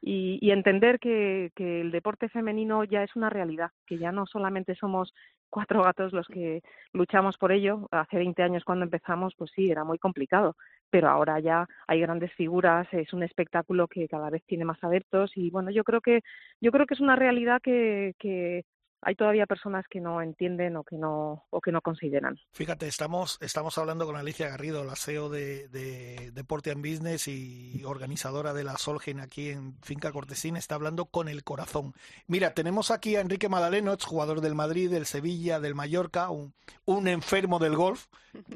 y, 0.00 0.38
y 0.40 0.50
entender 0.50 0.98
que, 0.98 1.50
que, 1.54 1.82
el 1.82 1.90
deporte 1.90 2.28
femenino 2.30 2.84
ya 2.84 3.02
es 3.02 3.14
una 3.16 3.28
realidad, 3.28 3.70
que 3.86 3.98
ya 3.98 4.12
no 4.12 4.26
solamente 4.26 4.74
somos 4.74 5.12
cuatro 5.50 5.82
gatos 5.82 6.12
los 6.12 6.26
que 6.28 6.62
luchamos 6.92 7.36
por 7.36 7.52
ello. 7.52 7.86
Hace 7.90 8.16
20 8.16 8.42
años 8.42 8.64
cuando 8.64 8.84
empezamos, 8.84 9.34
pues 9.36 9.50
sí, 9.54 9.70
era 9.70 9.84
muy 9.84 9.98
complicado, 9.98 10.56
pero 10.88 11.08
ahora 11.08 11.38
ya 11.40 11.66
hay 11.86 12.00
grandes 12.00 12.32
figuras, 12.34 12.88
es 12.92 13.12
un 13.12 13.22
espectáculo 13.22 13.88
que 13.88 14.08
cada 14.08 14.30
vez 14.30 14.42
tiene 14.46 14.64
más 14.64 14.82
adeptos 14.82 15.32
y 15.36 15.50
bueno, 15.50 15.70
yo 15.70 15.84
creo 15.84 16.00
que 16.00 16.22
yo 16.60 16.72
creo 16.72 16.86
que 16.86 16.94
es 16.94 17.00
una 17.00 17.16
realidad 17.16 17.60
que, 17.60 18.14
que 18.18 18.64
hay 19.02 19.14
todavía 19.14 19.46
personas 19.46 19.86
que 19.88 20.00
no 20.00 20.20
entienden 20.20 20.76
o 20.76 20.84
que 20.84 20.96
no 20.96 21.44
o 21.50 21.60
que 21.60 21.72
no 21.72 21.80
consideran. 21.80 22.38
Fíjate, 22.52 22.86
estamos 22.86 23.38
estamos 23.40 23.78
hablando 23.78 24.06
con 24.06 24.16
Alicia 24.16 24.48
Garrido, 24.48 24.84
la 24.84 24.96
CEO 24.96 25.28
de, 25.28 25.68
de 25.68 26.30
Deporte 26.32 26.70
and 26.70 26.86
Business 26.86 27.28
y 27.28 27.82
organizadora 27.84 28.52
de 28.52 28.64
la 28.64 28.76
Solgen 28.76 29.20
aquí 29.20 29.50
en 29.50 29.76
Finca 29.82 30.12
Cortesín, 30.12 30.56
está 30.56 30.74
hablando 30.74 31.06
con 31.06 31.28
el 31.28 31.44
corazón. 31.44 31.94
Mira, 32.26 32.54
tenemos 32.54 32.90
aquí 32.90 33.16
a 33.16 33.20
Enrique 33.20 33.48
Madaleno, 33.48 33.96
jugador 34.04 34.40
del 34.40 34.54
Madrid, 34.54 34.90
del 34.90 35.06
Sevilla, 35.06 35.60
del 35.60 35.74
Mallorca, 35.74 36.30
un, 36.30 36.54
un 36.84 37.08
enfermo 37.08 37.58
del 37.58 37.76
golf 37.76 38.06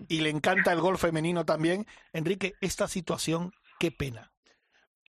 y 0.09 0.21
le 0.21 0.31
encanta 0.31 0.73
el 0.73 0.81
golf 0.81 1.01
femenino 1.01 1.45
también. 1.45 1.87
Enrique, 2.13 2.55
esta 2.61 2.89
situación, 2.89 3.53
qué 3.79 3.91
pena. 3.91 4.34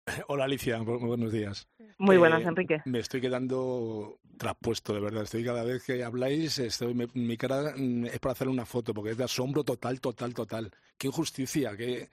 Hola 0.29 0.45
Alicia, 0.45 0.79
buenos 0.79 1.33
días. 1.33 1.69
Muy 1.99 2.17
buenas, 2.17 2.43
eh, 2.43 2.49
Enrique. 2.49 2.83
Me 2.85 2.99
estoy 2.99 3.21
quedando 3.21 4.19
traspuesto, 4.37 4.93
de 4.93 5.01
verdad. 5.01 5.23
Estoy 5.23 5.45
cada 5.45 5.65
vez 5.65 5.85
que 5.85 6.05
habláis, 6.05 6.59
estoy, 6.59 6.95
mi 6.95 7.37
cara 7.37 7.75
mm, 7.77 8.07
es 8.07 8.19
para 8.19 8.33
hacer 8.33 8.49
una 8.49 8.67
foto, 8.67 8.93
porque 8.93 9.13
es 9.13 9.17
de 9.17 9.25
asombro 9.25 9.65
total, 9.65 10.01
total, 10.01 10.35
total. 10.35 10.71
Qué 10.99 11.07
injusticia, 11.07 11.77
que 11.77 12.11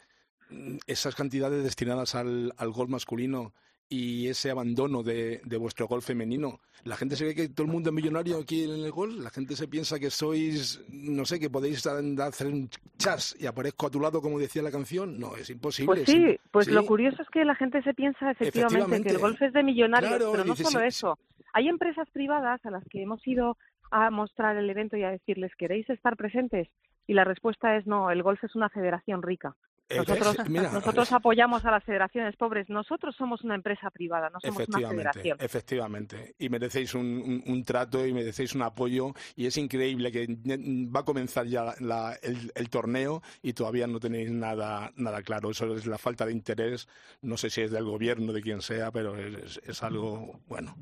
mm, 0.49 0.77
esas 0.87 1.15
cantidades 1.15 1.63
destinadas 1.63 2.15
al, 2.15 2.53
al 2.57 2.71
gol 2.71 2.89
masculino 2.89 3.53
y 3.91 4.29
ese 4.29 4.49
abandono 4.49 5.03
de, 5.03 5.41
de, 5.43 5.57
vuestro 5.57 5.85
gol 5.85 6.01
femenino. 6.01 6.61
La 6.85 6.95
gente 6.95 7.17
se 7.17 7.25
ve 7.25 7.35
que 7.35 7.49
todo 7.49 7.65
el 7.65 7.73
mundo 7.73 7.89
es 7.89 7.93
millonario 7.93 8.37
aquí 8.37 8.63
en 8.63 8.71
el 8.71 8.89
gol, 8.89 9.21
la 9.21 9.29
gente 9.29 9.53
se 9.57 9.67
piensa 9.67 9.99
que 9.99 10.09
sois, 10.09 10.81
no 10.89 11.25
sé, 11.25 11.41
que 11.41 11.49
podéis 11.49 11.85
hacer 11.85 12.47
un 12.47 12.69
chas 12.97 13.35
y 13.37 13.47
aparezco 13.47 13.87
a 13.87 13.91
tu 13.91 13.99
lado 13.99 14.21
como 14.21 14.39
decía 14.39 14.61
la 14.61 14.71
canción. 14.71 15.19
No, 15.19 15.35
es 15.35 15.49
imposible. 15.49 15.87
Pues 15.87 16.09
sí, 16.09 16.39
pues 16.51 16.67
lo 16.69 16.85
curioso 16.85 17.21
es 17.21 17.27
que 17.27 17.43
la 17.43 17.53
gente 17.55 17.83
se 17.83 17.93
piensa 17.93 18.31
efectivamente, 18.31 19.03
que 19.03 19.09
el 19.09 19.17
golf 19.17 19.41
es 19.41 19.51
de 19.51 19.61
millonarios, 19.61 20.13
pero 20.13 20.45
no 20.45 20.55
solo 20.55 20.85
eso. 20.85 21.19
Hay 21.51 21.67
empresas 21.67 22.09
privadas 22.11 22.65
a 22.65 22.71
las 22.71 22.85
que 22.85 23.01
hemos 23.01 23.27
ido 23.27 23.57
a 23.91 24.09
mostrar 24.09 24.55
el 24.55 24.69
evento 24.69 24.95
y 24.95 25.03
a 25.03 25.11
decirles, 25.11 25.51
¿queréis 25.57 25.89
estar 25.89 26.15
presentes? 26.15 26.69
Y 27.07 27.13
la 27.13 27.25
respuesta 27.25 27.75
es 27.75 27.85
no, 27.85 28.09
el 28.09 28.23
golf 28.23 28.41
es 28.41 28.55
una 28.55 28.69
federación 28.69 29.21
rica. 29.21 29.53
Nosotros, 29.97 30.49
nosotros 30.49 31.11
apoyamos 31.11 31.65
a 31.65 31.71
las 31.71 31.83
federaciones 31.83 32.35
pobres. 32.35 32.69
Nosotros 32.69 33.15
somos 33.15 33.43
una 33.43 33.55
empresa 33.55 33.89
privada, 33.89 34.29
no 34.29 34.39
somos 34.39 34.67
una 34.67 34.89
federación. 34.89 35.37
Efectivamente. 35.39 36.35
Y 36.39 36.49
merecéis 36.49 36.93
un, 36.93 37.43
un, 37.45 37.63
trato 37.63 38.05
y 38.05 38.13
merecéis 38.13 38.55
un 38.55 38.61
apoyo. 38.63 39.13
Y 39.35 39.45
es 39.45 39.57
increíble 39.57 40.11
que 40.11 40.27
va 40.27 41.01
a 41.01 41.05
comenzar 41.05 41.45
ya 41.45 41.73
la, 41.79 42.17
el, 42.21 42.69
torneo 42.69 43.21
y 43.41 43.53
todavía 43.53 43.87
no 43.87 43.99
tenéis 43.99 44.31
nada, 44.31 44.91
nada 44.95 45.21
claro. 45.21 45.51
Eso 45.51 45.75
es 45.75 45.85
la 45.85 45.97
falta 45.97 46.25
de 46.25 46.31
interés. 46.31 46.87
No 47.21 47.37
sé 47.37 47.49
si 47.49 47.61
es 47.61 47.71
del 47.71 47.85
gobierno, 47.85 48.33
de 48.33 48.41
quien 48.41 48.61
sea, 48.61 48.91
pero 48.91 49.17
es, 49.17 49.59
es 49.65 49.83
algo 49.83 50.39
bueno. 50.47 50.75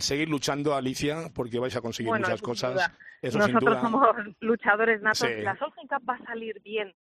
seguir 0.00 0.28
luchando, 0.28 0.74
Alicia, 0.74 1.30
porque 1.34 1.58
vais 1.58 1.76
a 1.76 1.80
conseguir 1.80 2.12
muchas 2.12 2.42
cosas. 2.42 2.90
Nosotros 3.32 3.80
somos 3.80 4.08
luchadores 4.40 5.00
natos. 5.00 5.30
La 5.38 5.56
Solheim 5.56 5.88
Cup 5.88 6.08
va 6.08 6.14
a 6.14 6.24
salir 6.24 6.60
bien. 6.62 6.94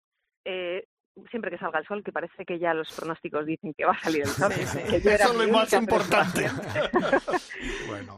Eh, 0.45 0.86
siempre 1.30 1.50
que 1.50 1.58
salga 1.58 1.78
el 1.78 1.86
sol, 1.86 2.02
que 2.02 2.12
parece 2.12 2.44
que 2.44 2.58
ya 2.58 2.74
los 2.74 2.92
pronósticos 2.92 3.46
dicen 3.46 3.74
que 3.74 3.84
va 3.84 3.92
a 3.92 4.00
salir 4.00 4.22
el 4.22 4.28
sol. 4.28 4.52
Eso 4.52 5.10
es 5.10 5.34
lo 5.34 5.48
más 5.52 5.72
importante. 5.72 6.46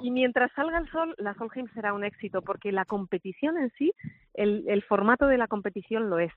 Y 0.01 0.11
mientras 0.11 0.51
salga 0.53 0.79
el 0.79 0.91
sol, 0.91 1.15
la 1.19 1.35
Solheim 1.35 1.69
será 1.75 1.95
un 1.95 2.05
éxito, 2.05 2.43
porque 2.43 2.73
la 2.73 2.85
competición 2.85 3.57
en 3.57 3.71
sí, 3.79 3.93
el, 4.35 4.65
el 4.69 4.83
formato 4.83 5.27
de 5.27 5.39
la 5.39 5.47
competición 5.47 6.11
lo 6.11 6.19
es 6.19 6.33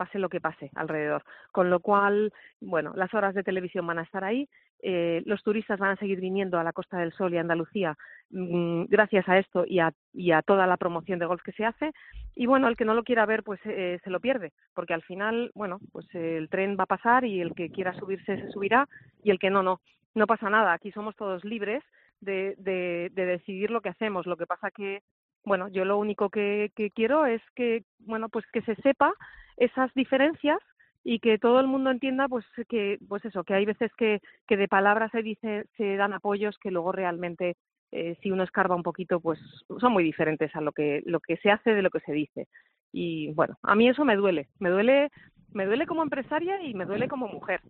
pase 0.00 0.18
lo 0.18 0.30
que 0.30 0.40
pase 0.40 0.70
alrededor. 0.76 1.22
Con 1.52 1.68
lo 1.68 1.80
cual, 1.80 2.32
bueno, 2.58 2.92
las 2.96 3.12
horas 3.12 3.34
de 3.34 3.42
televisión 3.42 3.86
van 3.86 3.98
a 3.98 4.02
estar 4.04 4.24
ahí, 4.24 4.48
eh, 4.82 5.22
los 5.26 5.42
turistas 5.42 5.78
van 5.78 5.90
a 5.90 5.96
seguir 5.96 6.20
viniendo 6.20 6.58
a 6.58 6.64
la 6.64 6.72
Costa 6.72 6.96
del 6.96 7.12
Sol 7.12 7.34
y 7.34 7.36
Andalucía 7.36 7.98
mm, 8.30 8.84
gracias 8.88 9.28
a 9.28 9.36
esto 9.36 9.64
y 9.66 9.78
a, 9.78 9.92
y 10.14 10.32
a, 10.32 10.40
toda 10.40 10.66
la 10.66 10.78
promoción 10.78 11.18
de 11.18 11.26
golf 11.26 11.42
que 11.42 11.52
se 11.52 11.66
hace. 11.66 11.92
Y 12.34 12.46
bueno, 12.46 12.66
el 12.66 12.76
que 12.78 12.86
no 12.86 12.94
lo 12.94 13.04
quiera 13.04 13.26
ver, 13.26 13.42
pues 13.42 13.60
eh, 13.64 13.98
se 14.02 14.08
lo 14.08 14.20
pierde, 14.20 14.52
porque 14.74 14.94
al 14.94 15.02
final, 15.02 15.50
bueno, 15.54 15.80
pues 15.92 16.06
el 16.14 16.48
tren 16.48 16.78
va 16.80 16.84
a 16.84 16.94
pasar 16.96 17.26
y 17.26 17.42
el 17.42 17.54
que 17.54 17.68
quiera 17.68 17.92
subirse 17.92 18.40
se 18.40 18.50
subirá 18.52 18.88
y 19.22 19.30
el 19.30 19.38
que 19.38 19.50
no, 19.50 19.62
no. 19.62 19.80
No 20.14 20.26
pasa 20.26 20.48
nada, 20.48 20.72
aquí 20.72 20.90
somos 20.92 21.14
todos 21.14 21.44
libres 21.44 21.84
de, 22.20 22.54
de, 22.56 23.10
de 23.12 23.26
decidir 23.26 23.70
lo 23.70 23.82
que 23.82 23.90
hacemos. 23.90 24.26
Lo 24.26 24.38
que 24.38 24.46
pasa 24.46 24.70
que 24.70 25.02
bueno, 25.44 25.68
yo 25.68 25.84
lo 25.84 25.98
único 25.98 26.28
que, 26.28 26.70
que, 26.76 26.90
quiero 26.90 27.26
es 27.26 27.40
que, 27.54 27.84
bueno, 28.00 28.28
pues 28.28 28.44
que 28.52 28.62
se 28.62 28.74
sepa 28.76 29.14
esas 29.60 29.92
diferencias 29.94 30.58
y 31.04 31.20
que 31.20 31.38
todo 31.38 31.60
el 31.60 31.66
mundo 31.66 31.90
entienda 31.90 32.28
pues 32.28 32.44
que 32.68 32.98
pues 33.08 33.24
eso 33.24 33.44
que 33.44 33.54
hay 33.54 33.64
veces 33.64 33.92
que, 33.96 34.20
que 34.48 34.56
de 34.56 34.68
palabras 34.68 35.10
se 35.12 35.22
dice 35.22 35.66
se 35.76 35.96
dan 35.96 36.12
apoyos 36.12 36.58
que 36.58 36.70
luego 36.70 36.92
realmente 36.92 37.56
eh, 37.92 38.16
si 38.22 38.30
uno 38.30 38.42
escarba 38.42 38.74
un 38.74 38.82
poquito 38.82 39.20
pues 39.20 39.38
son 39.78 39.92
muy 39.92 40.02
diferentes 40.02 40.54
a 40.56 40.60
lo 40.60 40.72
que 40.72 41.02
lo 41.04 41.20
que 41.20 41.36
se 41.38 41.50
hace 41.50 41.74
de 41.74 41.82
lo 41.82 41.90
que 41.90 42.00
se 42.00 42.12
dice. 42.12 42.48
Y 42.92 43.32
bueno 43.34 43.56
a 43.62 43.74
mí 43.74 43.88
eso 43.88 44.04
me 44.04 44.16
duele. 44.16 44.48
Me 44.58 44.70
duele 44.70 45.10
me 45.52 45.66
duele 45.66 45.86
como 45.86 46.02
empresaria 46.02 46.62
y 46.62 46.74
me 46.74 46.86
duele 46.86 47.08
como 47.08 47.28
mujer 47.28 47.60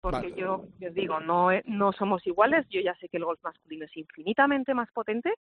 porque 0.00 0.32
yo 0.36 0.64
os 0.84 0.94
digo 0.94 1.20
no 1.20 1.50
no 1.64 1.92
somos 1.92 2.26
iguales. 2.26 2.66
Yo 2.68 2.80
ya 2.80 2.94
sé 2.96 3.08
que 3.08 3.18
el 3.18 3.24
golf 3.24 3.40
masculino 3.42 3.84
es 3.84 3.96
infinitamente 3.96 4.74
más 4.74 4.90
potente 4.92 5.32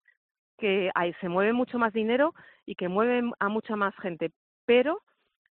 que 0.59 0.91
ahí 0.95 1.15
se 1.23 1.31
mueve 1.31 1.55
mucho 1.55 1.79
más 1.79 1.93
dinero 1.95 2.35
y 2.67 2.75
que 2.75 2.89
mueve 2.89 3.31
a 3.39 3.49
mucha 3.49 3.77
más 3.77 3.95
gente 3.97 4.31
pero 4.67 5.01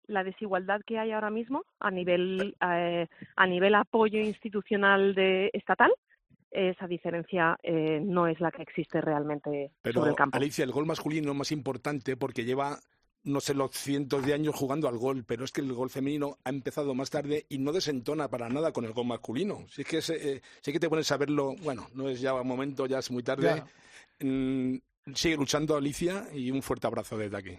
la 0.07 0.25
desigualdad 0.25 0.81
que 0.87 0.99
hay 0.99 1.13
ahora 1.13 1.31
mismo 1.31 1.65
a 1.81 1.91
nivel 1.91 2.57
eh, 2.61 3.07
a 3.37 3.47
nivel 3.47 3.75
apoyo 3.75 4.21
institucional 4.21 5.15
de 5.15 5.51
estatal 5.53 5.93
esa 6.51 6.87
diferencia 6.87 7.59
eh, 7.63 8.01
no 8.03 8.27
es 8.27 8.41
la 8.41 8.51
que 8.51 8.63
existe 8.63 9.01
realmente 9.01 9.73
Pero, 9.83 10.01
sobre 10.01 10.11
el 10.11 10.17
campo. 10.17 10.37
Alicia, 10.37 10.65
el 10.65 10.73
gol 10.73 10.87
masculino 10.87 11.33
es 11.33 11.37
más 11.37 11.53
importante 11.53 12.17
porque 12.17 12.45
lleva 12.45 12.79
no 13.25 13.41
sé 13.41 13.55
los 13.55 13.73
cientos 13.73 14.25
de 14.25 14.33
años 14.33 14.55
jugando 14.55 14.89
al 14.89 14.97
gol, 14.99 15.25
pero 15.27 15.45
es 15.45 15.51
que 15.51 15.61
el 15.61 15.73
gol 15.73 15.91
femenino 15.91 16.39
ha 16.45 16.51
empezado 16.51 16.95
más 16.95 17.11
tarde 17.11 17.45
y 17.49 17.59
no 17.59 17.73
desentona 17.73 18.29
para 18.29 18.49
nada 18.49 18.73
con 18.73 18.85
el 18.85 18.93
gol 18.93 19.07
masculino. 19.07 19.67
Si 19.69 19.83
es 19.83 19.89
que, 19.89 19.99
eh, 20.15 20.41
si 20.61 20.73
que 20.73 20.81
te 20.81 20.89
pones 20.89 21.11
a 21.11 21.17
verlo, 21.17 21.57
bueno, 21.63 21.89
no 21.95 22.09
es 22.09 22.21
ya 22.21 22.33
un 22.35 22.47
momento, 22.47 22.87
ya 22.87 23.01
es 23.01 23.11
muy 23.11 23.25
tarde. 23.25 23.65
Mm, 24.21 24.77
sigue 25.13 25.37
luchando 25.37 25.77
Alicia 25.77 26.29
y 26.33 26.53
un 26.53 26.63
fuerte 26.63 26.87
abrazo 26.87 27.19
desde 27.19 27.37
aquí. 27.37 27.59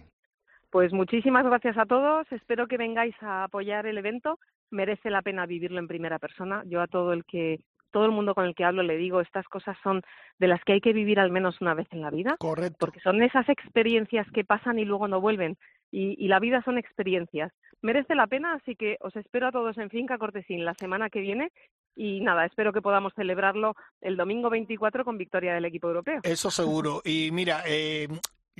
Pues 0.70 0.92
muchísimas 0.92 1.44
gracias 1.44 1.78
a 1.78 1.86
todos. 1.86 2.30
Espero 2.30 2.66
que 2.66 2.76
vengáis 2.76 3.14
a 3.22 3.44
apoyar 3.44 3.86
el 3.86 3.98
evento. 3.98 4.38
Merece 4.70 5.10
la 5.10 5.22
pena 5.22 5.46
vivirlo 5.46 5.78
en 5.78 5.88
primera 5.88 6.18
persona. 6.18 6.62
Yo 6.66 6.82
a 6.82 6.86
todo 6.86 7.12
el 7.12 7.24
que 7.24 7.60
todo 7.90 8.04
el 8.04 8.12
mundo 8.12 8.34
con 8.34 8.44
el 8.44 8.54
que 8.54 8.64
hablo 8.64 8.82
le 8.82 8.98
digo, 8.98 9.22
estas 9.22 9.46
cosas 9.48 9.76
son 9.82 10.02
de 10.38 10.46
las 10.46 10.62
que 10.64 10.74
hay 10.74 10.80
que 10.80 10.92
vivir 10.92 11.18
al 11.18 11.30
menos 11.30 11.60
una 11.62 11.72
vez 11.72 11.86
en 11.90 12.02
la 12.02 12.10
vida. 12.10 12.36
Correcto. 12.38 12.76
Porque 12.78 13.00
son 13.00 13.22
esas 13.22 13.48
experiencias 13.48 14.26
que 14.32 14.44
pasan 14.44 14.78
y 14.78 14.84
luego 14.84 15.08
no 15.08 15.22
vuelven. 15.22 15.56
Y, 15.90 16.22
y, 16.22 16.28
la 16.28 16.38
vida 16.38 16.60
son 16.62 16.76
experiencias. 16.76 17.50
Merece 17.80 18.14
la 18.14 18.26
pena, 18.26 18.52
así 18.52 18.76
que 18.76 18.98
os 19.00 19.16
espero 19.16 19.46
a 19.46 19.52
todos 19.52 19.78
en 19.78 19.88
Finca 19.88 20.18
Cortesín 20.18 20.66
la 20.66 20.74
semana 20.74 21.08
que 21.08 21.20
viene. 21.20 21.50
Y 21.96 22.20
nada, 22.20 22.44
espero 22.44 22.74
que 22.74 22.82
podamos 22.82 23.14
celebrarlo 23.14 23.74
el 24.02 24.18
domingo 24.18 24.50
24 24.50 25.04
con 25.04 25.16
victoria 25.16 25.54
del 25.54 25.64
equipo 25.64 25.88
europeo. 25.88 26.20
Eso 26.22 26.50
seguro. 26.50 27.00
Y 27.04 27.30
mira, 27.32 27.62
eh, 27.66 28.06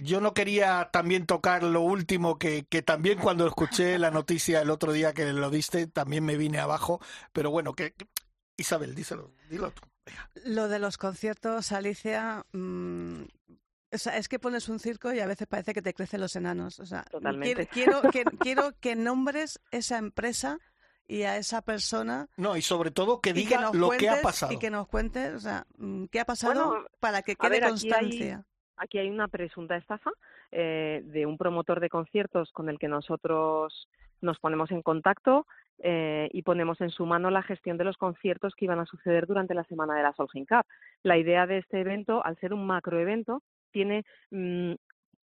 yo 0.02 0.20
no 0.20 0.34
quería 0.34 0.90
también 0.92 1.26
tocar 1.26 1.62
lo 1.62 1.80
último 1.80 2.38
que, 2.38 2.66
que 2.68 2.82
también 2.82 3.18
cuando 3.18 3.46
escuché 3.46 3.98
la 3.98 4.10
noticia 4.10 4.60
el 4.60 4.70
otro 4.70 4.92
día 4.92 5.12
que 5.14 5.32
lo 5.32 5.50
diste, 5.50 5.86
también 5.86 6.24
me 6.24 6.36
vine 6.36 6.58
abajo, 6.58 7.00
pero 7.32 7.50
bueno, 7.50 7.74
que, 7.74 7.94
Isabel, 8.56 8.94
díselo, 8.94 9.32
dilo 9.48 9.70
tú. 9.70 9.82
Lo 10.44 10.68
de 10.68 10.78
los 10.78 10.96
conciertos, 10.96 11.72
Alicia, 11.72 12.44
mmm, 12.52 13.22
o 13.90 13.98
sea, 13.98 14.16
es 14.16 14.28
que 14.28 14.38
pones 14.38 14.68
un 14.68 14.78
circo 14.78 15.12
y 15.12 15.20
a 15.20 15.26
veces 15.26 15.46
parece 15.46 15.72
que 15.72 15.82
te 15.82 15.94
crecen 15.94 16.20
los 16.20 16.36
enanos. 16.36 16.78
O 16.80 16.86
sea, 16.86 17.04
Totalmente. 17.04 17.66
Quiero, 17.68 18.02
quiero, 18.02 18.30
que, 18.30 18.36
quiero 18.38 18.72
que 18.80 18.96
nombres 18.96 19.60
esa 19.70 19.98
empresa 19.98 20.58
y 21.06 21.22
a 21.22 21.38
esa 21.38 21.62
persona. 21.62 22.28
No, 22.36 22.56
y 22.56 22.62
sobre 22.62 22.90
todo 22.90 23.20
que 23.20 23.32
diga 23.32 23.70
lo 23.72 23.90
que 23.90 24.10
ha 24.10 24.20
pasado. 24.20 24.52
Y 24.52 24.58
que 24.58 24.70
nos 24.70 24.88
cuentes, 24.88 25.34
o 25.34 25.40
sea, 25.40 25.66
qué 26.10 26.20
ha 26.20 26.26
pasado 26.26 26.68
bueno, 26.68 26.86
para 27.00 27.22
que 27.22 27.34
quede 27.34 27.60
ver, 27.60 27.68
constancia. 27.68 28.44
Aquí 28.78 28.98
hay 28.98 29.10
una 29.10 29.28
presunta 29.28 29.76
estafa 29.76 30.10
eh, 30.52 31.02
de 31.04 31.26
un 31.26 31.36
promotor 31.36 31.80
de 31.80 31.88
conciertos 31.88 32.50
con 32.52 32.68
el 32.68 32.78
que 32.78 32.88
nosotros 32.88 33.88
nos 34.20 34.38
ponemos 34.38 34.70
en 34.70 34.82
contacto 34.82 35.46
eh, 35.80 36.28
y 36.32 36.42
ponemos 36.42 36.80
en 36.80 36.90
su 36.90 37.06
mano 37.06 37.30
la 37.30 37.42
gestión 37.42 37.76
de 37.76 37.84
los 37.84 37.96
conciertos 37.96 38.54
que 38.54 38.64
iban 38.64 38.80
a 38.80 38.86
suceder 38.86 39.26
durante 39.26 39.54
la 39.54 39.64
semana 39.64 39.94
de 39.96 40.02
la 40.02 40.12
Solheim 40.12 40.46
Cup. 40.46 40.64
La 41.02 41.18
idea 41.18 41.46
de 41.46 41.58
este 41.58 41.80
evento, 41.80 42.24
al 42.24 42.36
ser 42.38 42.52
un 42.52 42.66
macroevento, 42.66 43.42
tiene 43.70 44.04
mmm, 44.30 44.74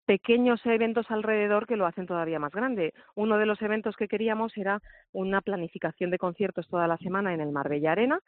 pequeños 0.05 0.63
eventos 0.65 1.09
alrededor 1.09 1.65
que 1.65 1.77
lo 1.77 1.85
hacen 1.85 2.07
todavía 2.07 2.39
más 2.39 2.51
grande. 2.51 2.93
Uno 3.15 3.37
de 3.37 3.45
los 3.45 3.61
eventos 3.61 3.95
que 3.95 4.07
queríamos 4.07 4.57
era 4.57 4.81
una 5.11 5.41
planificación 5.41 6.11
de 6.11 6.17
conciertos 6.17 6.67
toda 6.67 6.87
la 6.87 6.97
semana 6.97 7.33
en 7.33 7.41
el 7.41 7.51
Marbella 7.51 7.93
Arena. 7.93 8.19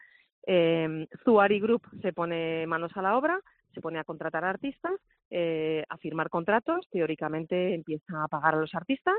Eh, 0.47 1.07
Zuari 1.23 1.59
Group 1.59 1.81
se 2.01 2.13
pone 2.13 2.65
manos 2.67 2.95
a 2.95 3.01
la 3.01 3.17
obra 3.17 3.39
se 3.75 3.81
pone 3.81 3.99
a 3.99 4.03
contratar 4.03 4.43
artistas, 4.43 4.93
eh, 5.29 5.83
a 5.89 5.97
firmar 5.97 6.29
contratos, 6.29 6.87
teóricamente 6.91 7.73
empieza 7.73 8.23
a 8.23 8.27
pagar 8.27 8.55
a 8.55 8.59
los 8.59 8.75
artistas 8.75 9.15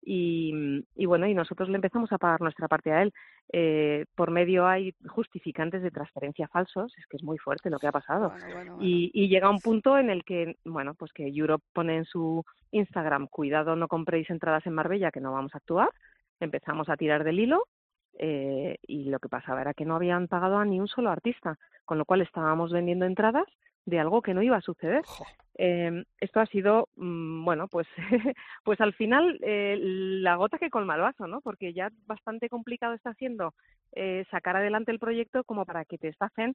y, 0.00 0.84
y, 0.94 1.06
bueno, 1.06 1.26
y 1.26 1.34
nosotros 1.34 1.68
le 1.68 1.76
empezamos 1.76 2.12
a 2.12 2.18
pagar 2.18 2.40
nuestra 2.40 2.68
parte 2.68 2.92
a 2.92 3.02
él. 3.02 3.12
Eh, 3.52 4.04
por 4.14 4.30
medio 4.30 4.66
hay 4.66 4.94
justificantes 5.08 5.82
de 5.82 5.90
transferencia 5.90 6.48
falsos, 6.48 6.94
es 6.96 7.06
que 7.06 7.16
es 7.16 7.22
muy 7.22 7.38
fuerte 7.38 7.70
lo 7.70 7.78
que 7.78 7.88
ha 7.88 7.92
pasado. 7.92 8.30
Bueno, 8.30 8.54
bueno, 8.54 8.76
bueno. 8.76 8.86
Y, 8.86 9.10
y 9.12 9.28
llega 9.28 9.50
un 9.50 9.60
punto 9.60 9.98
en 9.98 10.10
el 10.10 10.24
que, 10.24 10.56
bueno, 10.64 10.94
pues 10.94 11.12
que 11.12 11.26
Europe 11.26 11.64
pone 11.72 11.96
en 11.96 12.04
su 12.04 12.44
Instagram, 12.70 13.26
cuidado, 13.26 13.76
no 13.76 13.88
compréis 13.88 14.30
entradas 14.30 14.66
en 14.66 14.74
Marbella, 14.74 15.10
que 15.10 15.20
no 15.20 15.32
vamos 15.32 15.54
a 15.54 15.58
actuar. 15.58 15.90
Empezamos 16.40 16.88
a 16.88 16.96
tirar 16.96 17.24
del 17.24 17.40
hilo 17.40 17.66
eh, 18.18 18.76
y 18.82 19.10
lo 19.10 19.18
que 19.18 19.28
pasaba 19.28 19.60
era 19.60 19.74
que 19.74 19.84
no 19.84 19.96
habían 19.96 20.28
pagado 20.28 20.58
a 20.58 20.64
ni 20.64 20.80
un 20.80 20.88
solo 20.88 21.10
artista, 21.10 21.58
con 21.84 21.98
lo 21.98 22.04
cual 22.04 22.20
estábamos 22.20 22.72
vendiendo 22.72 23.06
entradas 23.06 23.46
de 23.88 23.98
algo 23.98 24.20
que 24.20 24.34
no 24.34 24.42
iba 24.42 24.56
a 24.56 24.60
suceder. 24.60 25.02
Eh, 25.56 26.04
esto 26.20 26.40
ha 26.40 26.46
sido, 26.46 26.88
mm, 26.96 27.44
bueno, 27.44 27.68
pues, 27.68 27.86
pues 28.64 28.80
al 28.80 28.92
final 28.94 29.38
eh, 29.42 29.76
la 29.80 30.36
gota 30.36 30.58
que 30.58 30.70
colma 30.70 30.94
el 30.94 31.00
vaso, 31.00 31.26
¿no? 31.26 31.40
Porque 31.40 31.72
ya 31.72 31.90
bastante 32.06 32.48
complicado 32.48 32.94
está 32.94 33.14
siendo 33.14 33.54
eh, 33.92 34.24
sacar 34.30 34.56
adelante 34.56 34.92
el 34.92 34.98
proyecto 34.98 35.42
como 35.44 35.64
para 35.64 35.84
que 35.84 35.98
te 35.98 36.08
estafen 36.08 36.54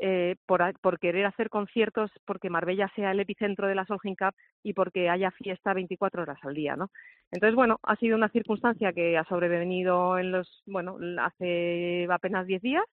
eh, 0.00 0.34
por, 0.46 0.60
por 0.80 0.98
querer 0.98 1.24
hacer 1.26 1.48
conciertos, 1.48 2.10
porque 2.24 2.50
Marbella 2.50 2.90
sea 2.96 3.12
el 3.12 3.20
epicentro 3.20 3.68
de 3.68 3.76
la 3.76 3.86
Solheim 3.86 4.16
Cup 4.16 4.34
y 4.64 4.72
porque 4.72 5.08
haya 5.08 5.30
fiesta 5.30 5.74
24 5.74 6.22
horas 6.22 6.38
al 6.42 6.54
día, 6.54 6.74
¿no? 6.74 6.90
Entonces, 7.30 7.54
bueno, 7.54 7.78
ha 7.84 7.94
sido 7.96 8.16
una 8.16 8.28
circunstancia 8.28 8.92
que 8.92 9.16
ha 9.16 9.24
sobrevenido 9.24 10.18
en 10.18 10.32
los, 10.32 10.62
bueno, 10.66 10.96
hace 11.20 12.08
apenas 12.10 12.46
10 12.46 12.62
días. 12.62 12.84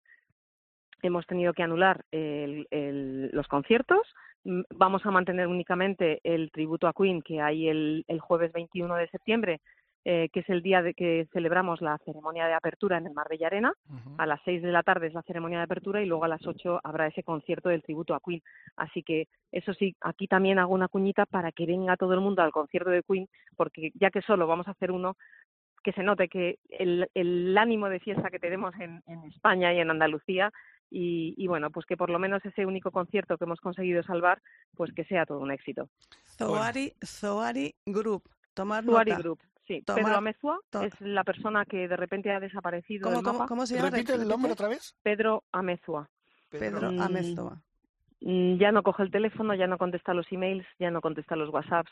Hemos 1.02 1.26
tenido 1.26 1.52
que 1.52 1.62
anular 1.62 2.04
el- 2.10 2.66
el- 2.70 3.30
los 3.32 3.46
conciertos. 3.48 4.00
Vamos 4.44 5.04
a 5.04 5.10
mantener 5.10 5.46
únicamente 5.46 6.20
el 6.24 6.50
tributo 6.50 6.86
a 6.88 6.92
Queen 6.92 7.22
que 7.22 7.40
hay 7.40 7.68
el, 7.68 8.04
el 8.08 8.20
jueves 8.20 8.52
21 8.52 8.94
de 8.96 9.08
septiembre, 9.08 9.60
eh, 10.04 10.28
que 10.32 10.40
es 10.40 10.48
el 10.48 10.62
día 10.62 10.80
de 10.80 10.94
que 10.94 11.26
celebramos 11.32 11.80
la 11.82 11.98
ceremonia 11.98 12.46
de 12.46 12.54
apertura 12.54 12.96
en 12.98 13.06
el 13.08 13.12
Marbella 13.12 13.48
Arena. 13.48 13.72
Ujú. 13.90 14.14
A 14.16 14.26
las 14.26 14.40
6 14.44 14.62
de 14.62 14.72
la 14.72 14.82
tarde 14.82 15.08
es 15.08 15.12
la 15.14 15.22
ceremonia 15.22 15.58
de 15.58 15.64
apertura 15.64 16.00
y 16.00 16.06
luego 16.06 16.24
a 16.24 16.28
las 16.28 16.46
8 16.46 16.80
habrá 16.82 17.08
ese 17.08 17.22
concierto 17.22 17.68
del 17.68 17.82
tributo 17.82 18.14
a 18.14 18.20
Queen. 18.24 18.40
Así 18.76 19.02
que 19.02 19.26
eso 19.52 19.74
sí, 19.74 19.94
aquí 20.00 20.26
también 20.28 20.58
hago 20.58 20.72
una 20.72 20.88
cuñita 20.88 21.26
para 21.26 21.52
que 21.52 21.66
venga 21.66 21.96
todo 21.96 22.14
el 22.14 22.20
mundo 22.20 22.42
al 22.42 22.52
concierto 22.52 22.90
de 22.90 23.02
Queen, 23.02 23.28
porque 23.56 23.90
ya 23.94 24.10
que 24.10 24.22
solo 24.22 24.46
vamos 24.46 24.66
a 24.68 24.70
hacer 24.70 24.92
uno, 24.92 25.16
que 25.82 25.92
se 25.92 26.02
note 26.02 26.28
que 26.28 26.58
el, 26.70 27.08
el 27.14 27.58
ánimo 27.58 27.88
de 27.88 28.00
fiesta 28.00 28.30
que 28.30 28.38
tenemos 28.38 28.74
en, 28.80 29.02
en 29.06 29.24
España 29.24 29.74
y 29.74 29.78
en 29.80 29.90
Andalucía 29.90 30.50
y, 30.90 31.34
y 31.36 31.46
bueno, 31.46 31.70
pues 31.70 31.86
que 31.86 31.96
por 31.96 32.10
lo 32.10 32.18
menos 32.18 32.44
ese 32.44 32.64
único 32.66 32.90
concierto 32.90 33.36
que 33.36 33.44
hemos 33.44 33.60
conseguido 33.60 34.02
salvar, 34.02 34.40
pues 34.76 34.92
que 34.92 35.04
sea 35.04 35.26
todo 35.26 35.38
un 35.40 35.50
éxito. 35.52 35.88
Zoari, 36.36 36.92
Zoari 37.04 37.74
Group. 37.86 38.28
Tomar 38.54 38.84
nota. 38.84 39.16
Group, 39.18 39.40
sí. 39.66 39.82
Tomar- 39.82 40.02
Pedro 40.04 40.16
Amezua 40.18 40.58
to- 40.70 40.82
es 40.82 40.92
la 41.00 41.24
persona 41.24 41.64
que 41.64 41.86
de 41.88 41.96
repente 41.96 42.30
ha 42.32 42.40
desaparecido 42.40 43.04
¿Cómo, 43.04 43.16
del 43.16 43.24
cómo, 43.24 43.38
mapa. 43.40 43.48
cómo 43.48 43.66
se 43.66 43.76
llama? 43.76 43.90
Repite 43.90 44.14
el 44.14 44.26
nombre 44.26 44.52
otra 44.52 44.68
vez. 44.68 44.94
Pedro 45.02 45.44
Amezua. 45.52 46.08
Pedro 46.50 46.90
Mm, 46.90 47.00
Amezoa. 47.02 47.62
Mm, 48.20 48.56
ya 48.58 48.72
no 48.72 48.82
coge 48.82 49.02
el 49.04 49.10
teléfono, 49.10 49.54
ya 49.54 49.66
no 49.66 49.78
contesta 49.78 50.12
los 50.14 50.30
emails, 50.32 50.66
ya 50.78 50.90
no 50.90 51.00
contesta 51.00 51.36
los 51.36 51.50
WhatsApps, 51.50 51.90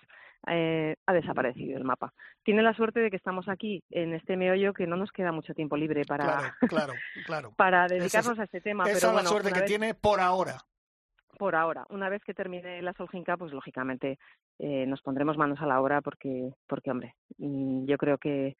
eh, 0.49 0.97
ha 1.07 1.13
desaparecido 1.13 1.79
el 1.79 1.85
mapa. 1.85 2.13
Tiene 2.43 2.63
la 2.63 2.75
suerte 2.75 3.01
de 3.01 3.11
que 3.11 3.17
estamos 3.17 3.49
aquí 3.49 3.83
en 3.91 4.13
este 4.13 4.37
meollo 4.37 4.73
que 4.75 4.87
no 4.87 4.97
nos 4.97 5.13
queda 5.13 5.31
mucho 5.33 5.55
tiempo 5.55 5.77
libre 5.77 6.05
para, 6.05 6.25
Claro, 6.25 6.55
claro, 6.69 6.93
claro. 7.27 7.53
para 7.57 7.87
Esa 7.87 7.95
es- 7.95 8.01
dedicarnos 8.01 8.39
a 8.41 8.45
este 8.45 8.61
tema. 8.61 8.85
Esa 8.91 8.99
pero 9.09 9.19
es 9.19 9.25
la 9.25 9.29
suerte 9.31 9.53
que 9.53 9.61
vez- 9.61 9.69
tiene 9.69 9.95
por 9.95 10.21
ahora. 10.21 10.59
por 11.39 11.55
ahora. 11.55 11.87
Una 11.91 12.09
vez 12.09 12.23
que 12.25 12.35
termine 12.35 12.81
la 12.83 12.93
Solginca, 12.95 13.37
pues 13.37 13.53
lógicamente 13.53 14.19
eh, 14.59 14.87
nos 14.87 15.03
pondremos 15.03 15.37
manos 15.37 15.61
a 15.61 15.67
la 15.67 15.81
obra 15.81 16.01
porque, 16.01 16.51
porque 16.67 16.91
hombre, 16.91 17.15
mm, 17.39 17.85
yo 17.87 17.99
creo 17.99 18.17
que 18.19 18.57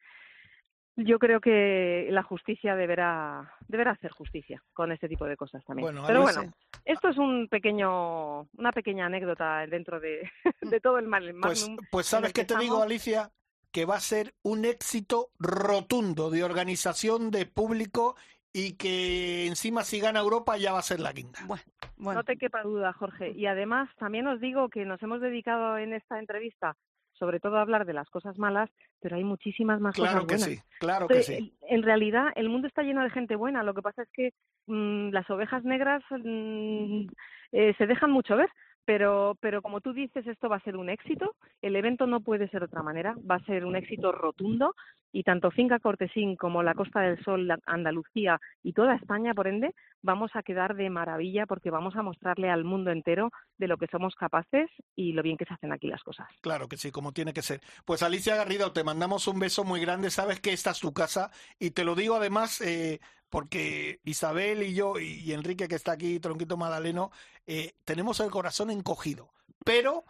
yo 0.97 1.19
creo 1.19 1.39
que 1.39 2.07
la 2.09 2.23
justicia 2.23 2.75
deberá 2.75 3.53
deberá 3.67 3.91
hacer 3.91 4.11
justicia 4.11 4.63
con 4.73 4.91
este 4.91 5.07
tipo 5.07 5.25
de 5.25 5.37
cosas 5.37 5.63
también. 5.63 5.85
Bueno, 5.85 6.03
Pero 6.07 6.23
bueno, 6.23 6.51
esto 6.83 7.09
es 7.09 7.17
un 7.17 7.47
pequeño 7.47 8.41
una 8.57 8.71
pequeña 8.73 9.05
anécdota 9.05 9.65
dentro 9.67 9.99
de, 9.99 10.29
de 10.61 10.79
todo 10.81 10.97
el 10.97 11.07
mal 11.07 11.33
Pues, 11.41 11.69
pues 11.91 12.07
sabes 12.07 12.29
el 12.29 12.33
que 12.33 12.41
que 12.41 12.53
te 12.53 12.59
digo. 12.59 12.81
Alicia, 12.81 13.31
que 13.71 13.85
va 13.85 13.95
a 13.95 13.99
ser 13.99 14.33
un 14.41 14.65
éxito 14.65 15.29
rotundo 15.37 16.31
de 16.31 16.43
organización 16.43 17.29
de 17.29 17.45
público 17.45 18.15
y 18.51 18.75
que 18.75 19.45
encima 19.45 19.83
si 19.83 19.99
gana 19.99 20.19
Europa 20.19 20.57
ya 20.57 20.73
va 20.73 20.79
a 20.79 20.83
ser 20.83 20.99
la 20.99 21.11
guinda. 21.11 21.39
Bueno, 21.45 21.63
bueno. 21.95 22.19
No 22.21 22.23
te 22.23 22.37
quepa 22.37 22.63
duda, 22.63 22.91
Jorge. 22.93 23.31
Y 23.31 23.45
además, 23.45 23.89
también 23.97 24.25
os 24.25 24.41
digo 24.41 24.69
que 24.69 24.83
nos 24.83 25.01
hemos 25.03 25.21
dedicado 25.21 25.77
en 25.77 25.93
esta 25.93 26.17
entrevista 26.17 26.75
sobre 27.17 27.39
todo 27.39 27.57
hablar 27.57 27.85
de 27.85 27.93
las 27.93 28.09
cosas 28.09 28.37
malas, 28.37 28.69
pero 28.99 29.15
hay 29.15 29.23
muchísimas 29.23 29.79
más 29.79 29.95
Claro 29.95 30.21
cosas 30.21 30.27
que 30.27 30.35
buenas. 30.35 30.63
sí, 30.63 30.77
claro 30.79 31.07
que 31.07 31.23
sí. 31.23 31.57
En 31.69 31.83
realidad, 31.83 32.27
el 32.35 32.49
mundo 32.49 32.67
está 32.67 32.83
lleno 32.83 33.03
de 33.03 33.09
gente 33.09 33.35
buena. 33.35 33.63
Lo 33.63 33.73
que 33.73 33.81
pasa 33.81 34.03
es 34.03 34.09
que 34.13 34.33
mm, 34.67 35.09
las 35.09 35.29
ovejas 35.29 35.63
negras 35.63 36.03
mm, 36.09 37.07
eh, 37.51 37.73
se 37.77 37.87
dejan 37.87 38.11
mucho 38.11 38.35
ver. 38.35 38.49
Pero, 38.87 39.35
pero 39.41 39.61
como 39.61 39.81
tú 39.81 39.91
dices, 39.91 40.25
esto 40.25 40.47
va 40.47 40.55
a 40.55 40.61
ser 40.63 40.77
un 40.77 40.89
éxito. 40.89 41.35
El 41.61 41.75
evento 41.75 42.07
no 42.07 42.21
puede 42.21 42.47
ser 42.47 42.61
de 42.61 42.67
otra 42.67 42.83
manera. 42.83 43.15
Va 43.29 43.35
a 43.35 43.43
ser 43.45 43.65
un 43.65 43.75
éxito 43.75 44.13
rotundo. 44.13 44.75
Y 45.11 45.23
tanto 45.23 45.51
Finca 45.51 45.79
Cortesín 45.79 46.37
como 46.37 46.63
la 46.63 46.73
Costa 46.73 47.01
del 47.01 47.21
Sol, 47.23 47.47
la- 47.47 47.59
Andalucía 47.65 48.39
y 48.63 48.71
toda 48.73 48.95
España, 48.95 49.33
por 49.33 49.47
ende, 49.47 49.73
vamos 50.01 50.31
a 50.35 50.43
quedar 50.43 50.75
de 50.75 50.89
maravilla 50.89 51.45
porque 51.45 51.69
vamos 51.69 51.95
a 51.95 52.01
mostrarle 52.01 52.49
al 52.49 52.63
mundo 52.63 52.91
entero 52.91 53.31
de 53.57 53.67
lo 53.67 53.77
que 53.77 53.87
somos 53.87 54.15
capaces 54.15 54.69
y 54.95 55.13
lo 55.13 55.23
bien 55.23 55.35
que 55.37 55.45
se 55.45 55.53
hacen 55.53 55.71
aquí 55.73 55.87
las 55.87 56.03
cosas. 56.03 56.27
Claro 56.41 56.67
que 56.67 56.77
sí, 56.77 56.91
como 56.91 57.11
tiene 57.13 57.33
que 57.33 57.41
ser. 57.41 57.59
Pues 57.85 58.03
Alicia 58.03 58.35
Garrido, 58.35 58.71
te 58.73 58.83
mandamos 58.83 59.27
un 59.27 59.39
beso 59.39 59.63
muy 59.63 59.81
grande. 59.81 60.11
Sabes 60.11 60.39
que 60.39 60.53
esta 60.53 60.71
es 60.71 60.79
tu 60.79 60.93
casa 60.93 61.31
y 61.59 61.71
te 61.71 61.83
lo 61.83 61.95
digo 61.95 62.15
además 62.15 62.61
eh, 62.61 62.99
porque 63.29 63.99
Isabel 64.03 64.63
y 64.63 64.73
yo 64.73 64.99
y, 64.99 65.31
Enrique 65.33 65.67
que 65.67 65.75
está 65.75 65.93
aquí, 65.93 66.19
Tronquito 66.19 66.57
Madaleno, 66.57 67.11
eh, 67.45 67.73
tenemos 67.85 68.19
el 68.19 68.31
corazón 68.31 68.71
encogido. 68.71 69.33
Pero 69.63 70.05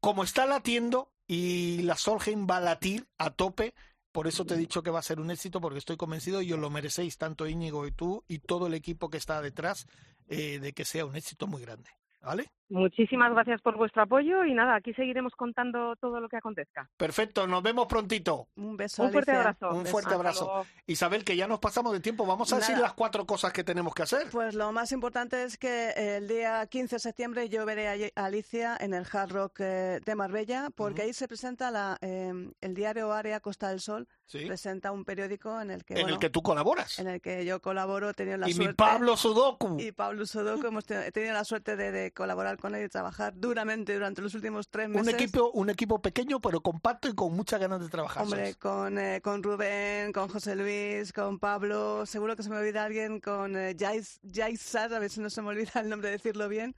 como 0.00 0.24
está 0.24 0.46
latiendo 0.46 1.10
y 1.26 1.82
la 1.82 1.96
Solheim 1.96 2.46
va 2.48 2.58
a 2.58 2.60
latir 2.60 3.06
a 3.18 3.30
tope, 3.30 3.74
por 4.12 4.26
eso 4.28 4.44
te 4.46 4.54
he 4.54 4.58
dicho 4.58 4.82
que 4.82 4.90
va 4.90 5.00
a 5.00 5.02
ser 5.02 5.20
un 5.20 5.30
éxito 5.30 5.60
porque 5.60 5.78
estoy 5.78 5.96
convencido 5.96 6.40
y 6.40 6.52
os 6.52 6.58
lo 6.58 6.70
merecéis 6.70 7.18
tanto 7.18 7.46
Íñigo 7.46 7.86
y 7.86 7.90
tú 7.90 8.24
y 8.28 8.38
todo 8.38 8.68
el 8.68 8.74
equipo 8.74 9.10
que 9.10 9.18
está 9.18 9.42
detrás 9.42 9.86
eh, 10.28 10.58
de 10.60 10.72
que 10.72 10.84
sea 10.84 11.04
un 11.04 11.16
éxito 11.16 11.46
muy 11.46 11.62
grande. 11.62 11.90
¿Vale? 12.22 12.52
Muchísimas 12.70 13.30
gracias 13.32 13.60
por 13.60 13.76
vuestro 13.76 14.02
apoyo 14.02 14.44
y 14.44 14.54
nada, 14.54 14.74
aquí 14.76 14.94
seguiremos 14.94 15.34
contando 15.36 15.94
todo 15.96 16.18
lo 16.20 16.28
que 16.28 16.36
acontezca. 16.38 16.88
Perfecto, 16.96 17.46
nos 17.46 17.62
vemos 17.62 17.86
prontito. 17.86 18.48
Un 18.56 18.76
beso, 18.76 19.02
Un 19.04 19.12
fuerte 19.12 19.30
Alicia. 19.32 19.40
abrazo. 19.50 19.70
Un 19.78 19.86
fuerte 19.86 20.14
abrazo. 20.14 20.66
Isabel, 20.86 21.24
que 21.24 21.36
ya 21.36 21.46
nos 21.46 21.58
pasamos 21.60 21.92
de 21.92 22.00
tiempo, 22.00 22.24
vamos 22.26 22.52
a 22.52 22.56
decir 22.56 22.78
las 22.78 22.94
cuatro 22.94 23.26
cosas 23.26 23.52
que 23.52 23.64
tenemos 23.64 23.94
que 23.94 24.02
hacer. 24.02 24.28
Pues 24.32 24.54
lo 24.54 24.72
más 24.72 24.92
importante 24.92 25.44
es 25.44 25.58
que 25.58 25.90
el 26.16 26.26
día 26.26 26.66
15 26.66 26.96
de 26.96 27.00
septiembre 27.00 27.48
yo 27.48 27.66
veré 27.66 28.10
a 28.16 28.24
Alicia 28.24 28.76
en 28.80 28.94
el 28.94 29.06
Hard 29.12 29.30
Rock 29.32 29.60
eh, 29.60 30.00
de 30.04 30.14
Marbella, 30.14 30.70
porque 30.74 31.02
ahí 31.02 31.12
se 31.12 31.28
presenta 31.28 31.70
la, 31.70 31.98
eh, 32.00 32.32
el 32.60 32.74
diario 32.74 33.12
Área 33.12 33.40
Costa 33.40 33.68
del 33.68 33.80
Sol, 33.80 34.08
Sí. 34.26 34.46
presenta 34.46 34.90
un 34.90 35.04
periódico 35.04 35.60
en 35.60 35.70
el 35.70 35.84
que, 35.84 35.92
en 35.94 36.00
bueno, 36.00 36.14
el 36.14 36.18
que 36.20 36.30
tú 36.30 36.42
colaboras. 36.42 36.98
en 36.98 37.08
el 37.08 37.20
que 37.20 37.44
yo 37.44 37.60
colaboro, 37.60 38.08
he 38.08 38.14
tenido 38.14 38.38
la 38.38 38.46
Y 38.48 38.54
mi 38.54 38.64
suerte. 38.64 38.74
Pablo 38.74 39.18
Sudoku. 39.18 39.76
y 39.78 39.92
Pablo 39.92 40.24
Sodoco, 40.24 40.66
hemos 40.66 40.86
tenido, 40.86 41.04
he 41.06 41.12
tenido 41.12 41.34
la 41.34 41.44
suerte 41.44 41.76
de, 41.76 41.92
de 41.92 42.10
colaborar 42.10 42.53
con 42.58 42.74
él 42.74 42.84
y 42.84 42.88
trabajar 42.88 43.32
duramente 43.36 43.94
durante 43.94 44.22
los 44.22 44.34
últimos 44.34 44.68
tres 44.68 44.88
meses. 44.88 45.02
Un 45.02 45.14
equipo, 45.14 45.50
un 45.52 45.70
equipo 45.70 46.00
pequeño 46.00 46.40
pero 46.40 46.60
compacto 46.60 47.08
y 47.08 47.14
con 47.14 47.32
muchas 47.34 47.60
ganas 47.60 47.80
de 47.80 47.88
trabajar. 47.88 48.22
Hombre, 48.24 48.54
con, 48.54 48.98
eh, 48.98 49.20
con 49.22 49.42
Rubén, 49.42 50.12
con 50.12 50.28
José 50.28 50.56
Luis, 50.56 51.12
con 51.12 51.38
Pablo, 51.38 52.06
seguro 52.06 52.36
que 52.36 52.42
se 52.42 52.50
me 52.50 52.56
olvida 52.56 52.84
alguien, 52.84 53.20
con 53.20 53.56
eh, 53.56 53.74
Jais, 53.78 54.20
Jais 54.30 54.60
Sar, 54.60 54.92
a 54.94 54.98
ver 54.98 55.10
si 55.10 55.20
no 55.20 55.30
se 55.30 55.42
me 55.42 55.48
olvida 55.48 55.72
el 55.80 55.88
nombre 55.88 56.08
de 56.08 56.16
decirlo 56.16 56.48
bien. 56.48 56.74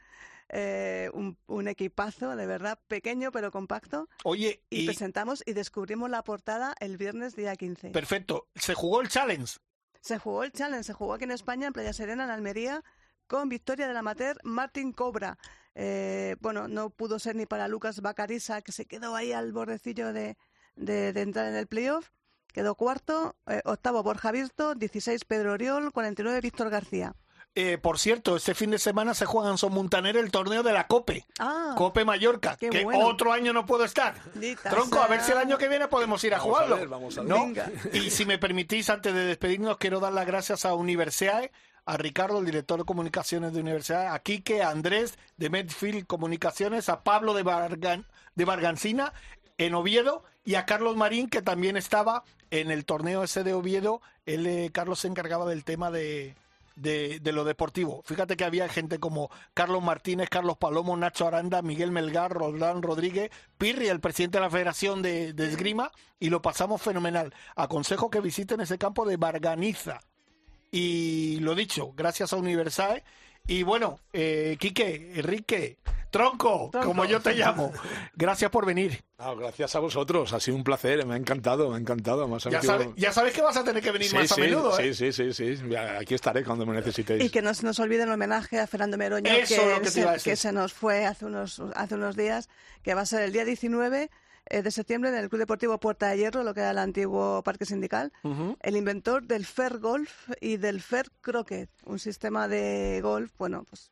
Eh, 0.49 1.11
un, 1.13 1.37
un 1.49 1.67
equipazo, 1.67 2.37
de 2.37 2.47
verdad, 2.47 2.79
pequeño 2.87 3.33
pero 3.33 3.51
compacto. 3.51 4.09
Oye, 4.23 4.63
Y, 4.71 4.83
y 4.83 4.87
presentamos 4.87 5.43
y 5.45 5.55
descubrimos 5.55 6.09
la 6.09 6.23
portada 6.23 6.75
el 6.79 6.97
viernes 6.97 7.35
día 7.35 7.57
15. 7.57 7.91
perfecto, 7.91 8.47
se 8.55 8.75
jugó 8.75 9.01
el 9.01 9.09
challenge. 9.09 9.59
Se 10.01 10.19
jugó 10.21 10.45
el 10.45 10.53
challenge, 10.53 10.85
se 10.85 10.93
jugó 10.93 11.15
aquí 11.15 11.25
en 11.25 11.33
España, 11.33 11.67
en 11.67 11.73
Playa 11.73 11.93
Serena, 11.93 12.23
en 12.23 12.31
Almería, 12.31 12.85
con 13.27 13.49
victoria 13.49 13.89
del 13.89 13.97
amateur 13.97 14.39
Martín 14.45 14.93
Cobra. 14.93 15.37
Eh, 15.79 16.37
bueno, 16.41 16.69
no 16.69 16.89
pudo 16.91 17.19
ser 17.19 17.37
ni 17.37 17.45
para 17.45 17.69
Lucas 17.69 18.01
Bacariza, 18.01 18.63
que 18.63 18.73
se 18.73 18.87
quedó 18.87 19.15
ahí 19.15 19.33
al 19.33 19.53
bordecillo 19.53 20.13
de, 20.15 20.37
de- 20.75 21.13
de 21.13 21.21
entrar 21.21 21.47
en 21.49 21.55
el 21.55 21.67
playoff. 21.67 22.09
Quedó 22.53 22.75
cuarto, 22.75 23.37
eh, 23.47 23.61
octavo 23.67 24.03
Borja 24.03 24.33
Virto, 24.33 24.75
16 24.75 25.25
Pedro 25.27 25.53
Oriol, 25.53 25.93
49 25.93 26.41
Víctor 26.41 26.71
García. 26.71 27.15
Eh, 27.55 27.77
por 27.79 27.99
cierto, 27.99 28.37
este 28.37 28.55
fin 28.55 28.71
de 28.71 28.79
semana 28.79 29.13
se 29.15 29.25
juega 29.27 29.51
en 29.51 29.57
Son 29.59 29.73
Montaner 29.73 30.17
el 30.17 30.31
torneo 30.31 30.63
de 30.63 30.73
la 30.75 30.87
COPE. 30.87 31.27
Ah, 31.39 31.75
Cope 31.77 32.05
Mallorca, 32.05 32.57
qué 32.59 32.69
que 32.71 32.85
bueno. 32.85 33.07
otro 33.07 33.33
año 33.33 33.53
no 33.55 33.65
puedo 33.67 33.85
estar. 33.85 34.15
Dita 34.35 34.69
Tronco, 34.71 35.01
a 35.01 35.07
ver 35.07 35.23
si 35.23 35.33
el 35.33 35.39
año 35.39 35.57
que 35.59 35.69
viene 35.69 35.89
podemos 35.89 36.23
ir 36.25 36.35
a 36.35 36.39
Vamos 36.39 36.51
a 36.53 36.55
jugarlo. 36.65 36.77
ver, 36.77 36.89
vamos 36.89 37.17
a 37.17 37.21
ver. 37.23 37.31
¿no? 37.31 37.41
Venga. 37.47 37.71
Y 37.95 38.11
si 38.11 38.25
me 38.27 38.39
permitís, 38.39 38.89
antes 38.91 39.13
de 39.15 39.25
despedirnos, 39.25 39.77
quiero 39.79 40.01
dar 40.01 40.13
las 40.13 40.27
gracias 40.27 40.67
a 40.67 40.75
Universiae, 40.75 41.51
a 41.87 41.97
Ricardo, 41.97 42.41
el 42.41 42.45
director 42.45 42.81
de 42.81 42.85
comunicaciones 42.85 43.53
de 43.53 43.61
universidad, 43.61 44.13
a 44.13 44.19
Quique, 44.19 44.63
a 44.63 44.71
Andrés 44.71 45.19
de 45.37 45.51
Medfield 45.51 46.07
Comunicaciones, 46.07 46.89
a 46.89 47.05
Pablo 47.05 47.33
de, 47.33 47.45
Bargan, 47.45 48.07
de 48.35 48.45
Bargancina 48.45 49.13
en 49.57 49.75
Oviedo 49.75 50.25
y 50.45 50.57
a 50.57 50.67
Carlos 50.67 50.97
Marín, 50.97 51.29
que 51.29 51.43
también 51.43 51.77
estaba 51.77 52.25
en 52.51 52.73
el 52.73 52.85
torneo 52.85 53.23
ese 53.23 53.45
de 53.45 53.55
Oviedo. 53.55 54.03
Él, 54.27 54.47
eh, 54.47 54.71
Carlos 54.73 54.99
se 54.99 55.09
encargaba 55.09 55.47
del 55.47 55.65
tema 55.65 55.93
de, 55.93 56.35
de, 56.75 57.21
lo 57.33 57.45
deportivo. 57.45 58.03
Fíjate 58.05 58.37
que 58.37 58.45
había 58.45 58.69
gente 58.69 58.99
como 58.99 59.31
Carlos 59.55 59.83
Martínez, 59.83 60.29
Carlos 60.29 60.59
Palomo, 60.59 60.97
Nacho 60.97 61.27
Aranda, 61.29 61.63
Miguel 61.63 61.93
Melgar, 61.93 62.33
Roldán 62.33 62.83
Rodríguez, 62.83 63.31
Pirri, 63.59 63.89
el 63.89 64.01
presidente 64.01 64.39
de 64.39 64.43
la 64.43 64.51
Federación 64.51 65.03
de, 65.03 65.33
de 65.33 65.47
Esgrima, 65.47 65.93
y 66.19 66.31
lo 66.31 66.43
pasamos 66.43 66.83
fenomenal. 66.83 67.33
Aconsejo 67.55 68.11
que 68.11 68.21
visiten 68.21 68.61
ese 68.61 68.77
campo 68.77 69.07
de 69.07 69.17
Barganiza. 69.17 70.01
Y 70.77 71.39
lo 71.41 71.55
dicho, 71.55 71.95
gracias 71.97 72.35
a 72.35 72.37
Universal. 72.37 73.03
Y 73.47 73.63
bueno, 73.63 73.99
eh, 74.13 74.59
Quique, 74.61 75.13
Enrique, 75.15 75.79
Tronco, 76.11 76.69
Tronco, 76.71 76.87
como 76.87 77.07
yo 77.07 77.19
te 77.21 77.33
llamo, 77.33 77.73
gracias 78.15 78.51
por 78.51 78.67
venir. 78.67 79.03
No, 79.19 79.35
gracias 79.37 79.75
a 79.75 79.79
vosotros, 79.79 80.35
ha 80.35 80.41
sido 80.41 80.55
un 80.55 80.65
placer, 80.65 81.07
me 81.07 81.15
ha 81.15 81.17
encantado, 81.17 81.71
me 81.71 81.77
ha 81.77 81.79
encantado. 81.79 82.29
Me 82.29 82.39
ya, 82.39 82.61
sabe, 82.61 82.93
ya, 82.97 83.11
sabes 83.11 83.33
que 83.33 83.41
vas 83.41 83.57
a 83.57 83.65
tener 83.65 83.83
que 83.83 83.91
venir 83.91 84.11
sí, 84.11 84.17
más 84.17 84.29
sí, 84.29 84.39
a 84.39 84.45
menudo. 84.45 84.79
¿eh? 84.79 84.93
Sí, 84.93 85.13
sí, 85.13 85.33
sí, 85.33 85.57
sí, 85.57 85.75
aquí 85.77 86.15
estaré 86.15 86.45
cuando 86.45 86.67
me 86.67 86.75
necesitéis. 86.75 87.25
Y 87.25 87.31
que 87.31 87.41
no 87.41 87.55
se 87.55 87.65
nos 87.65 87.79
olvide 87.79 88.03
el 88.03 88.11
homenaje 88.11 88.61
a 88.61 88.67
Fernando 88.67 88.99
Meroño, 88.99 89.33
Eso 89.33 89.63
que, 89.77 89.81
que, 89.81 89.91
se, 89.91 90.07
que 90.23 90.37
se 90.37 90.53
nos 90.53 90.75
fue 90.75 91.07
hace 91.07 91.25
unos, 91.25 91.63
hace 91.75 91.95
unos 91.95 92.17
días, 92.17 92.51
que 92.83 92.93
va 92.93 93.01
a 93.01 93.07
ser 93.07 93.23
el 93.23 93.33
día 93.33 93.47
19 93.47 94.03
eh, 94.03 94.11
de 94.51 94.71
septiembre 94.71 95.11
en 95.11 95.17
el 95.17 95.29
Club 95.29 95.41
Deportivo 95.41 95.79
Puerta 95.79 96.09
de 96.09 96.19
Hierro, 96.19 96.43
lo 96.43 96.55
que 96.55 96.61
era 96.61 96.71
el 96.71 96.79
antiguo 96.79 97.43
Parque 97.43 97.65
Sindical, 97.67 98.13
uh 98.23 98.29
-huh. 98.29 98.57
el 98.61 98.77
inventor 98.77 99.25
del 99.25 99.45
Fair 99.45 99.79
Golf 99.79 100.31
y 100.41 100.57
del 100.57 100.81
Fair 100.81 101.07
Croquet, 101.21 101.69
un 101.85 101.99
sistema 101.99 102.49
de 102.49 103.01
golf, 103.03 103.33
bueno, 103.39 103.65
pues 103.69 103.91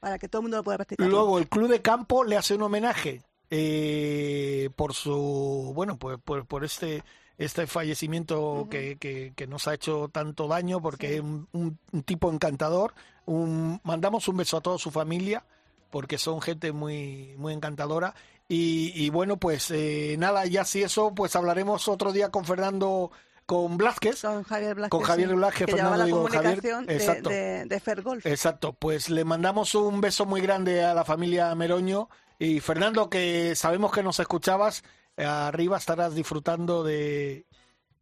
para 0.00 0.18
que 0.18 0.28
todo 0.28 0.40
el 0.40 0.44
mundo 0.44 0.58
lo 0.58 0.64
pueda 0.64 0.78
practicar. 0.78 1.06
Luego 1.08 1.38
el 1.38 1.48
Club 1.48 1.68
de 1.68 1.82
Campo 1.82 2.24
le 2.24 2.36
hace 2.36 2.54
un 2.54 2.62
homenaje 2.62 3.22
eh, 3.50 4.70
por 4.76 4.94
su, 4.94 5.72
bueno, 5.74 5.96
pues 5.98 6.18
por, 6.24 6.46
por 6.46 6.64
este 6.64 7.02
este 7.38 7.68
fallecimiento 7.68 8.40
uh 8.40 8.64
-huh. 8.64 8.68
que, 8.68 8.96
que, 8.98 9.32
que, 9.36 9.46
nos 9.46 9.68
ha 9.68 9.74
hecho 9.74 10.08
tanto 10.08 10.48
daño 10.48 10.80
porque 10.82 11.08
sí. 11.08 11.14
es 11.14 11.20
un, 11.20 11.48
un, 11.52 11.78
un, 11.92 12.02
tipo 12.02 12.32
encantador. 12.32 12.94
Un, 13.26 13.80
mandamos 13.84 14.26
un 14.26 14.38
beso 14.38 14.56
a 14.56 14.60
toda 14.60 14.76
su 14.76 14.90
familia 14.90 15.44
porque 15.90 16.18
son 16.18 16.40
gente 16.40 16.72
muy, 16.72 17.34
muy 17.38 17.52
encantadora. 17.52 18.14
Y, 18.48 18.92
y 18.94 19.10
bueno, 19.10 19.36
pues 19.36 19.70
eh, 19.70 20.16
nada, 20.18 20.46
ya 20.46 20.64
si 20.64 20.82
eso, 20.82 21.14
pues 21.14 21.36
hablaremos 21.36 21.86
otro 21.86 22.12
día 22.12 22.30
con 22.30 22.44
Fernando 22.44 23.10
con 23.44 23.78
Blázquez, 23.78 24.22
con 24.22 24.42
Javier 24.42 24.74
Blázquez, 24.74 24.90
con 24.90 25.02
Javier 25.02 25.34
Blázquez 25.34 25.70
Fernando 25.70 25.96
la 25.96 26.04
digo, 26.04 26.22
comunicación 26.22 26.84
Javier, 26.84 27.00
exacto, 27.00 27.30
de, 27.30 27.36
de, 27.36 27.64
de 27.64 27.80
Fair 27.80 28.02
Golf. 28.02 28.26
Exacto, 28.26 28.74
pues 28.74 29.08
le 29.08 29.24
mandamos 29.24 29.74
un 29.74 30.02
beso 30.02 30.26
muy 30.26 30.42
grande 30.42 30.84
a 30.84 30.92
la 30.92 31.04
familia 31.04 31.54
Meroño 31.54 32.10
y 32.38 32.60
Fernando, 32.60 33.08
que 33.08 33.54
sabemos 33.56 33.90
que 33.90 34.02
nos 34.02 34.20
escuchabas, 34.20 34.84
arriba 35.16 35.78
estarás 35.78 36.14
disfrutando 36.14 36.84
de 36.84 37.46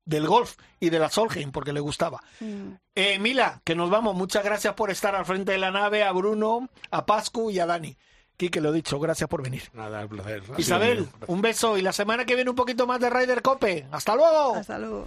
del 0.04 0.26
golf 0.26 0.56
y 0.80 0.88
de 0.90 0.98
la 0.98 1.10
Solheim 1.10 1.52
porque 1.52 1.72
le 1.72 1.80
gustaba. 1.80 2.22
Mm. 2.40 2.72
Eh, 2.94 3.18
Mila, 3.18 3.60
que 3.64 3.74
nos 3.74 3.90
vamos, 3.90 4.14
muchas 4.14 4.44
gracias 4.44 4.74
por 4.74 4.90
estar 4.90 5.14
al 5.14 5.26
frente 5.26 5.52
de 5.52 5.58
la 5.58 5.70
nave, 5.70 6.04
a 6.04 6.12
Bruno, 6.12 6.68
a 6.90 7.04
Pascu 7.04 7.50
y 7.50 7.58
a 7.58 7.66
Dani. 7.66 7.96
Quique, 8.36 8.60
lo 8.60 8.70
dicho, 8.70 8.98
gracias 9.00 9.28
por 9.28 9.42
venir. 9.42 9.62
Nada, 9.72 10.02
un 10.02 10.08
placer. 10.08 10.42
Isabel, 10.58 11.08
un 11.26 11.40
beso 11.40 11.78
y 11.78 11.82
la 11.82 11.92
semana 11.92 12.26
que 12.26 12.34
viene 12.34 12.50
un 12.50 12.56
poquito 12.56 12.86
más 12.86 13.00
de 13.00 13.08
Ryder 13.08 13.40
Cope. 13.40 13.86
¡Hasta 13.90 14.14
luego! 14.14 14.56
Hasta 14.56 14.78
luego. 14.78 15.06